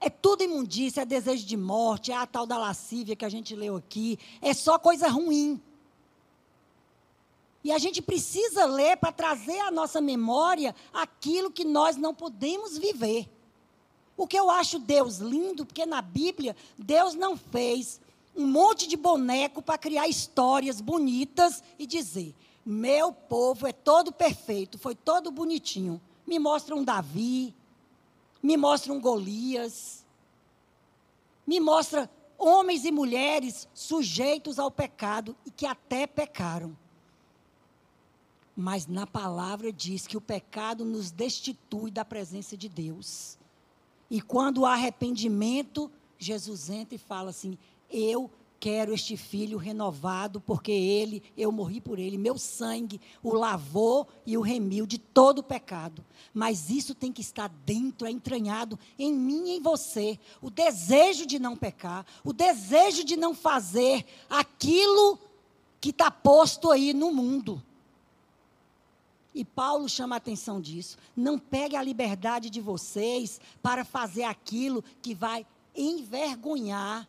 é 0.00 0.08
tudo 0.08 0.42
imundícia, 0.42 1.02
é 1.02 1.04
desejo 1.04 1.44
de 1.44 1.56
morte, 1.56 2.10
é 2.10 2.16
a 2.16 2.26
tal 2.26 2.46
da 2.46 2.56
lascívia 2.56 3.14
que 3.14 3.24
a 3.24 3.28
gente 3.28 3.54
leu 3.54 3.76
aqui. 3.76 4.18
É 4.40 4.54
só 4.54 4.78
coisa 4.78 5.08
ruim. 5.08 5.60
E 7.62 7.70
a 7.70 7.78
gente 7.78 8.00
precisa 8.00 8.64
ler 8.64 8.96
para 8.96 9.12
trazer 9.12 9.60
à 9.60 9.70
nossa 9.70 10.00
memória 10.00 10.74
aquilo 10.92 11.50
que 11.50 11.64
nós 11.64 11.96
não 11.96 12.14
podemos 12.14 12.78
viver. 12.78 13.28
O 14.16 14.26
que 14.26 14.38
eu 14.38 14.50
acho 14.50 14.78
Deus 14.78 15.18
lindo, 15.18 15.66
porque 15.66 15.84
na 15.84 16.00
Bíblia, 16.00 16.56
Deus 16.78 17.14
não 17.14 17.36
fez 17.36 18.00
um 18.34 18.46
monte 18.46 18.86
de 18.86 18.96
boneco 18.96 19.60
para 19.60 19.76
criar 19.76 20.08
histórias 20.08 20.80
bonitas 20.80 21.62
e 21.78 21.86
dizer: 21.86 22.34
meu 22.64 23.12
povo 23.12 23.66
é 23.66 23.72
todo 23.72 24.12
perfeito, 24.12 24.78
foi 24.78 24.94
todo 24.94 25.30
bonitinho. 25.30 26.00
Me 26.26 26.38
mostra 26.38 26.74
um 26.74 26.84
Davi, 26.84 27.54
me 28.42 28.56
mostra 28.56 28.92
um 28.92 29.00
Golias, 29.00 30.04
me 31.46 31.60
mostra 31.60 32.10
homens 32.38 32.84
e 32.84 32.90
mulheres 32.90 33.68
sujeitos 33.74 34.58
ao 34.58 34.70
pecado 34.70 35.36
e 35.44 35.50
que 35.50 35.66
até 35.66 36.06
pecaram. 36.06 36.76
Mas 38.56 38.86
na 38.86 39.06
palavra 39.06 39.72
diz 39.72 40.06
que 40.06 40.16
o 40.16 40.20
pecado 40.20 40.84
nos 40.84 41.10
destitui 41.10 41.90
da 41.90 42.04
presença 42.04 42.56
de 42.56 42.68
Deus. 42.68 43.38
E 44.10 44.20
quando 44.20 44.66
há 44.66 44.72
arrependimento, 44.72 45.90
Jesus 46.18 46.68
entra 46.68 46.94
e 46.94 46.98
fala 46.98 47.30
assim: 47.30 47.56
Eu 47.90 48.30
quero 48.60 48.92
este 48.92 49.16
filho 49.16 49.56
renovado, 49.56 50.38
porque 50.38 50.70
ele, 50.70 51.22
eu 51.34 51.50
morri 51.50 51.80
por 51.80 51.98
ele, 51.98 52.18
meu 52.18 52.36
sangue 52.36 53.00
o 53.22 53.32
lavou 53.32 54.06
e 54.26 54.36
o 54.36 54.42
remiu 54.42 54.86
de 54.86 54.98
todo 54.98 55.38
o 55.38 55.42
pecado. 55.42 56.04
Mas 56.32 56.68
isso 56.68 56.94
tem 56.94 57.10
que 57.10 57.22
estar 57.22 57.48
dentro, 57.64 58.06
é 58.06 58.10
entranhado 58.10 58.78
em 58.98 59.10
mim 59.12 59.48
e 59.48 59.56
em 59.56 59.62
você. 59.62 60.18
O 60.42 60.50
desejo 60.50 61.24
de 61.24 61.38
não 61.38 61.56
pecar, 61.56 62.04
o 62.22 62.34
desejo 62.34 63.02
de 63.02 63.16
não 63.16 63.34
fazer 63.34 64.04
aquilo 64.28 65.18
que 65.80 65.88
está 65.88 66.10
posto 66.10 66.70
aí 66.70 66.92
no 66.92 67.10
mundo. 67.10 67.62
E 69.34 69.42
Paulo 69.42 69.88
chama 69.88 70.16
a 70.16 70.18
atenção 70.18 70.60
disso. 70.60 70.98
Não 71.16 71.38
pegue 71.38 71.76
a 71.76 71.82
liberdade 71.82 72.50
de 72.50 72.60
vocês 72.60 73.40
para 73.62 73.86
fazer 73.86 74.24
aquilo 74.24 74.84
que 75.00 75.14
vai 75.14 75.46
envergonhar 75.74 77.08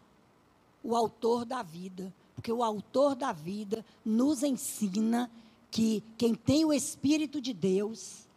o 0.84 0.95
autor 0.95 1.45
da 1.45 1.61
vida. 1.61 2.13
Porque 2.36 2.51
o 2.51 2.63
autor 2.63 3.15
da 3.15 3.32
vida 3.32 3.86
nos 4.03 4.43
ensina 4.43 5.29
que 5.69 6.03
quem 6.17 6.34
tem 6.34 6.65
o 6.65 6.73
Espírito 6.73 7.39
de 7.39 7.53
Deus, 7.53 8.27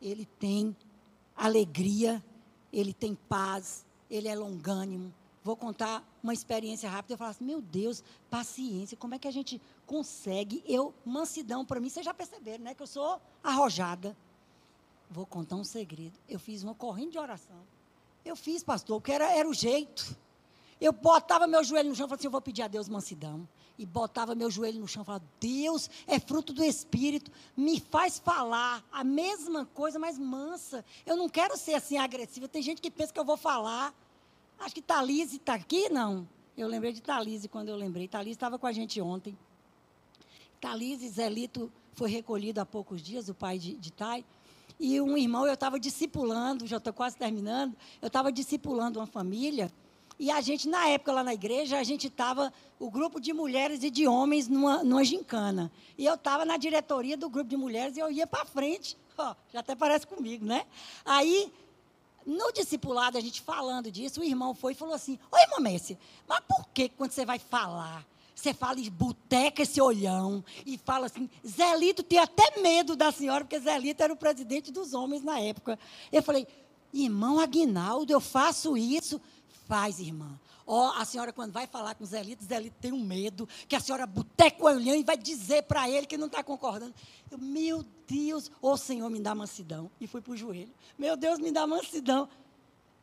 ele 0.00 0.26
tem 0.38 0.76
alegria, 1.34 2.22
ele 2.72 2.92
tem 2.92 3.14
paz, 3.14 3.84
ele 4.10 4.28
é 4.28 4.34
longânimo. 4.34 5.12
Vou 5.42 5.56
contar 5.56 6.04
uma 6.22 6.34
experiência 6.34 6.90
rápida. 6.90 7.14
Eu 7.14 7.18
falo 7.18 7.30
assim: 7.30 7.44
meu 7.44 7.60
Deus, 7.60 8.02
paciência, 8.28 8.96
como 8.96 9.14
é 9.14 9.18
que 9.18 9.28
a 9.28 9.32
gente 9.32 9.60
consegue? 9.86 10.62
Eu, 10.66 10.92
mansidão 11.04 11.64
para 11.64 11.80
mim, 11.80 11.88
vocês 11.88 12.04
já 12.04 12.12
perceberam, 12.12 12.64
né? 12.64 12.74
Que 12.74 12.82
eu 12.82 12.86
sou 12.86 13.20
arrojada. 13.42 14.16
Vou 15.08 15.24
contar 15.24 15.56
um 15.56 15.64
segredo. 15.64 16.18
Eu 16.28 16.38
fiz 16.38 16.62
uma 16.62 16.74
corrente 16.74 17.12
de 17.12 17.18
oração. 17.18 17.56
Eu 18.24 18.34
fiz, 18.34 18.64
pastor, 18.64 19.00
porque 19.00 19.12
era, 19.12 19.32
era 19.32 19.48
o 19.48 19.54
jeito. 19.54 20.16
Eu 20.80 20.92
botava 20.92 21.46
meu 21.46 21.64
joelho 21.64 21.88
no 21.88 21.94
chão 21.94 22.06
e 22.06 22.08
falava 22.08 22.20
assim: 22.20 22.26
eu 22.26 22.30
vou 22.30 22.40
pedir 22.40 22.62
a 22.62 22.68
Deus 22.68 22.88
mansidão. 22.88 23.48
E 23.78 23.84
botava 23.84 24.34
meu 24.34 24.50
joelho 24.50 24.80
no 24.80 24.88
chão 24.88 25.02
e 25.02 25.06
falava: 25.06 25.24
Deus 25.40 25.90
é 26.06 26.18
fruto 26.18 26.52
do 26.52 26.64
Espírito, 26.64 27.30
me 27.56 27.80
faz 27.80 28.18
falar 28.18 28.84
a 28.92 29.02
mesma 29.02 29.66
coisa, 29.66 29.98
mas 29.98 30.18
mansa. 30.18 30.84
Eu 31.04 31.16
não 31.16 31.28
quero 31.28 31.56
ser 31.56 31.74
assim 31.74 31.96
agressiva. 31.96 32.48
Tem 32.48 32.62
gente 32.62 32.80
que 32.80 32.90
pensa 32.90 33.12
que 33.12 33.20
eu 33.20 33.24
vou 33.24 33.36
falar. 33.36 33.94
Acho 34.58 34.74
que 34.74 34.82
Thalise 34.82 35.36
está 35.36 35.54
aqui, 35.54 35.88
não. 35.88 36.26
Eu 36.56 36.68
lembrei 36.68 36.92
de 36.92 37.02
Thalise 37.02 37.48
quando 37.48 37.68
eu 37.68 37.76
lembrei. 37.76 38.08
Thalise 38.08 38.32
estava 38.32 38.58
com 38.58 38.66
a 38.66 38.72
gente 38.72 39.00
ontem. 39.00 39.36
Thalise 40.60 41.08
Zelito 41.08 41.70
foi 41.92 42.10
recolhido 42.10 42.60
há 42.60 42.66
poucos 42.66 43.02
dias, 43.02 43.28
o 43.28 43.34
pai 43.34 43.58
de, 43.58 43.74
de 43.74 43.92
Tai. 43.92 44.24
E 44.78 45.00
um 45.00 45.16
irmão, 45.16 45.46
eu 45.46 45.54
estava 45.54 45.80
discipulando, 45.80 46.66
já 46.66 46.76
estou 46.76 46.92
quase 46.92 47.16
terminando, 47.16 47.74
eu 48.00 48.08
estava 48.08 48.30
discipulando 48.30 48.98
uma 48.98 49.06
família 49.06 49.72
e 50.18 50.30
a 50.30 50.40
gente, 50.40 50.68
na 50.68 50.88
época, 50.88 51.12
lá 51.12 51.22
na 51.22 51.34
igreja, 51.34 51.78
a 51.78 51.84
gente 51.84 52.06
estava, 52.06 52.52
o 52.78 52.90
grupo 52.90 53.20
de 53.20 53.32
mulheres 53.32 53.82
e 53.82 53.90
de 53.90 54.08
homens, 54.08 54.48
numa, 54.48 54.82
numa 54.82 55.04
gincana. 55.04 55.70
E 55.98 56.06
eu 56.06 56.14
estava 56.14 56.44
na 56.44 56.56
diretoria 56.56 57.16
do 57.16 57.28
grupo 57.28 57.50
de 57.50 57.56
mulheres 57.56 57.96
e 57.96 58.00
eu 58.00 58.10
ia 58.10 58.26
para 58.26 58.44
frente. 58.44 58.96
Oh, 59.18 59.34
já 59.50 59.60
até 59.60 59.74
parece 59.74 60.06
comigo, 60.06 60.44
né? 60.44 60.66
Aí, 61.02 61.50
no 62.26 62.52
discipulado, 62.52 63.16
a 63.16 63.20
gente 63.22 63.40
falando 63.40 63.90
disso, 63.90 64.20
o 64.20 64.24
irmão 64.24 64.54
foi 64.54 64.72
e 64.72 64.74
falou 64.74 64.92
assim: 64.92 65.18
Oi, 65.32 65.40
irmã 65.40 65.58
Messi, 65.58 65.98
mas 66.28 66.40
por 66.40 66.68
que 66.68 66.90
quando 66.90 67.12
você 67.12 67.24
vai 67.24 67.38
falar, 67.38 68.06
você 68.34 68.52
fala 68.52 68.78
e 68.78 68.90
boteca 68.90 69.62
esse 69.62 69.80
olhão 69.80 70.44
e 70.66 70.76
fala 70.76 71.06
assim: 71.06 71.30
Zelito 71.46 72.02
tem 72.02 72.18
até 72.18 72.60
medo 72.60 72.94
da 72.94 73.10
senhora, 73.10 73.42
porque 73.42 73.58
Zelito 73.58 74.02
era 74.02 74.12
o 74.12 74.16
presidente 74.18 74.70
dos 74.70 74.92
homens 74.92 75.22
na 75.22 75.40
época. 75.40 75.78
Eu 76.12 76.22
falei: 76.22 76.46
Irmão 76.92 77.40
Aguinaldo, 77.40 78.12
eu 78.12 78.20
faço 78.20 78.76
isso. 78.76 79.18
Faz, 79.66 79.98
irmã. 79.98 80.38
Ó, 80.66 80.88
oh, 80.88 80.92
a 81.00 81.04
senhora, 81.04 81.32
quando 81.32 81.52
vai 81.52 81.66
falar 81.66 81.94
com 81.94 82.04
Zelito, 82.04 82.44
Zelito 82.44 82.76
tem 82.80 82.92
um 82.92 83.02
medo, 83.02 83.48
que 83.68 83.76
a 83.76 83.80
senhora 83.80 84.06
boteca 84.06 84.62
o 84.62 84.66
olhão 84.66 84.94
e 84.94 85.04
vai 85.04 85.16
dizer 85.16 85.62
para 85.64 85.88
ele 85.88 86.06
que 86.06 86.16
não 86.16 86.26
está 86.26 86.42
concordando. 86.42 86.94
Eu, 87.30 87.38
meu 87.38 87.84
Deus, 88.06 88.48
ô 88.60 88.70
oh, 88.70 88.76
Senhor, 88.76 89.08
me 89.10 89.20
dá 89.20 89.34
mansidão. 89.34 89.90
E 90.00 90.06
fui 90.06 90.20
para 90.20 90.32
o 90.32 90.36
joelho. 90.36 90.72
Meu 90.98 91.16
Deus, 91.16 91.38
me 91.38 91.52
dá 91.52 91.66
mansidão. 91.66 92.28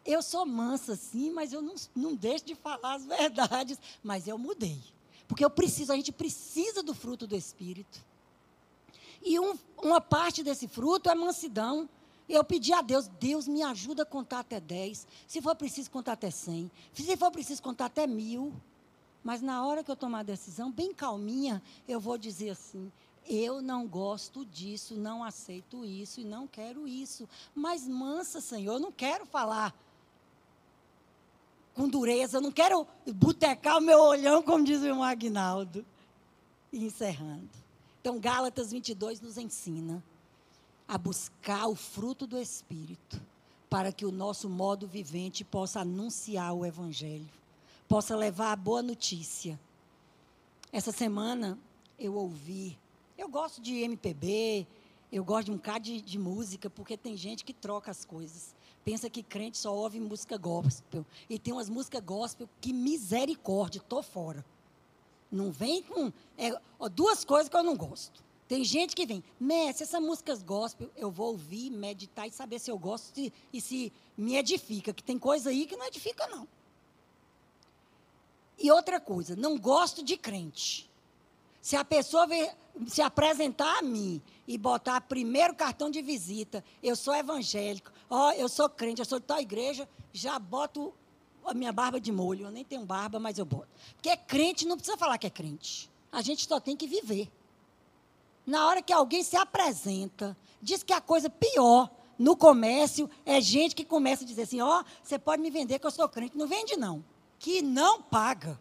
Eu 0.06 0.22
sou 0.22 0.46
mansa, 0.46 0.96
sim, 0.96 1.32
mas 1.32 1.54
eu 1.54 1.62
não, 1.62 1.76
não 1.96 2.16
deixo 2.16 2.46
de 2.46 2.56
falar 2.56 2.96
as 2.96 3.06
verdades. 3.06 3.80
Mas 4.02 4.28
eu 4.28 4.38
mudei. 4.38 4.82
Porque 5.28 5.44
eu 5.44 5.50
preciso, 5.50 5.94
a 5.94 5.96
gente 5.96 6.12
precisa 6.12 6.84
do 6.84 6.94
fruto 6.94 7.26
do 7.26 7.36
Espírito. 7.36 8.04
E 9.22 9.40
um, 9.40 9.58
uma 9.82 10.02
parte 10.02 10.44
desse 10.44 10.68
fruto 10.68 11.10
é 11.10 11.16
mansidão. 11.16 11.90
Eu 12.28 12.44
pedi 12.44 12.72
a 12.74 12.82
Deus, 12.82 13.08
Deus 13.20 13.48
me 13.48 13.62
ajuda 13.64 14.04
a 14.04 14.06
contar 14.06 14.40
até 14.40 14.60
10. 14.60 15.08
Se 15.28 15.42
for 15.42 15.56
preciso 15.56 15.92
contar 15.92 16.14
até 16.14 16.32
100. 16.32 16.72
Se 16.94 17.18
for 17.18 17.32
preciso 17.32 17.62
contar 17.62 17.86
até 17.86 18.08
mil. 18.08 18.54
Mas 19.24 19.42
na 19.42 19.66
hora 19.66 19.84
que 19.84 19.92
eu 19.92 19.96
tomar 19.96 20.20
a 20.20 20.24
decisão, 20.24 20.72
bem 20.72 20.94
calminha, 20.94 21.62
eu 21.88 22.00
vou 22.00 22.18
dizer 22.18 22.52
assim: 22.52 22.92
eu 23.28 23.62
não 23.62 23.88
gosto 23.88 24.46
disso, 24.46 24.96
não 24.96 25.24
aceito 25.24 25.86
isso 25.86 26.20
e 26.20 26.26
não 26.26 26.48
quero 26.48 26.88
isso. 26.88 27.28
Mas 27.56 27.88
mansa, 27.88 28.42
Senhor, 28.42 28.74
eu 28.74 28.80
não 28.80 28.92
quero 28.92 29.26
falar 29.26 29.74
com 31.74 31.88
dureza, 31.88 32.38
eu 32.38 32.42
não 32.42 32.52
quero 32.52 32.86
botecar 33.16 33.78
o 33.78 33.82
meu 33.82 34.00
olhão, 34.00 34.44
como 34.44 34.64
diz 34.64 34.82
o 34.82 34.86
irmão 34.86 35.04
Agnaldo. 35.04 35.86
E 36.72 36.84
encerrando. 36.86 37.50
Então, 38.02 38.20
Gálatas 38.20 38.72
22 38.72 39.22
nos 39.22 39.38
ensina 39.38 40.04
a 40.94 40.98
buscar 41.00 41.66
o 41.66 41.74
fruto 41.74 42.28
do 42.28 42.40
Espírito, 42.40 43.20
para 43.68 43.92
que 43.92 44.06
o 44.06 44.12
nosso 44.12 44.48
modo 44.48 44.86
vivente 44.86 45.44
possa 45.44 45.80
anunciar 45.80 46.54
o 46.54 46.64
Evangelho, 46.64 47.28
possa 47.88 48.16
levar 48.16 48.52
a 48.52 48.56
boa 48.56 48.84
notícia. 48.84 49.60
Essa 50.72 50.92
semana 50.92 51.58
eu 51.98 52.14
ouvi, 52.14 52.78
eu 53.18 53.28
gosto 53.28 53.60
de 53.60 53.74
MPB, 53.78 54.68
eu 55.12 55.24
gosto 55.24 55.46
de 55.46 55.52
um 55.54 55.56
bocado 55.56 55.84
de, 55.86 56.00
de 56.00 56.20
música, 56.20 56.70
porque 56.70 56.96
tem 56.96 57.18
gente 57.18 57.44
que 57.44 57.54
troca 57.54 57.90
as 57.90 58.06
coisas. 58.06 58.54
Pensa 58.86 59.10
que 59.10 59.24
crente 59.24 59.58
só 59.58 59.76
ouve 59.76 60.00
música 60.00 60.38
gospel. 60.38 61.04
E 61.28 61.40
tem 61.40 61.56
umas 61.56 61.70
músicas 61.70 62.04
gospel 62.04 62.48
que 62.62 62.72
misericórdia, 62.72 63.80
estou 63.80 64.04
fora. 64.04 64.46
Não 65.32 65.52
vem 65.52 65.82
com. 65.82 66.14
É, 66.38 66.56
duas 66.92 67.26
coisas 67.26 67.50
que 67.50 67.58
eu 67.58 67.64
não 67.64 67.76
gosto. 67.76 68.24
Tem 68.54 68.64
gente 68.64 68.96
que 68.96 69.04
vem, 69.04 69.24
Messi, 69.40 69.82
essas 69.82 70.00
músicas 70.00 70.44
gospel, 70.44 70.88
eu 70.96 71.10
vou 71.10 71.30
ouvir, 71.30 71.72
meditar 71.72 72.28
e 72.28 72.32
saber 72.32 72.60
se 72.60 72.70
eu 72.70 72.78
gosto 72.78 73.12
de, 73.12 73.34
e 73.52 73.60
se 73.60 73.92
me 74.16 74.36
edifica, 74.36 74.94
que 74.94 75.02
tem 75.02 75.18
coisa 75.18 75.50
aí 75.50 75.66
que 75.66 75.76
não 75.76 75.88
edifica, 75.88 76.28
não. 76.28 76.48
E 78.60 78.72
outra 78.72 79.00
coisa, 79.00 79.36
não 79.36 79.58
gosto 79.58 80.04
de 80.04 80.16
crente. 80.18 80.88
Se 81.64 81.76
a 81.76 81.84
pessoa 81.84 82.28
se 82.86 83.02
apresentar 83.02 83.80
a 83.80 83.82
mim 83.82 84.22
e 84.48 84.56
botar 84.56 85.02
primeiro 85.02 85.56
cartão 85.56 85.90
de 85.90 86.04
visita, 86.04 86.64
eu 86.84 86.96
sou 86.96 87.16
evangélico, 87.16 87.92
ó, 88.08 88.34
eu 88.34 88.48
sou 88.48 88.70
crente, 88.70 89.02
eu 89.02 89.06
sou 89.06 89.20
de 89.20 89.26
tal 89.26 89.42
igreja, 89.42 89.90
já 90.14 90.38
boto 90.38 90.94
a 91.44 91.56
minha 91.56 91.72
barba 91.74 92.00
de 92.00 92.12
molho. 92.12 92.46
Eu 92.46 92.52
nem 92.52 92.64
tenho 92.64 92.86
barba, 92.86 93.20
mas 93.20 93.40
eu 93.40 93.46
boto. 93.46 93.70
Porque 93.96 94.16
crente 94.16 94.68
não 94.68 94.78
precisa 94.78 94.96
falar 94.96 95.18
que 95.18 95.26
é 95.26 95.32
crente. 95.32 95.90
A 96.12 96.22
gente 96.22 96.48
só 96.48 96.60
tem 96.60 96.78
que 96.78 96.86
viver. 96.86 97.32
Na 98.46 98.68
hora 98.68 98.82
que 98.82 98.92
alguém 98.92 99.24
se 99.24 99.36
apresenta, 99.38 100.38
diz 100.62 100.84
que 100.84 100.94
a 100.94 101.02
coisa 101.02 101.30
pior 101.30 101.90
no 102.18 102.36
comércio 102.36 103.10
é 103.26 103.42
gente 103.42 103.76
que 103.76 103.86
começa 103.86 104.24
a 104.24 104.28
dizer 104.28 104.44
assim: 104.44 104.62
ó, 104.62 104.82
oh, 104.82 104.86
você 105.02 105.18
pode 105.18 105.42
me 105.42 105.50
vender 105.50 105.80
que 105.80 105.88
eu 105.88 105.92
sou 105.92 106.08
crente. 106.10 106.38
Não 106.38 106.48
vende, 106.48 106.76
não. 106.76 107.04
Que 107.40 107.62
não 107.62 108.02
paga. 108.02 108.60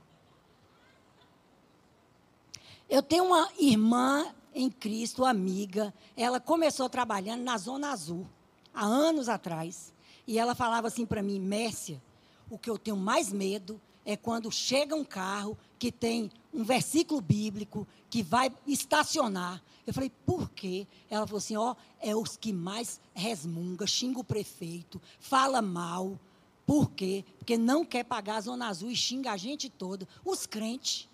Eu 2.89 3.03
tenho 3.03 3.25
uma 3.25 3.49
irmã 3.59 4.35
em 4.55 4.71
Cristo, 4.71 5.25
amiga. 5.25 5.95
Ela 6.17 6.39
começou 6.39 6.89
trabalhando 6.89 7.43
na 7.43 7.57
Zona 7.57 7.91
Azul, 7.91 8.27
há 8.75 8.85
anos 8.85 9.29
atrás. 9.29 9.95
E 10.27 10.39
ela 10.39 10.55
falava 10.55 10.89
assim 10.89 11.07
para 11.07 11.23
mim: 11.23 11.41
Mércia, 11.41 12.03
o 12.51 12.59
que 12.59 12.71
eu 12.71 12.79
tenho 12.79 12.97
mais 12.97 13.33
medo 13.33 13.81
é 14.05 14.17
quando 14.17 14.51
chega 14.51 14.95
um 14.95 15.05
carro 15.05 15.57
que 15.79 15.91
tem 15.91 16.31
um 16.53 16.65
versículo 16.65 17.21
bíblico 17.21 17.87
que 18.11 18.23
vai 18.23 18.53
estacionar. 18.67 19.63
Eu 19.87 19.93
falei, 19.93 20.11
por 20.25 20.51
quê? 20.51 20.87
Ela 21.11 21.27
falou 21.27 21.39
assim: 21.39 21.57
ó, 21.57 21.75
é 22.01 22.15
os 22.15 22.37
que 22.37 22.53
mais 22.53 23.01
resmunga, 23.15 23.87
xinga 23.87 24.21
o 24.21 24.25
prefeito, 24.25 25.01
fala 25.19 25.61
mal. 25.61 26.19
Por 26.65 26.91
quê? 26.91 27.25
Porque 27.39 27.59
não 27.59 27.85
quer 27.85 28.05
pagar 28.05 28.37
a 28.37 28.41
Zona 28.41 28.69
Azul 28.69 28.91
e 28.91 28.97
xinga 28.97 29.33
a 29.33 29.37
gente 29.37 29.69
toda. 29.69 30.07
Os 30.25 30.47
crentes. 30.47 31.09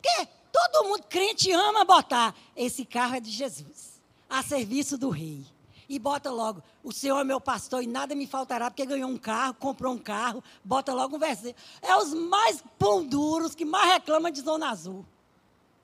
Porque 0.00 0.28
todo 0.50 0.88
mundo 0.88 1.04
crente 1.08 1.50
ama 1.52 1.84
botar. 1.84 2.34
Esse 2.54 2.84
carro 2.84 3.16
é 3.16 3.20
de 3.20 3.30
Jesus, 3.30 4.00
a 4.28 4.42
serviço 4.42 4.96
do 4.96 5.10
rei 5.10 5.44
e 5.88 5.98
bota 5.98 6.30
logo, 6.30 6.62
o 6.82 6.92
Senhor 6.92 7.18
é 7.20 7.24
meu 7.24 7.40
pastor 7.40 7.82
e 7.82 7.86
nada 7.86 8.14
me 8.14 8.26
faltará, 8.26 8.70
porque 8.70 8.84
ganhou 8.84 9.08
um 9.08 9.16
carro, 9.16 9.54
comprou 9.54 9.92
um 9.94 9.98
carro, 9.98 10.42
bota 10.64 10.92
logo 10.92 11.16
um 11.16 11.18
versículo. 11.18 11.54
É 11.80 11.96
os 11.96 12.12
mais 12.12 12.62
pão 12.78 13.06
duros 13.06 13.54
que 13.54 13.64
mais 13.64 13.92
reclamam 13.92 14.30
de 14.30 14.40
Zona 14.40 14.70
Azul. 14.70 15.04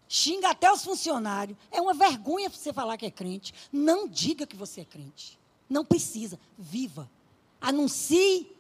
Xinga 0.08 0.50
até 0.50 0.70
os 0.70 0.84
funcionários. 0.84 1.56
É 1.70 1.80
uma 1.80 1.94
vergonha 1.94 2.50
você 2.50 2.70
falar 2.70 2.98
que 2.98 3.06
é 3.06 3.10
crente. 3.10 3.54
Não 3.72 4.06
diga 4.06 4.46
que 4.46 4.56
você 4.56 4.82
é 4.82 4.84
crente. 4.84 5.38
Não 5.70 5.86
precisa. 5.86 6.38
Viva. 6.58 7.10
Anuncie 7.58 8.54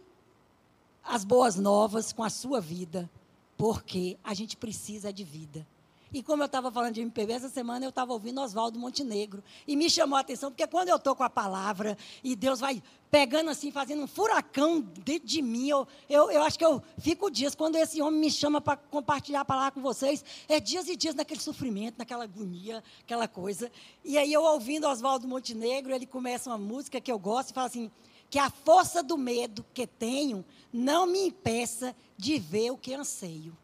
as 1.04 1.24
boas 1.24 1.56
novas 1.56 2.10
com 2.10 2.24
a 2.24 2.30
sua 2.30 2.58
vida. 2.58 3.10
Porque 3.54 4.16
a 4.24 4.32
gente 4.32 4.56
precisa 4.56 5.12
de 5.12 5.24
vida. 5.24 5.66
E 6.12 6.22
como 6.22 6.42
eu 6.42 6.46
estava 6.46 6.70
falando 6.70 6.94
de 6.94 7.00
MPB 7.00 7.32
essa 7.32 7.48
semana, 7.48 7.86
eu 7.86 7.88
estava 7.88 8.12
ouvindo 8.12 8.40
Oswaldo 8.40 8.78
Montenegro. 8.78 9.42
E 9.66 9.74
me 9.74 9.88
chamou 9.88 10.16
a 10.16 10.20
atenção, 10.20 10.50
porque 10.50 10.66
quando 10.66 10.90
eu 10.90 10.96
estou 10.96 11.16
com 11.16 11.22
a 11.22 11.30
palavra 11.30 11.96
e 12.22 12.36
Deus 12.36 12.60
vai 12.60 12.82
pegando 13.10 13.50
assim, 13.50 13.70
fazendo 13.70 14.02
um 14.02 14.06
furacão 14.06 14.80
dentro 14.80 15.26
de 15.26 15.40
mim, 15.40 15.68
eu, 15.68 15.86
eu, 16.08 16.30
eu 16.30 16.42
acho 16.42 16.58
que 16.58 16.64
eu 16.64 16.82
fico 16.98 17.30
dias. 17.30 17.54
Quando 17.54 17.76
esse 17.76 18.02
homem 18.02 18.20
me 18.20 18.30
chama 18.30 18.60
para 18.60 18.76
compartilhar 18.76 19.40
a 19.40 19.44
palavra 19.44 19.72
com 19.72 19.80
vocês, 19.80 20.24
é 20.48 20.60
dias 20.60 20.88
e 20.88 20.96
dias 20.96 21.14
naquele 21.14 21.40
sofrimento, 21.40 21.98
naquela 21.98 22.24
agonia, 22.24 22.84
aquela 23.02 23.26
coisa. 23.26 23.70
E 24.04 24.18
aí 24.18 24.32
eu 24.32 24.42
ouvindo 24.42 24.86
Oswaldo 24.86 25.26
Montenegro, 25.26 25.94
ele 25.94 26.06
começa 26.06 26.50
uma 26.50 26.58
música 26.58 27.00
que 27.00 27.10
eu 27.10 27.18
gosto 27.18 27.50
e 27.50 27.54
fala 27.54 27.68
assim: 27.68 27.90
que 28.28 28.38
a 28.38 28.50
força 28.50 29.02
do 29.02 29.18
medo 29.18 29.64
que 29.74 29.86
tenho 29.86 30.44
não 30.72 31.06
me 31.06 31.26
impeça 31.26 31.94
de 32.16 32.38
ver 32.38 32.70
o 32.70 32.78
que 32.78 32.94
anseio. 32.94 33.56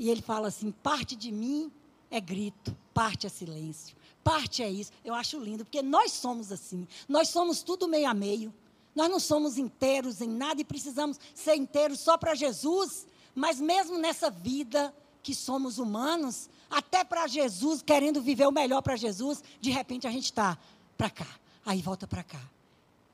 E 0.00 0.08
ele 0.08 0.22
fala 0.22 0.48
assim: 0.48 0.72
parte 0.72 1.14
de 1.14 1.30
mim 1.30 1.70
é 2.10 2.18
grito, 2.18 2.74
parte 2.94 3.26
é 3.26 3.28
silêncio, 3.28 3.94
parte 4.24 4.62
é 4.62 4.70
isso. 4.70 4.90
Eu 5.04 5.12
acho 5.12 5.38
lindo, 5.38 5.62
porque 5.62 5.82
nós 5.82 6.12
somos 6.12 6.50
assim. 6.50 6.88
Nós 7.06 7.28
somos 7.28 7.62
tudo 7.62 7.86
meio 7.86 8.08
a 8.08 8.14
meio. 8.14 8.52
Nós 8.94 9.10
não 9.10 9.20
somos 9.20 9.58
inteiros 9.58 10.22
em 10.22 10.28
nada 10.28 10.58
e 10.58 10.64
precisamos 10.64 11.20
ser 11.34 11.54
inteiros 11.54 12.00
só 12.00 12.16
para 12.16 12.34
Jesus. 12.34 13.06
Mas 13.34 13.60
mesmo 13.60 13.98
nessa 13.98 14.30
vida 14.30 14.92
que 15.22 15.34
somos 15.34 15.78
humanos, 15.78 16.48
até 16.70 17.04
para 17.04 17.26
Jesus, 17.26 17.82
querendo 17.82 18.22
viver 18.22 18.46
o 18.46 18.52
melhor 18.52 18.80
para 18.80 18.96
Jesus, 18.96 19.44
de 19.60 19.70
repente 19.70 20.06
a 20.06 20.10
gente 20.10 20.24
está 20.24 20.56
para 20.96 21.10
cá, 21.10 21.28
aí 21.64 21.82
volta 21.82 22.06
para 22.06 22.24
cá. 22.24 22.40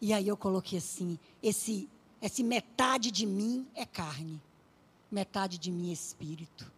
E 0.00 0.12
aí 0.12 0.28
eu 0.28 0.36
coloquei 0.36 0.78
assim: 0.78 1.18
esse, 1.42 1.88
esse 2.22 2.44
metade 2.44 3.10
de 3.10 3.26
mim 3.26 3.66
é 3.74 3.84
carne, 3.84 4.40
metade 5.10 5.58
de 5.58 5.72
mim 5.72 5.90
é 5.90 5.92
espírito 5.92 6.75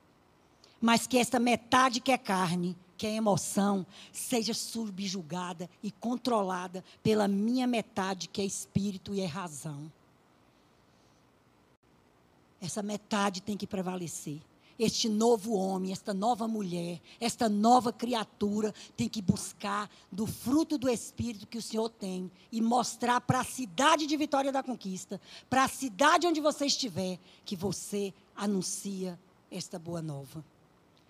mas 0.80 1.06
que 1.06 1.18
essa 1.18 1.38
metade 1.38 2.00
que 2.00 2.12
é 2.12 2.18
carne, 2.18 2.76
que 2.96 3.06
é 3.06 3.14
emoção, 3.14 3.86
seja 4.12 4.52
subjugada 4.52 5.70
e 5.82 5.90
controlada 5.90 6.84
pela 7.02 7.28
minha 7.28 7.66
metade, 7.66 8.28
que 8.28 8.40
é 8.40 8.44
espírito 8.44 9.14
e 9.14 9.20
é 9.20 9.26
razão. 9.26 9.90
Essa 12.60 12.82
metade 12.82 13.40
tem 13.40 13.56
que 13.56 13.66
prevalecer. 13.66 14.40
Este 14.78 15.08
novo 15.08 15.54
homem, 15.54 15.90
esta 15.90 16.14
nova 16.14 16.46
mulher, 16.46 17.00
esta 17.20 17.48
nova 17.48 17.92
criatura 17.92 18.72
tem 18.96 19.08
que 19.08 19.20
buscar 19.20 19.90
do 20.10 20.24
fruto 20.24 20.78
do 20.78 20.88
Espírito 20.88 21.48
que 21.48 21.58
o 21.58 21.62
Senhor 21.62 21.88
tem 21.88 22.30
e 22.52 22.60
mostrar 22.60 23.20
para 23.20 23.40
a 23.40 23.44
cidade 23.44 24.06
de 24.06 24.16
Vitória 24.16 24.52
da 24.52 24.62
Conquista, 24.62 25.20
para 25.50 25.64
a 25.64 25.68
cidade 25.68 26.28
onde 26.28 26.40
você 26.40 26.66
estiver, 26.66 27.18
que 27.44 27.56
você 27.56 28.14
anuncia 28.36 29.18
esta 29.50 29.80
boa 29.80 30.00
nova. 30.00 30.44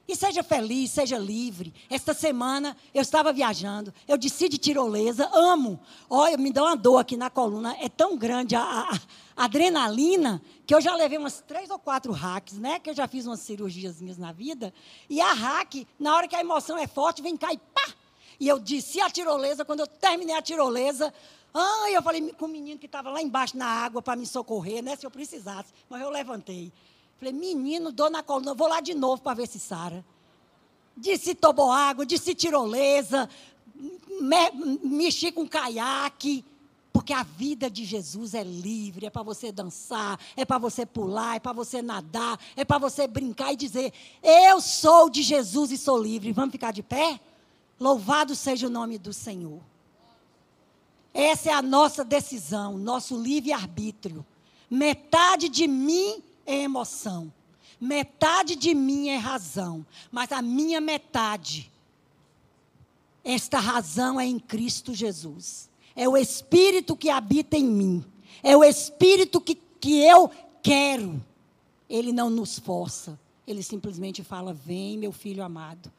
E 0.08 0.16
seja 0.16 0.42
feliz, 0.42 0.90
seja 0.90 1.18
livre. 1.18 1.74
Esta 1.90 2.14
semana 2.14 2.74
eu 2.94 3.02
estava 3.02 3.30
viajando, 3.30 3.92
eu 4.08 4.16
desci 4.16 4.48
de 4.48 4.56
tirolesa, 4.56 5.28
amo. 5.34 5.78
Olha, 6.08 6.38
me 6.38 6.50
dá 6.50 6.64
uma 6.64 6.76
dor 6.76 6.96
aqui 6.96 7.14
na 7.14 7.28
coluna, 7.28 7.76
é 7.78 7.90
tão 7.90 8.16
grande 8.16 8.56
a, 8.56 8.62
a, 8.62 9.00
a 9.36 9.44
adrenalina 9.44 10.40
que 10.66 10.74
eu 10.74 10.80
já 10.80 10.94
levei 10.96 11.18
umas 11.18 11.42
três 11.46 11.68
ou 11.68 11.78
quatro 11.78 12.10
hacks, 12.10 12.54
né? 12.54 12.78
Que 12.78 12.88
eu 12.88 12.94
já 12.94 13.06
fiz 13.06 13.26
umas 13.26 13.40
cirurgiazinhas 13.40 14.16
na 14.16 14.32
vida. 14.32 14.72
E 15.10 15.20
a 15.20 15.34
hack, 15.34 15.86
na 16.00 16.16
hora 16.16 16.26
que 16.26 16.34
a 16.34 16.40
emoção 16.40 16.78
é 16.78 16.86
forte, 16.86 17.20
vem 17.20 17.36
cá 17.36 17.52
e 17.52 17.58
pá! 17.58 17.92
E 18.40 18.48
eu 18.48 18.58
desci 18.58 19.02
a 19.02 19.10
tirolesa, 19.10 19.62
quando 19.62 19.80
eu 19.80 19.86
terminei 19.86 20.34
a 20.34 20.40
tirolesa, 20.40 21.12
ah, 21.52 21.90
eu 21.90 22.02
falei 22.02 22.32
com 22.32 22.46
o 22.46 22.48
menino 22.48 22.78
que 22.78 22.86
estava 22.86 23.10
lá 23.10 23.20
embaixo 23.20 23.58
na 23.58 23.66
água 23.66 24.00
para 24.00 24.16
me 24.16 24.26
socorrer, 24.26 24.82
né? 24.82 24.96
Se 24.96 25.04
eu 25.04 25.10
precisasse. 25.10 25.72
Mas 25.90 26.00
eu 26.00 26.08
levantei. 26.08 26.72
Falei, 27.18 27.32
menino, 27.32 27.90
dona 27.90 28.22
coluna, 28.22 28.54
vou 28.54 28.68
lá 28.68 28.80
de 28.80 28.94
novo 28.94 29.20
para 29.20 29.34
ver 29.34 29.48
se 29.48 29.58
Sara. 29.58 30.04
Disse 30.96 31.34
toboágua, 31.34 32.06
disse 32.06 32.34
tirolesa, 32.34 33.28
me, 34.20 34.50
mexi 34.84 35.32
com 35.32 35.46
caiaque. 35.46 36.44
Porque 36.92 37.12
a 37.12 37.22
vida 37.22 37.70
de 37.70 37.84
Jesus 37.84 38.34
é 38.34 38.42
livre, 38.42 39.06
é 39.06 39.10
para 39.10 39.22
você 39.22 39.52
dançar, 39.52 40.18
é 40.36 40.44
para 40.44 40.58
você 40.58 40.84
pular, 40.84 41.36
é 41.36 41.38
para 41.38 41.52
você 41.52 41.80
nadar, 41.80 42.38
é 42.56 42.64
para 42.64 42.78
você 42.78 43.06
brincar 43.06 43.52
e 43.52 43.56
dizer: 43.56 43.92
Eu 44.22 44.60
sou 44.60 45.08
de 45.08 45.22
Jesus 45.22 45.70
e 45.70 45.78
sou 45.78 46.02
livre. 46.02 46.32
Vamos 46.32 46.50
ficar 46.50 46.72
de 46.72 46.82
pé? 46.82 47.20
Louvado 47.78 48.34
seja 48.34 48.66
o 48.66 48.70
nome 48.70 48.98
do 48.98 49.12
Senhor. 49.12 49.60
Essa 51.14 51.50
é 51.50 51.52
a 51.52 51.62
nossa 51.62 52.04
decisão, 52.04 52.76
nosso 52.76 53.20
livre-arbítrio. 53.20 54.26
Metade 54.68 55.48
de 55.48 55.68
mim 55.68 56.22
é 56.48 56.62
emoção. 56.62 57.30
Metade 57.78 58.56
de 58.56 58.74
mim 58.74 59.10
é 59.10 59.16
razão, 59.16 59.86
mas 60.10 60.32
a 60.32 60.42
minha 60.42 60.80
metade, 60.80 61.70
esta 63.22 63.60
razão 63.60 64.18
é 64.18 64.26
em 64.26 64.38
Cristo 64.38 64.94
Jesus. 64.94 65.68
É 65.94 66.08
o 66.08 66.16
Espírito 66.16 66.96
que 66.96 67.10
habita 67.10 67.56
em 67.56 67.64
mim. 67.64 68.04
É 68.42 68.56
o 68.56 68.64
Espírito 68.64 69.40
que, 69.40 69.54
que 69.54 70.00
eu 70.00 70.30
quero. 70.62 71.22
Ele 71.88 72.12
não 72.12 72.30
nos 72.30 72.58
força. 72.58 73.18
Ele 73.46 73.62
simplesmente 73.62 74.24
fala: 74.24 74.52
Vem, 74.52 74.96
meu 74.96 75.12
filho 75.12 75.44
amado. 75.44 75.92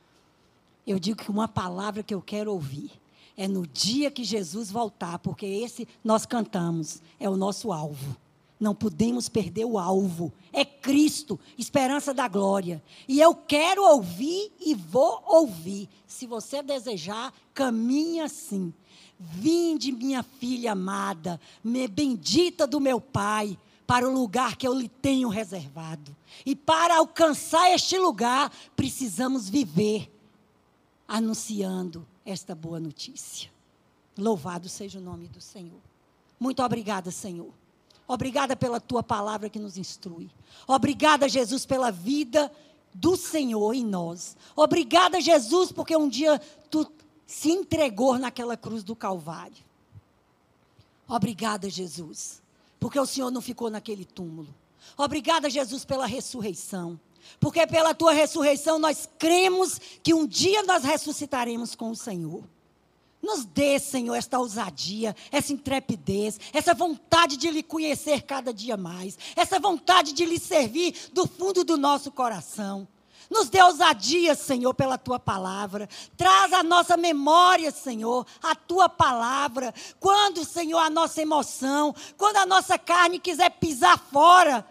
Eu 0.87 0.99
digo 0.99 1.23
que 1.23 1.29
uma 1.29 1.47
palavra 1.47 2.01
que 2.01 2.13
eu 2.13 2.21
quero 2.21 2.51
ouvir 2.51 2.91
é 3.37 3.47
no 3.47 3.67
dia 3.67 4.09
que 4.09 4.23
Jesus 4.23 4.71
voltar, 4.71 5.19
porque 5.19 5.45
esse 5.45 5.87
nós 6.03 6.25
cantamos, 6.25 7.01
é 7.19 7.29
o 7.29 7.37
nosso 7.37 7.71
alvo. 7.71 8.17
Não 8.59 8.75
podemos 8.75 9.29
perder 9.29 9.63
o 9.63 9.79
alvo. 9.79 10.33
É 10.51 10.65
Cristo, 10.65 11.39
esperança 11.57 12.13
da 12.13 12.27
glória. 12.27 12.83
E 13.07 13.21
eu 13.21 13.33
quero 13.33 13.83
ouvir 13.83 14.51
e 14.59 14.75
vou 14.75 15.23
ouvir. 15.25 15.87
Se 16.05 16.27
você 16.27 16.61
desejar, 16.61 17.33
caminhe 17.53 18.19
assim. 18.19 18.73
Vinde, 19.17 19.91
minha 19.93 20.23
filha 20.23 20.73
amada, 20.73 21.39
me 21.63 21.87
bendita 21.87 22.67
do 22.67 22.79
meu 22.79 22.99
Pai, 22.99 23.57
para 23.87 24.07
o 24.07 24.13
lugar 24.13 24.55
que 24.55 24.67
eu 24.67 24.73
lhe 24.73 24.89
tenho 24.89 25.29
reservado. 25.29 26.15
E 26.45 26.55
para 26.55 26.97
alcançar 26.97 27.71
este 27.71 27.97
lugar, 27.97 28.51
precisamos 28.75 29.49
viver 29.49 30.11
anunciando 31.07 32.05
esta 32.25 32.53
boa 32.53 32.79
notícia. 32.79 33.49
Louvado 34.17 34.69
seja 34.69 34.99
o 34.99 35.01
nome 35.01 35.27
do 35.27 35.41
Senhor. 35.41 35.79
Muito 36.39 36.61
obrigada, 36.61 37.09
Senhor 37.09 37.51
Obrigada 38.09 38.55
pela 38.55 38.81
tua 38.81 39.03
palavra 39.03 39.51
que 39.51 39.59
nos 39.59 39.77
instrui. 39.77 40.31
Obrigada, 40.67 41.29
Jesus, 41.29 41.63
pela 41.63 41.91
vida 41.91 42.51
do 42.91 43.15
Senhor 43.15 43.71
em 43.75 43.85
nós. 43.85 44.35
Obrigada, 44.55 45.21
Jesus, 45.21 45.71
porque 45.71 45.95
um 45.95 46.09
dia 46.09 46.41
tu 46.71 46.91
se 47.27 47.51
entregou 47.51 48.17
naquela 48.17 48.57
cruz 48.57 48.83
do 48.83 48.95
Calvário. 48.95 49.63
Obrigada, 51.07 51.69
Jesus, 51.69 52.41
porque 52.79 52.99
o 52.99 53.05
Senhor 53.05 53.29
não 53.29 53.41
ficou 53.41 53.69
naquele 53.69 54.05
túmulo. 54.05 54.49
Obrigada, 54.97 55.47
Jesus, 55.47 55.85
pela 55.85 56.07
ressurreição. 56.07 56.99
Porque 57.39 57.67
pela 57.67 57.93
tua 57.93 58.11
ressurreição 58.11 58.79
nós 58.79 59.07
cremos 59.19 59.79
que 60.01 60.15
um 60.15 60.25
dia 60.25 60.63
nós 60.63 60.83
ressuscitaremos 60.83 61.75
com 61.75 61.91
o 61.91 61.95
Senhor. 61.95 62.43
Nos 63.21 63.43
dê, 63.45 63.77
Senhor, 63.79 64.15
esta 64.15 64.39
ousadia, 64.39 65.15
essa 65.31 65.51
intrepidez, 65.51 66.39
essa 66.53 66.73
vontade 66.73 67.35
de 67.35 67.51
lhe 67.51 67.61
conhecer 67.61 68.21
cada 68.21 68.53
dia 68.53 68.77
mais, 68.77 69.17
essa 69.35 69.59
vontade 69.59 70.13
de 70.13 70.25
lhe 70.25 70.39
servir 70.39 70.95
do 71.11 71.27
fundo 71.27 71.63
do 71.63 71.77
nosso 71.77 72.11
coração. 72.11 72.87
Nos 73.29 73.47
dê 73.47 73.61
ousadia, 73.61 74.33
Senhor, 74.33 74.73
pela 74.73 74.97
tua 74.97 75.19
palavra. 75.19 75.87
Traz 76.17 76.51
a 76.51 76.63
nossa 76.63 76.97
memória, 76.97 77.69
Senhor, 77.69 78.25
a 78.41 78.55
tua 78.55 78.89
palavra. 78.89 79.73
Quando, 79.99 80.43
Senhor, 80.43 80.79
a 80.79 80.89
nossa 80.89 81.21
emoção, 81.21 81.93
quando 82.17 82.37
a 82.37 82.45
nossa 82.45 82.79
carne 82.79 83.19
quiser 83.19 83.51
pisar 83.51 83.99
fora, 84.11 84.65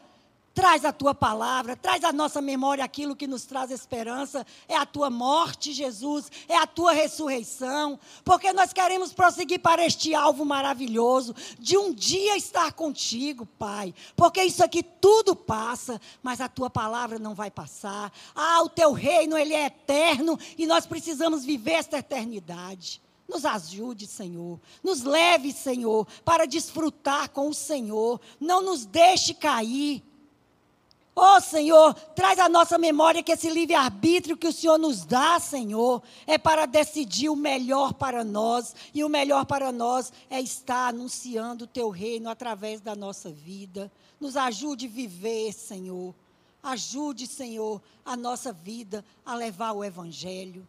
Traz 0.59 0.85
a 0.85 0.93
tua 0.93 1.15
palavra, 1.15 1.77
traz 1.77 2.03
a 2.03 2.13
nossa 2.13 2.43
memória 2.43 2.83
aquilo 2.83 3.15
que 3.15 3.29
nos 3.29 3.45
traz 3.45 3.71
esperança. 3.71 4.45
É 4.67 4.75
a 4.75 4.85
tua 4.85 5.09
morte, 5.09 5.73
Jesus, 5.73 6.33
é 6.49 6.57
a 6.57 6.67
tua 6.67 6.91
ressurreição. 6.91 7.97
Porque 8.25 8.53
nós 8.53 8.73
queremos 8.73 9.13
prosseguir 9.13 9.61
para 9.61 9.87
este 9.87 10.17
alvo 10.17 10.45
maravilhoso 10.45 11.33
de 11.61 11.79
um 11.79 11.95
dia 11.95 12.37
estar 12.37 12.73
contigo, 12.73 13.47
Pai. 13.47 13.95
Porque 14.17 14.43
isso 14.43 14.65
aqui 14.65 14.83
tudo 14.83 15.37
passa, 15.37 16.01
mas 16.25 16.41
a 16.41 16.49
tua 16.49 16.69
palavra 16.69 17.21
não 17.21 17.37
vai 17.37 17.53
passar. 17.53 18.13
Ah, 18.35 18.61
o 18.65 18.69
teu 18.69 18.91
reino, 18.93 19.39
ele 19.39 19.55
é 19.55 19.67
eterno 19.67 20.37
e 20.59 20.67
nós 20.67 20.87
precisamos 20.87 21.45
viver 21.45 21.75
esta 21.75 21.99
eternidade. 21.99 23.01
Nos 23.29 23.45
ajude, 23.45 24.09
Senhor. 24.09 24.59
Nos 24.83 25.05
leve, 25.05 25.53
Senhor, 25.53 26.05
para 26.25 26.49
desfrutar 26.49 27.31
com 27.31 27.49
o 27.49 27.55
Senhor. 27.55 28.21
Não 28.41 28.61
nos 28.61 28.85
deixe 28.85 29.35
cair 29.35 30.03
Oh, 31.21 31.41
Senhor, 31.41 31.95
traz 32.15 32.39
à 32.39 32.49
nossa 32.49 32.79
memória 32.79 33.25
que 33.25 33.33
esse 33.33 33.51
livre-arbítrio 33.51 34.37
que 34.37 34.47
o 34.47 34.53
Senhor 34.53 34.79
nos 34.79 35.05
dá, 35.05 35.41
Senhor, 35.41 36.01
é 36.29 36.39
para 36.39 36.65
decidir 36.65 37.29
o 37.29 37.35
melhor 37.35 37.93
para 37.93 38.23
nós. 38.23 38.73
E 38.95 39.03
o 39.03 39.09
melhor 39.09 39.45
para 39.45 39.73
nós 39.73 40.13
é 40.31 40.41
estar 40.41 40.87
anunciando 40.87 41.65
o 41.65 41.67
teu 41.67 41.89
reino 41.89 42.31
através 42.31 42.81
da 42.81 42.95
nossa 42.95 43.33
vida. 43.33 43.91
Nos 44.21 44.37
ajude 44.37 44.87
a 44.87 44.89
viver, 44.89 45.53
Senhor. 45.53 46.15
Ajude, 46.63 47.27
Senhor, 47.27 47.83
a 48.05 48.17
nossa 48.17 48.53
vida 48.53 49.05
a 49.27 49.35
levar 49.35 49.73
o 49.73 49.83
Evangelho. 49.83 50.65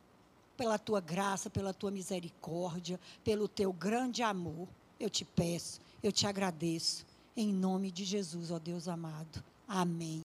Pela 0.57 0.79
tua 0.79 0.99
graça, 0.99 1.47
pela 1.47 1.75
tua 1.75 1.91
misericórdia, 1.91 2.99
pelo 3.23 3.47
teu 3.47 3.71
grande 3.71 4.23
amor. 4.23 4.67
Eu 4.99 5.11
te 5.11 5.23
peço, 5.23 5.79
eu 6.01 6.11
te 6.11 6.25
agradeço. 6.25 7.05
Em 7.37 7.53
nome 7.53 7.91
de 7.91 8.03
Jesus, 8.03 8.49
ó 8.49 8.57
Deus 8.57 8.87
amado. 8.87 9.43
Amém. 9.69 10.23